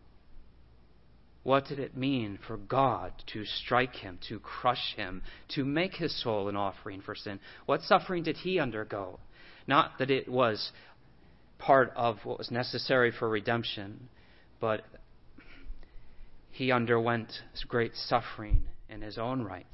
What 1.43 1.65
did 1.65 1.77
it 1.77 1.95
mean 1.95 2.39
for 2.47 2.57
God 2.57 3.13
to 3.33 3.45
strike 3.45 3.95
him, 3.95 4.17
to 4.29 4.39
crush 4.39 4.95
him, 4.95 5.21
to 5.49 5.63
make 5.63 5.93
his 5.93 6.23
soul 6.23 6.49
an 6.49 6.55
offering 6.55 7.01
for 7.01 7.13
sin? 7.13 7.39
What 7.67 7.81
suffering 7.81 8.23
did 8.23 8.37
he 8.37 8.59
undergo? 8.59 9.19
Not 9.67 9.99
that 9.99 10.09
it 10.09 10.27
was 10.27 10.71
part 11.59 11.91
of 11.95 12.17
what 12.23 12.39
was 12.39 12.49
necessary 12.49 13.11
for 13.11 13.29
redemption, 13.29 14.09
but 14.59 14.81
he 16.49 16.71
underwent 16.71 17.31
great 17.67 17.95
suffering 17.95 18.63
in 18.89 19.01
his 19.01 19.17
own 19.17 19.43
right 19.43 19.65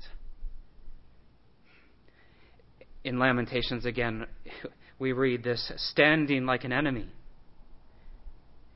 in 3.04 3.20
Lamentations 3.20 3.86
again, 3.86 4.28
we 5.00 5.12
read 5.12 5.44
this 5.44 5.72
standing 5.78 6.46
like 6.46 6.64
an 6.64 6.72
enemy. 6.72 7.08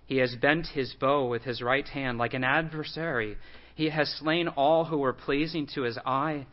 He 0.07 0.17
has 0.17 0.35
bent 0.35 0.67
his 0.67 0.93
bow 0.99 1.27
with 1.27 1.43
his 1.43 1.61
right 1.61 1.87
hand 1.87 2.17
like 2.17 2.33
an 2.33 2.43
adversary. 2.43 3.37
He 3.75 3.89
has 3.89 4.07
slain 4.19 4.47
all 4.47 4.85
who 4.85 4.97
were 4.97 5.13
pleasing 5.13 5.67
to 5.75 5.81
his 5.81 5.97
eye. 6.05 6.45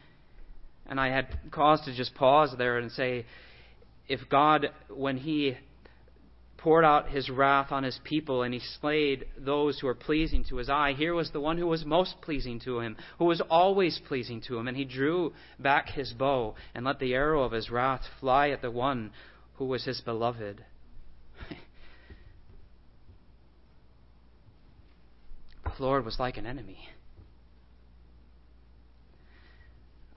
And 0.87 0.99
I 0.99 1.09
had 1.09 1.39
cause 1.51 1.85
to 1.85 1.95
just 1.95 2.15
pause 2.15 2.55
there 2.57 2.79
and 2.79 2.91
say, 2.91 3.27
if 4.09 4.21
God, 4.29 4.69
when 4.89 5.17
he 5.17 5.57
poured 6.63 6.85
out 6.85 7.11
his 7.11 7.29
wrath 7.29 7.73
on 7.73 7.83
his 7.83 7.99
people 8.05 8.45
and 8.45 8.55
he 8.55 8.61
slayed 8.81 9.27
those 9.37 9.81
who 9.81 9.89
were 9.89 9.95
pleasing 9.95 10.45
to 10.45 10.57
his 10.57 10.69
eye. 10.71 10.93
Here 10.93 11.13
was 11.13 11.33
the 11.33 11.41
one 11.41 11.59
who 11.59 11.67
was 11.67 11.85
most 11.85 12.15
pleasing 12.23 12.61
to 12.61 12.79
him, 12.79 12.97
who 13.19 13.25
was 13.25 13.41
always 13.51 14.01
pleasing 14.07 14.41
to 14.43 14.57
him, 14.59 14.69
and 14.69 14.77
he 14.77 14.85
drew 14.85 15.33
back 15.59 15.89
his 15.89 16.13
bow 16.13 16.55
and 16.75 16.87
let 16.87 17.01
the 17.01 17.15
arrow 17.15 17.43
of 17.43 17.51
his 17.51 17.69
wrath 17.69 18.03
fly 18.21 18.51
at 18.51 18.63
the 18.63 18.71
one 18.71 19.11
who 19.55 19.65
was 19.65 19.85
his 19.85 20.01
beloved. 20.03 20.65
the 25.65 25.73
Lord 25.81 26.05
was 26.05 26.21
like 26.21 26.37
an 26.37 26.47
enemy. 26.47 26.89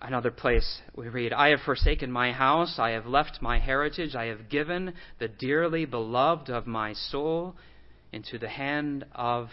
Another 0.01 0.31
place 0.31 0.81
we 0.93 1.07
read, 1.07 1.31
I 1.31 1.49
have 1.49 1.61
forsaken 1.61 2.11
my 2.11 2.31
house, 2.31 2.77
I 2.77 2.91
have 2.91 3.05
left 3.05 3.41
my 3.41 3.59
heritage, 3.59 4.13
I 4.13 4.25
have 4.25 4.49
given 4.49 4.93
the 5.19 5.27
dearly 5.27 5.85
beloved 5.85 6.49
of 6.49 6.67
my 6.67 6.93
soul 6.93 7.55
into 8.11 8.37
the 8.37 8.49
hand 8.49 9.05
of, 9.13 9.49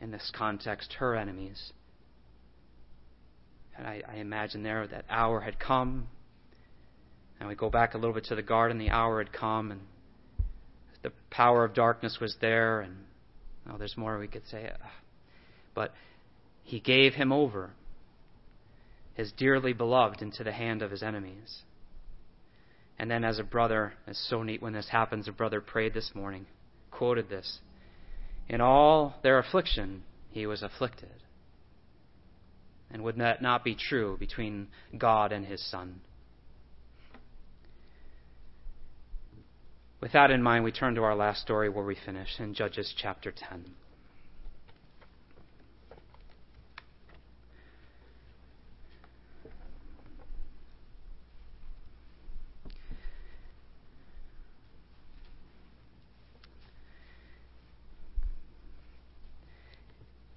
in 0.00 0.10
this 0.10 0.32
context, 0.36 0.94
her 0.94 1.14
enemies. 1.14 1.72
And 3.78 3.86
I, 3.86 4.02
I 4.08 4.16
imagine 4.16 4.62
there 4.62 4.86
that 4.86 5.04
hour 5.08 5.40
had 5.40 5.58
come. 5.58 6.08
And 7.38 7.48
we 7.48 7.54
go 7.54 7.70
back 7.70 7.94
a 7.94 7.98
little 7.98 8.14
bit 8.14 8.24
to 8.24 8.34
the 8.34 8.42
garden, 8.42 8.78
the 8.78 8.90
hour 8.90 9.18
had 9.18 9.32
come, 9.32 9.70
and 9.70 9.80
the 11.02 11.12
power 11.30 11.64
of 11.64 11.74
darkness 11.74 12.18
was 12.20 12.36
there, 12.40 12.80
and 12.80 12.96
there's 13.78 13.96
more 13.96 14.18
we 14.18 14.26
could 14.26 14.46
say. 14.48 14.70
But 15.74 15.92
he 16.64 16.80
gave 16.80 17.14
him 17.14 17.30
over 17.30 17.70
his 19.16 19.32
dearly 19.32 19.72
beloved 19.72 20.20
into 20.20 20.44
the 20.44 20.52
hand 20.52 20.82
of 20.82 20.90
his 20.90 21.02
enemies. 21.02 21.62
And 22.98 23.10
then, 23.10 23.24
as 23.24 23.38
a 23.38 23.44
brother, 23.44 23.94
it's 24.06 24.28
so 24.28 24.42
neat 24.42 24.60
when 24.60 24.74
this 24.74 24.90
happens, 24.90 25.26
a 25.26 25.32
brother 25.32 25.60
prayed 25.60 25.94
this 25.94 26.12
morning, 26.14 26.46
quoted 26.90 27.28
this. 27.28 27.60
In 28.48 28.60
all 28.60 29.16
their 29.22 29.38
affliction, 29.38 30.02
he 30.30 30.46
was 30.46 30.62
afflicted. 30.62 31.08
And 32.90 33.02
would 33.02 33.16
that 33.16 33.40
not 33.40 33.64
be 33.64 33.74
true 33.74 34.16
between 34.18 34.68
God 34.96 35.32
and 35.32 35.46
his 35.46 35.64
Son? 35.70 36.00
With 40.00 40.12
that 40.12 40.30
in 40.30 40.42
mind, 40.42 40.62
we 40.62 40.72
turn 40.72 40.94
to 40.94 41.02
our 41.02 41.16
last 41.16 41.40
story 41.40 41.70
where 41.70 41.84
we 41.84 41.96
finish 42.04 42.38
in 42.38 42.52
Judges 42.52 42.94
chapter 42.96 43.32
10. 43.32 43.64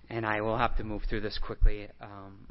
And 0.10 0.26
I 0.26 0.42
will 0.42 0.58
have 0.58 0.76
to 0.78 0.84
move 0.84 1.04
through 1.10 1.22
this 1.22 1.38
quickly. 1.38 1.88
Um, 2.02 2.48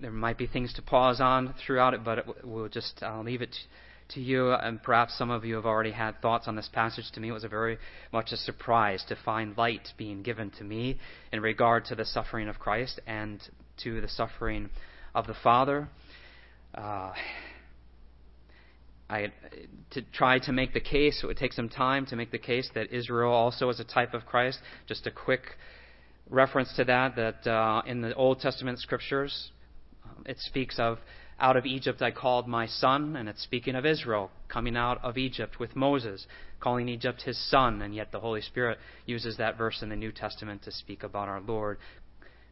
there 0.00 0.10
might 0.10 0.36
be 0.36 0.46
things 0.46 0.72
to 0.74 0.82
pause 0.82 1.20
on 1.20 1.54
throughout 1.64 1.94
it, 1.94 2.04
but 2.04 2.44
we'll 2.44 2.68
just 2.68 3.02
I'll 3.02 3.22
leave 3.22 3.42
it 3.42 3.54
to 4.10 4.20
you. 4.20 4.52
And 4.52 4.82
perhaps 4.82 5.16
some 5.16 5.30
of 5.30 5.44
you 5.44 5.54
have 5.54 5.66
already 5.66 5.92
had 5.92 6.20
thoughts 6.20 6.48
on 6.48 6.56
this 6.56 6.68
passage. 6.72 7.04
To 7.12 7.20
me, 7.20 7.28
it 7.28 7.32
was 7.32 7.44
a 7.44 7.48
very 7.48 7.78
much 8.12 8.32
a 8.32 8.36
surprise 8.36 9.04
to 9.08 9.16
find 9.24 9.56
light 9.56 9.88
being 9.96 10.22
given 10.22 10.50
to 10.58 10.64
me 10.64 10.98
in 11.32 11.40
regard 11.40 11.84
to 11.86 11.94
the 11.94 12.04
suffering 12.04 12.48
of 12.48 12.58
Christ 12.58 13.00
and 13.06 13.40
to 13.82 14.00
the 14.00 14.08
suffering 14.08 14.70
of 15.14 15.26
the 15.26 15.34
Father. 15.42 15.88
Uh, 16.74 17.12
I 19.08 19.32
to 19.90 20.02
try 20.12 20.38
to 20.40 20.52
make 20.52 20.72
the 20.72 20.80
case. 20.80 21.20
It 21.22 21.26
would 21.26 21.36
take 21.36 21.52
some 21.52 21.68
time 21.68 22.06
to 22.06 22.16
make 22.16 22.32
the 22.32 22.38
case 22.38 22.68
that 22.74 22.92
Israel 22.92 23.32
also 23.32 23.68
is 23.68 23.78
a 23.78 23.84
type 23.84 24.12
of 24.12 24.26
Christ. 24.26 24.58
Just 24.88 25.06
a 25.06 25.10
quick 25.10 25.42
reference 26.30 26.72
to 26.76 26.84
that. 26.84 27.16
That 27.16 27.50
uh, 27.50 27.82
in 27.86 28.00
the 28.00 28.14
Old 28.14 28.40
Testament 28.40 28.78
scriptures, 28.78 29.50
um, 30.04 30.24
it 30.26 30.38
speaks 30.38 30.78
of 30.78 30.98
out 31.38 31.56
of 31.56 31.66
Egypt 31.66 32.00
I 32.00 32.10
called 32.10 32.46
my 32.46 32.66
son, 32.66 33.16
and 33.16 33.28
it's 33.28 33.42
speaking 33.42 33.74
of 33.74 33.84
Israel 33.84 34.30
coming 34.48 34.76
out 34.76 35.02
of 35.02 35.18
Egypt 35.18 35.58
with 35.58 35.74
Moses, 35.74 36.26
calling 36.60 36.88
Egypt 36.88 37.22
his 37.22 37.50
son, 37.50 37.82
and 37.82 37.94
yet 37.94 38.12
the 38.12 38.20
Holy 38.20 38.40
Spirit 38.40 38.78
uses 39.04 39.36
that 39.36 39.58
verse 39.58 39.82
in 39.82 39.88
the 39.88 39.96
New 39.96 40.12
Testament 40.12 40.62
to 40.62 40.70
speak 40.70 41.02
about 41.02 41.28
our 41.28 41.40
Lord 41.40 41.78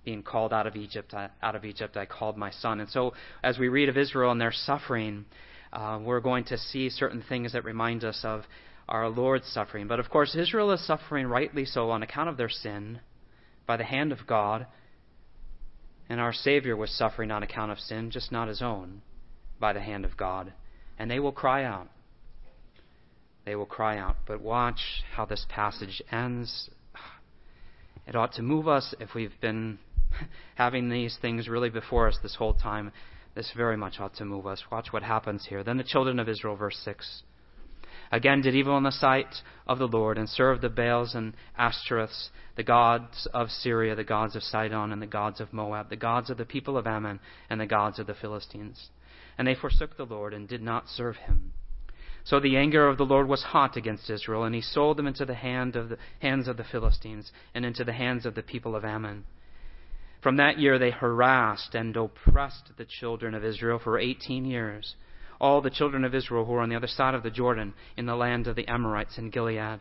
being 0.04 0.22
called 0.22 0.52
out 0.52 0.66
of 0.66 0.74
Egypt. 0.74 1.14
Out 1.14 1.54
of 1.54 1.64
Egypt 1.64 1.96
I 1.96 2.06
called 2.06 2.36
my 2.36 2.50
son. 2.50 2.80
And 2.80 2.90
so, 2.90 3.14
as 3.42 3.58
we 3.58 3.68
read 3.68 3.88
of 3.88 3.96
Israel 3.96 4.32
and 4.32 4.40
their 4.40 4.52
suffering, 4.52 5.26
uh, 5.72 6.00
we're 6.02 6.20
going 6.20 6.44
to 6.44 6.58
see 6.58 6.90
certain 6.90 7.22
things 7.28 7.52
that 7.52 7.64
remind 7.64 8.02
us 8.02 8.20
of 8.24 8.42
our 8.88 9.08
Lord's 9.08 9.46
suffering. 9.46 9.86
But 9.86 10.00
of 10.00 10.10
course, 10.10 10.34
Israel 10.34 10.72
is 10.72 10.84
suffering 10.84 11.26
rightly 11.26 11.64
so 11.64 11.90
on 11.90 12.02
account 12.02 12.28
of 12.28 12.36
their 12.36 12.48
sin 12.48 13.00
by 13.66 13.76
the 13.76 13.84
hand 13.84 14.12
of 14.12 14.26
God. 14.26 14.66
And 16.08 16.20
our 16.20 16.32
Savior 16.32 16.76
was 16.76 16.90
suffering 16.90 17.30
on 17.30 17.42
account 17.42 17.72
of 17.72 17.78
sin, 17.78 18.10
just 18.10 18.32
not 18.32 18.48
his 18.48 18.62
own, 18.62 19.02
by 19.58 19.72
the 19.72 19.80
hand 19.80 20.04
of 20.04 20.16
God. 20.16 20.52
And 20.98 21.10
they 21.10 21.18
will 21.18 21.32
cry 21.32 21.64
out. 21.64 21.88
They 23.44 23.56
will 23.56 23.66
cry 23.66 23.98
out. 23.98 24.16
But 24.26 24.40
watch 24.40 25.02
how 25.14 25.24
this 25.24 25.46
passage 25.48 26.02
ends. 26.10 26.70
It 28.06 28.16
ought 28.16 28.32
to 28.34 28.42
move 28.42 28.68
us 28.68 28.94
if 29.00 29.14
we've 29.14 29.40
been 29.40 29.78
having 30.56 30.88
these 30.88 31.18
things 31.20 31.48
really 31.48 31.70
before 31.70 32.08
us 32.08 32.18
this 32.22 32.36
whole 32.36 32.54
time. 32.54 32.92
This 33.34 33.50
very 33.56 33.76
much 33.76 33.98
ought 33.98 34.14
to 34.16 34.24
move 34.24 34.46
us. 34.46 34.62
Watch 34.70 34.92
what 34.92 35.02
happens 35.02 35.46
here. 35.48 35.64
Then 35.64 35.78
the 35.78 35.84
children 35.84 36.18
of 36.18 36.28
Israel, 36.28 36.56
verse 36.56 36.78
6 36.84 37.22
again 38.12 38.42
did 38.42 38.54
evil 38.54 38.76
in 38.76 38.84
the 38.84 38.92
sight 38.92 39.42
of 39.66 39.78
the 39.78 39.88
Lord, 39.88 40.18
and 40.18 40.28
served 40.28 40.60
the 40.60 40.68
Baals 40.68 41.14
and 41.14 41.34
Ashtoreths, 41.58 42.28
the 42.56 42.62
gods 42.62 43.26
of 43.32 43.50
Syria, 43.50 43.94
the 43.96 44.04
gods 44.04 44.36
of 44.36 44.42
Sidon, 44.42 44.92
and 44.92 45.00
the 45.00 45.06
gods 45.06 45.40
of 45.40 45.52
Moab, 45.52 45.88
the 45.88 45.96
gods 45.96 46.28
of 46.28 46.36
the 46.36 46.44
people 46.44 46.76
of 46.76 46.86
Ammon, 46.86 47.18
and 47.48 47.58
the 47.58 47.66
gods 47.66 47.98
of 47.98 48.06
the 48.06 48.14
Philistines. 48.14 48.90
And 49.38 49.48
they 49.48 49.54
forsook 49.54 49.96
the 49.96 50.04
Lord, 50.04 50.34
and 50.34 50.46
did 50.46 50.62
not 50.62 50.88
serve 50.88 51.16
him. 51.16 51.54
So 52.24 52.38
the 52.38 52.56
anger 52.56 52.86
of 52.86 52.98
the 52.98 53.04
Lord 53.04 53.26
was 53.26 53.42
hot 53.42 53.76
against 53.76 54.10
Israel, 54.10 54.44
and 54.44 54.54
he 54.54 54.60
sold 54.60 54.98
them 54.98 55.06
into 55.06 55.24
the, 55.24 55.34
hand 55.34 55.74
of 55.74 55.88
the 55.88 55.98
hands 56.20 56.46
of 56.46 56.56
the 56.58 56.64
Philistines, 56.64 57.32
and 57.54 57.64
into 57.64 57.82
the 57.82 57.94
hands 57.94 58.26
of 58.26 58.34
the 58.34 58.42
people 58.42 58.76
of 58.76 58.84
Ammon. 58.84 59.24
From 60.22 60.36
that 60.36 60.58
year 60.58 60.78
they 60.78 60.90
harassed 60.90 61.74
and 61.74 61.96
oppressed 61.96 62.76
the 62.76 62.84
children 62.84 63.34
of 63.34 63.44
Israel 63.44 63.80
for 63.82 63.98
eighteen 63.98 64.44
years 64.44 64.94
all 65.42 65.60
the 65.60 65.70
children 65.70 66.04
of 66.04 66.14
Israel 66.14 66.44
who 66.44 66.52
were 66.52 66.60
on 66.60 66.68
the 66.68 66.76
other 66.76 66.86
side 66.86 67.14
of 67.14 67.24
the 67.24 67.30
Jordan 67.30 67.74
in 67.96 68.06
the 68.06 68.14
land 68.14 68.46
of 68.46 68.54
the 68.54 68.68
Amorites 68.68 69.18
in 69.18 69.28
Gilead. 69.28 69.80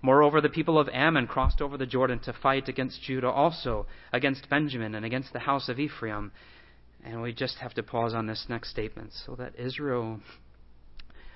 Moreover, 0.00 0.40
the 0.40 0.48
people 0.48 0.78
of 0.78 0.88
Ammon 0.90 1.26
crossed 1.26 1.60
over 1.60 1.76
the 1.76 1.84
Jordan 1.86 2.20
to 2.20 2.32
fight 2.32 2.68
against 2.68 3.02
Judah 3.02 3.30
also, 3.30 3.86
against 4.12 4.48
Benjamin, 4.48 4.94
and 4.94 5.04
against 5.04 5.32
the 5.32 5.40
house 5.40 5.68
of 5.68 5.80
Ephraim. 5.80 6.30
And 7.04 7.20
we 7.20 7.32
just 7.32 7.58
have 7.58 7.74
to 7.74 7.82
pause 7.82 8.14
on 8.14 8.26
this 8.26 8.46
next 8.48 8.70
statement 8.70 9.12
so 9.26 9.34
that 9.34 9.58
Israel 9.58 10.20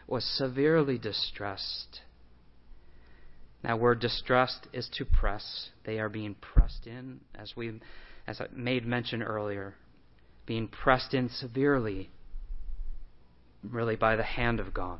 was 0.07 0.25
severely 0.25 0.97
distressed. 0.97 2.01
That 3.65 3.81
word 3.81 4.01
distressed 4.01 4.69
is 4.73 4.89
to 4.99 5.05
press. 5.05 5.71
They 5.85 5.99
are 5.99 6.09
being 6.09 6.37
pressed 6.37 6.87
in, 6.87 7.21
as 7.35 7.55
we 7.57 7.81
as 8.27 8.41
I 8.41 8.47
made 8.55 8.87
mention 8.87 9.23
earlier, 9.23 9.75
being 10.47 10.69
pressed 10.69 11.15
in 11.15 11.29
severely 11.31 12.11
really 13.63 13.97
by 13.97 14.17
the 14.17 14.23
hand 14.23 14.61
of 14.61 14.75
God. 14.75 14.99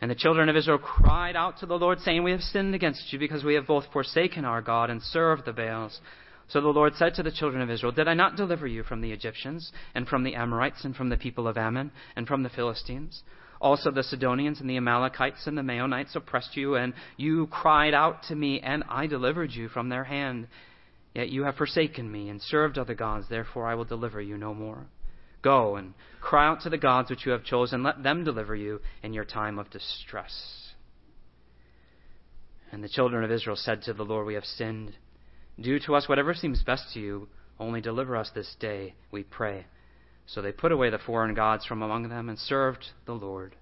And 0.00 0.10
the 0.10 0.16
children 0.16 0.48
of 0.48 0.56
Israel 0.56 0.78
cried 0.78 1.36
out 1.36 1.58
to 1.58 1.66
the 1.66 1.78
Lord, 1.78 2.00
saying, 2.00 2.24
We 2.24 2.32
have 2.32 2.40
sinned 2.40 2.74
against 2.74 3.12
you 3.12 3.18
because 3.18 3.44
we 3.44 3.54
have 3.54 3.68
both 3.68 3.84
forsaken 3.92 4.44
our 4.44 4.60
God 4.60 4.90
and 4.90 5.00
served 5.00 5.44
the 5.44 5.52
Baals. 5.52 6.00
So 6.48 6.60
the 6.60 6.68
Lord 6.68 6.94
said 6.96 7.14
to 7.14 7.22
the 7.22 7.30
children 7.30 7.62
of 7.62 7.70
Israel, 7.70 7.92
Did 7.92 8.08
I 8.08 8.14
not 8.14 8.36
deliver 8.36 8.66
you 8.66 8.82
from 8.82 9.00
the 9.00 9.12
Egyptians, 9.12 9.70
and 9.94 10.08
from 10.08 10.24
the 10.24 10.34
Amorites, 10.34 10.84
and 10.84 10.94
from 10.94 11.08
the 11.08 11.16
people 11.16 11.46
of 11.46 11.56
Ammon, 11.56 11.92
and 12.16 12.26
from 12.26 12.42
the 12.42 12.50
Philistines? 12.50 13.22
Also 13.60 13.92
the 13.92 14.02
Sidonians 14.02 14.60
and 14.60 14.68
the 14.68 14.76
Amalekites 14.76 15.46
and 15.46 15.56
the 15.56 15.62
Maonites 15.62 16.16
oppressed 16.16 16.56
you, 16.56 16.74
and 16.74 16.94
you 17.16 17.46
cried 17.46 17.94
out 17.94 18.24
to 18.24 18.34
me, 18.34 18.60
and 18.60 18.82
I 18.88 19.06
delivered 19.06 19.52
you 19.52 19.68
from 19.68 19.88
their 19.88 20.04
hand. 20.04 20.48
Yet 21.14 21.28
you 21.28 21.44
have 21.44 21.54
forsaken 21.54 22.10
me 22.10 22.28
and 22.28 22.42
served 22.42 22.76
other 22.76 22.94
gods, 22.94 23.28
therefore 23.28 23.68
I 23.68 23.76
will 23.76 23.84
deliver 23.84 24.20
you 24.20 24.36
no 24.36 24.52
more. 24.52 24.86
Go 25.42 25.76
and 25.76 25.94
cry 26.20 26.46
out 26.46 26.60
to 26.62 26.70
the 26.70 26.78
gods 26.78 27.10
which 27.10 27.26
you 27.26 27.32
have 27.32 27.44
chosen. 27.44 27.82
Let 27.82 28.02
them 28.02 28.24
deliver 28.24 28.54
you 28.54 28.80
in 29.02 29.12
your 29.12 29.24
time 29.24 29.58
of 29.58 29.70
distress. 29.70 30.72
And 32.70 32.82
the 32.82 32.88
children 32.88 33.22
of 33.22 33.30
Israel 33.30 33.56
said 33.56 33.82
to 33.82 33.92
the 33.92 34.04
Lord, 34.04 34.26
We 34.26 34.34
have 34.34 34.44
sinned. 34.44 34.94
Do 35.60 35.78
to 35.80 35.94
us 35.94 36.08
whatever 36.08 36.32
seems 36.32 36.62
best 36.62 36.94
to 36.94 37.00
you. 37.00 37.28
Only 37.60 37.80
deliver 37.80 38.16
us 38.16 38.30
this 38.34 38.56
day, 38.58 38.94
we 39.10 39.22
pray. 39.22 39.66
So 40.26 40.40
they 40.40 40.52
put 40.52 40.72
away 40.72 40.88
the 40.90 40.98
foreign 40.98 41.34
gods 41.34 41.66
from 41.66 41.82
among 41.82 42.08
them 42.08 42.28
and 42.28 42.38
served 42.38 42.86
the 43.04 43.12
Lord. 43.12 43.56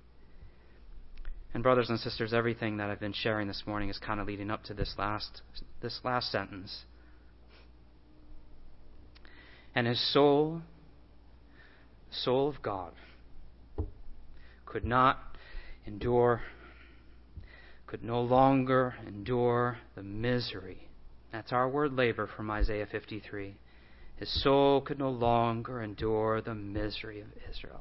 And 1.53 1.63
brothers 1.63 1.91
and 1.91 1.99
sisters, 1.99 2.33
everything 2.33 2.77
that 2.77 2.91
I've 2.91 3.01
been 3.01 3.13
sharing 3.13 3.49
this 3.49 3.65
morning 3.67 3.89
is 3.89 3.99
kind 3.99 4.21
of 4.21 4.29
leading 4.29 4.51
up 4.51 4.63
to 4.65 4.75
this 4.75 4.95
last 4.97 5.43
this 5.83 6.01
last 6.05 6.31
sentence. 6.31 6.85
And 9.75 9.87
his 9.87 10.13
soul 10.13 10.63
soul 12.11 12.49
of 12.49 12.63
God 12.63 12.93
could 14.67 14.85
not 14.85 15.19
endure, 15.87 16.43
could 17.87 18.05
no 18.05 18.21
longer 18.21 18.95
endure 19.07 19.79
the 19.97 20.03
misery. 20.03 20.89
That's 21.33 21.53
our 21.53 21.69
word 21.69 21.93
labor 21.93 22.29
from 22.37 22.51
Isaiah 22.51 22.87
53. 22.87 23.57
His 24.17 24.43
soul 24.43 24.81
could 24.81 24.99
no 24.99 25.11
longer 25.11 25.83
endure 25.83 26.41
the 26.41 26.55
misery 26.55 27.21
of 27.21 27.29
Israel. 27.51 27.81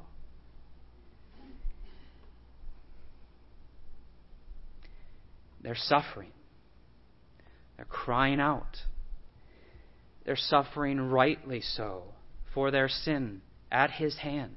They're 5.62 5.76
suffering. 5.76 6.32
They're 7.76 7.84
crying 7.84 8.40
out. 8.40 8.78
They're 10.24 10.36
suffering 10.36 10.98
rightly 11.00 11.60
so 11.60 12.04
for 12.54 12.70
their 12.70 12.88
sin 12.88 13.42
at 13.70 13.90
his 13.90 14.18
hand. 14.18 14.56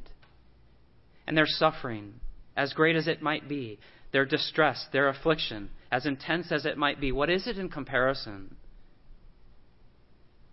And 1.27 1.37
their 1.37 1.47
suffering, 1.47 2.15
as 2.55 2.73
great 2.73 2.95
as 2.95 3.07
it 3.07 3.21
might 3.21 3.47
be, 3.47 3.79
their 4.11 4.25
distress, 4.25 4.85
their 4.93 5.09
affliction, 5.09 5.69
as 5.91 6.05
intense 6.05 6.51
as 6.51 6.65
it 6.65 6.77
might 6.77 6.99
be, 6.99 7.11
what 7.11 7.29
is 7.29 7.47
it 7.47 7.57
in 7.57 7.69
comparison 7.69 8.55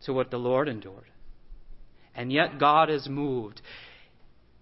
to 0.04 0.12
what 0.12 0.30
the 0.30 0.38
Lord 0.38 0.68
endured? 0.68 1.04
And 2.14 2.32
yet 2.32 2.58
God 2.58 2.90
is 2.90 3.08
moved. 3.08 3.60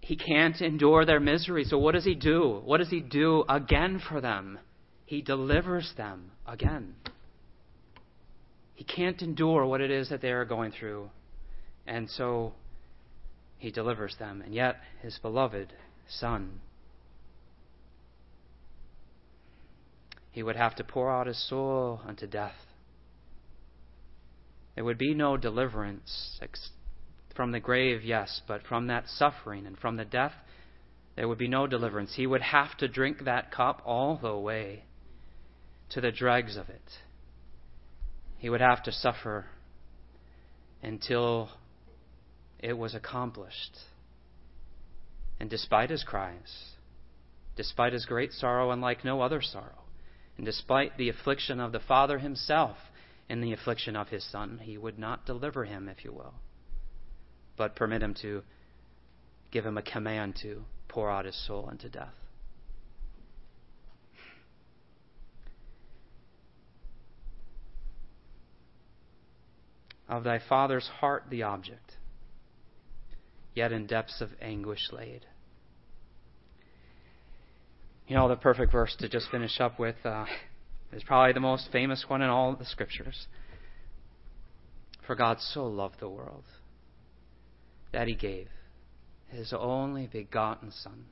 He 0.01 0.15
can't 0.15 0.59
endure 0.61 1.05
their 1.05 1.19
misery, 1.19 1.63
so 1.63 1.77
what 1.77 1.93
does 1.93 2.05
He 2.05 2.15
do? 2.15 2.61
What 2.63 2.77
does 2.77 2.89
He 2.89 2.99
do 2.99 3.43
again 3.47 4.01
for 4.07 4.21
them? 4.21 4.59
He 5.05 5.21
delivers 5.21 5.91
them 5.97 6.31
again. 6.47 6.95
He 8.75 8.83
can't 8.83 9.21
endure 9.21 9.65
what 9.65 9.81
it 9.81 9.91
is 9.91 10.09
that 10.09 10.21
they 10.21 10.31
are 10.31 10.45
going 10.45 10.71
through. 10.71 11.09
And 11.85 12.09
so 12.09 12.53
he 13.59 13.71
delivers 13.71 14.15
them, 14.17 14.41
and 14.41 14.53
yet 14.53 14.77
his 15.01 15.19
beloved 15.21 15.73
Son. 16.07 16.61
He 20.31 20.41
would 20.41 20.55
have 20.55 20.75
to 20.75 20.83
pour 20.83 21.11
out 21.11 21.27
his 21.27 21.49
soul 21.49 22.01
unto 22.07 22.25
death. 22.25 22.55
There 24.75 24.85
would 24.85 24.97
be 24.97 25.13
no 25.13 25.35
deliverance 25.35 26.39
from 27.35 27.51
the 27.51 27.59
grave, 27.59 28.03
yes, 28.03 28.41
but 28.47 28.63
from 28.63 28.87
that 28.87 29.07
suffering 29.07 29.67
and 29.67 29.77
from 29.77 29.97
the 29.97 30.05
death, 30.05 30.33
there 31.15 31.27
would 31.27 31.37
be 31.37 31.49
no 31.49 31.67
deliverance. 31.67 32.13
He 32.15 32.25
would 32.25 32.41
have 32.41 32.77
to 32.77 32.87
drink 32.87 33.25
that 33.25 33.51
cup 33.51 33.81
all 33.85 34.17
the 34.21 34.37
way 34.37 34.83
to 35.89 35.99
the 35.99 36.11
dregs 36.11 36.55
of 36.55 36.69
it. 36.69 36.99
He 38.37 38.49
would 38.49 38.61
have 38.61 38.83
to 38.83 38.91
suffer 38.93 39.47
until 40.81 41.49
it 42.59 42.77
was 42.77 42.95
accomplished. 42.95 43.77
And 45.39 45.49
despite 45.49 45.89
his 45.89 46.03
cries, 46.03 46.73
despite 47.55 47.93
his 47.93 48.05
great 48.05 48.33
sorrow 48.33 48.71
unlike 48.71 49.03
no 49.03 49.21
other 49.21 49.41
sorrow, 49.41 49.83
and 50.37 50.45
despite 50.45 50.97
the 50.97 51.09
affliction 51.09 51.59
of 51.59 51.71
the 51.71 51.79
Father 51.79 52.19
himself 52.19 52.77
and 53.29 53.43
the 53.43 53.53
affliction 53.53 53.95
of 53.95 54.09
his 54.09 54.23
son. 54.29 54.59
He 54.61 54.77
would 54.77 54.97
not 54.97 55.25
deliver 55.25 55.65
him, 55.65 55.87
if 55.87 56.03
you 56.03 56.11
will, 56.11 56.33
but 57.55 57.75
permit 57.75 58.01
him 58.01 58.15
to 58.21 58.43
give 59.51 59.65
him 59.65 59.77
a 59.77 59.83
command 59.83 60.35
to 60.41 60.63
pour 60.87 61.09
out 61.09 61.25
his 61.25 61.35
soul 61.45 61.67
unto 61.69 61.87
death. 61.87 62.13
Of 70.07 70.23
thy 70.23 70.39
father's 70.39 70.87
heart 70.87 71.25
the 71.29 71.43
object, 71.43 71.88
yet 73.53 73.71
in 73.71 73.87
depths 73.87 74.21
of 74.21 74.29
anguish 74.41 74.89
laid. 74.91 75.25
You 78.07 78.15
know, 78.15 78.27
the 78.27 78.35
perfect 78.35 78.71
verse 78.71 78.95
to 78.99 79.09
just 79.09 79.29
finish 79.29 79.59
up 79.59 79.79
with 79.79 79.95
uh, 80.03 80.25
is 80.91 81.03
probably 81.03 81.33
the 81.33 81.39
most 81.39 81.69
famous 81.71 82.05
one 82.07 82.21
in 82.21 82.29
all 82.29 82.55
the 82.55 82.65
scriptures. 82.65 83.27
For 85.05 85.15
God 85.15 85.37
so 85.39 85.65
loved 85.65 85.99
the 85.99 86.09
world 86.09 86.43
that 87.91 88.07
he 88.07 88.15
gave 88.15 88.47
his 89.29 89.53
only 89.57 90.07
begotten 90.07 90.71
Son, 90.71 91.05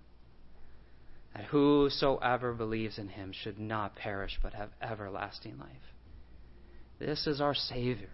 that 1.35 1.45
whosoever 1.45 2.53
believes 2.53 2.97
in 2.97 3.09
him 3.09 3.31
should 3.31 3.59
not 3.59 3.95
perish 3.95 4.39
but 4.41 4.53
have 4.53 4.69
everlasting 4.81 5.57
life. 5.59 5.69
This 6.99 7.27
is 7.27 7.39
our 7.39 7.53
Savior. 7.53 8.09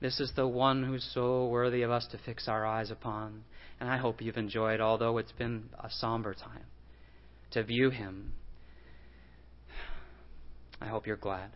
This 0.00 0.20
is 0.20 0.32
the 0.36 0.46
one 0.46 0.84
who's 0.84 1.08
so 1.14 1.46
worthy 1.46 1.82
of 1.82 1.90
us 1.90 2.06
to 2.08 2.18
fix 2.18 2.48
our 2.48 2.66
eyes 2.66 2.90
upon. 2.90 3.44
And 3.80 3.88
I 3.88 3.96
hope 3.96 4.20
you've 4.20 4.36
enjoyed, 4.36 4.80
although 4.80 5.18
it's 5.18 5.32
been 5.32 5.70
a 5.78 5.90
somber 5.90 6.34
time, 6.34 6.66
to 7.52 7.62
view 7.62 7.90
him. 7.90 8.32
I 10.80 10.86
hope 10.86 11.06
you're 11.06 11.16
glad. 11.16 11.50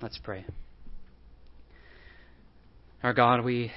Let's 0.00 0.18
pray. 0.18 0.44
Our 3.02 3.12
God, 3.12 3.44
we 3.44 3.72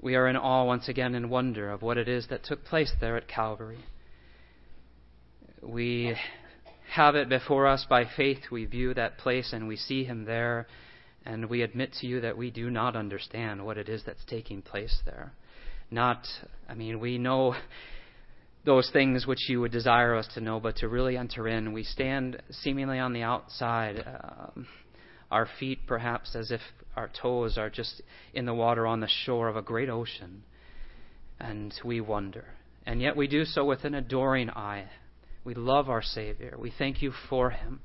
we 0.00 0.16
are 0.16 0.28
in 0.28 0.36
awe 0.36 0.64
once 0.64 0.88
again 0.88 1.14
and 1.14 1.30
wonder 1.30 1.70
of 1.70 1.80
what 1.80 1.96
it 1.96 2.08
is 2.08 2.26
that 2.28 2.44
took 2.44 2.64
place 2.64 2.92
there 3.00 3.16
at 3.16 3.26
Calvary. 3.26 3.78
We 5.62 6.14
have 6.92 7.14
it 7.14 7.30
before 7.30 7.66
us 7.66 7.86
by 7.88 8.04
faith. 8.16 8.50
We 8.52 8.66
view 8.66 8.92
that 8.94 9.16
place 9.16 9.54
and 9.54 9.66
we 9.66 9.76
see 9.76 10.04
Him 10.04 10.26
there, 10.26 10.66
and 11.26 11.48
we 11.48 11.62
admit 11.62 11.92
to 12.00 12.06
you 12.06 12.20
that 12.20 12.36
we 12.36 12.50
do 12.50 12.70
not 12.70 12.96
understand 12.96 13.64
what 13.64 13.78
it 13.78 13.88
is 13.88 14.02
that's 14.04 14.24
taking 14.26 14.62
place 14.62 15.00
there. 15.04 15.32
Not, 15.90 16.26
I 16.68 16.74
mean, 16.74 17.00
we 17.00 17.18
know 17.18 17.54
those 18.64 18.90
things 18.92 19.26
which 19.26 19.48
you 19.48 19.60
would 19.60 19.72
desire 19.72 20.14
us 20.16 20.28
to 20.34 20.40
know, 20.40 20.60
but 20.60 20.76
to 20.76 20.88
really 20.88 21.16
enter 21.16 21.48
in, 21.48 21.72
we 21.72 21.84
stand 21.84 22.42
seemingly 22.50 22.98
on 22.98 23.12
the 23.12 23.22
outside. 23.22 24.04
Um, 24.06 24.66
our 25.30 25.48
feet 25.58 25.80
perhaps 25.86 26.36
as 26.36 26.50
if 26.50 26.60
our 26.96 27.10
toes 27.20 27.58
are 27.58 27.70
just 27.70 28.02
in 28.32 28.46
the 28.46 28.54
water 28.54 28.86
on 28.86 29.00
the 29.00 29.08
shore 29.24 29.48
of 29.48 29.56
a 29.56 29.62
great 29.62 29.88
ocean. 29.88 30.44
And 31.40 31.74
we 31.84 32.00
wonder. 32.00 32.44
And 32.86 33.00
yet 33.00 33.16
we 33.16 33.26
do 33.26 33.44
so 33.44 33.64
with 33.64 33.84
an 33.84 33.94
adoring 33.94 34.50
eye. 34.50 34.88
We 35.44 35.54
love 35.54 35.90
our 35.90 36.02
Savior. 36.02 36.54
We 36.58 36.72
thank 36.76 37.02
you 37.02 37.12
for 37.28 37.50
him. 37.50 37.80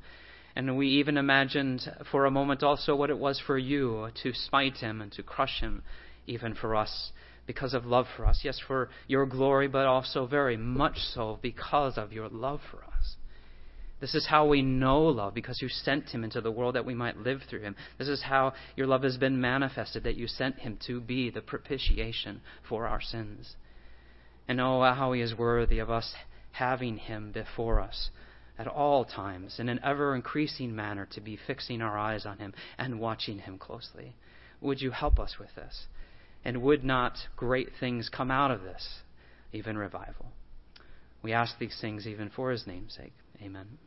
And 0.55 0.77
we 0.77 0.87
even 0.87 1.17
imagined 1.17 1.89
for 2.11 2.25
a 2.25 2.31
moment 2.31 2.63
also 2.63 2.95
what 2.95 3.09
it 3.09 3.17
was 3.17 3.39
for 3.39 3.57
you 3.57 4.09
to 4.23 4.33
smite 4.33 4.77
him 4.77 5.01
and 5.01 5.11
to 5.13 5.23
crush 5.23 5.61
him, 5.61 5.83
even 6.27 6.53
for 6.55 6.75
us, 6.75 7.11
because 7.45 7.73
of 7.73 7.85
love 7.85 8.07
for 8.15 8.25
us. 8.25 8.41
Yes, 8.43 8.59
for 8.59 8.89
your 9.07 9.25
glory, 9.25 9.67
but 9.67 9.85
also 9.85 10.25
very 10.25 10.57
much 10.57 10.97
so 10.97 11.39
because 11.41 11.97
of 11.97 12.11
your 12.11 12.29
love 12.29 12.61
for 12.69 12.83
us. 12.83 13.15
This 14.01 14.15
is 14.15 14.27
how 14.27 14.47
we 14.47 14.61
know 14.61 15.01
love, 15.01 15.33
because 15.33 15.61
you 15.61 15.67
sent 15.67 16.09
him 16.09 16.23
into 16.23 16.39
the 16.39 16.51
world 16.51 16.75
that 16.75 16.85
we 16.85 16.93
might 16.93 17.17
live 17.17 17.41
through 17.49 17.61
him. 17.61 17.75
This 17.97 18.07
is 18.07 18.23
how 18.23 18.53
your 18.75 18.87
love 18.87 19.03
has 19.03 19.17
been 19.17 19.41
manifested, 19.41 20.03
that 20.03 20.15
you 20.15 20.27
sent 20.27 20.59
him 20.59 20.77
to 20.87 21.01
be 21.01 21.29
the 21.29 21.41
propitiation 21.41 22.41
for 22.67 22.87
our 22.87 23.01
sins. 23.01 23.55
And 24.47 24.61
oh, 24.61 24.81
how 24.81 25.11
he 25.11 25.21
is 25.21 25.37
worthy 25.37 25.79
of 25.79 25.89
us 25.89 26.13
having 26.53 26.97
him 26.97 27.31
before 27.31 27.79
us 27.79 28.09
at 28.59 28.67
all 28.67 29.05
times, 29.05 29.57
in 29.59 29.69
an 29.69 29.79
ever 29.83 30.13
increasing 30.13 30.75
manner, 30.75 31.07
to 31.13 31.21
be 31.21 31.39
fixing 31.47 31.81
our 31.81 31.97
eyes 31.97 32.25
on 32.25 32.37
him 32.37 32.53
and 32.77 32.99
watching 32.99 33.39
him 33.39 33.57
closely. 33.57 34.13
Would 34.59 34.81
you 34.81 34.91
help 34.91 35.17
us 35.17 35.37
with 35.39 35.55
this? 35.55 35.87
And 36.43 36.61
would 36.61 36.83
not 36.83 37.17
great 37.37 37.69
things 37.79 38.09
come 38.09 38.29
out 38.29 38.51
of 38.51 38.61
this, 38.61 38.99
even 39.53 39.77
revival? 39.77 40.33
We 41.21 41.31
ask 41.31 41.57
these 41.57 41.77
things 41.79 42.05
even 42.05 42.29
for 42.29 42.51
his 42.51 42.67
name's 42.67 42.95
sake. 42.95 43.13
Amen. 43.41 43.77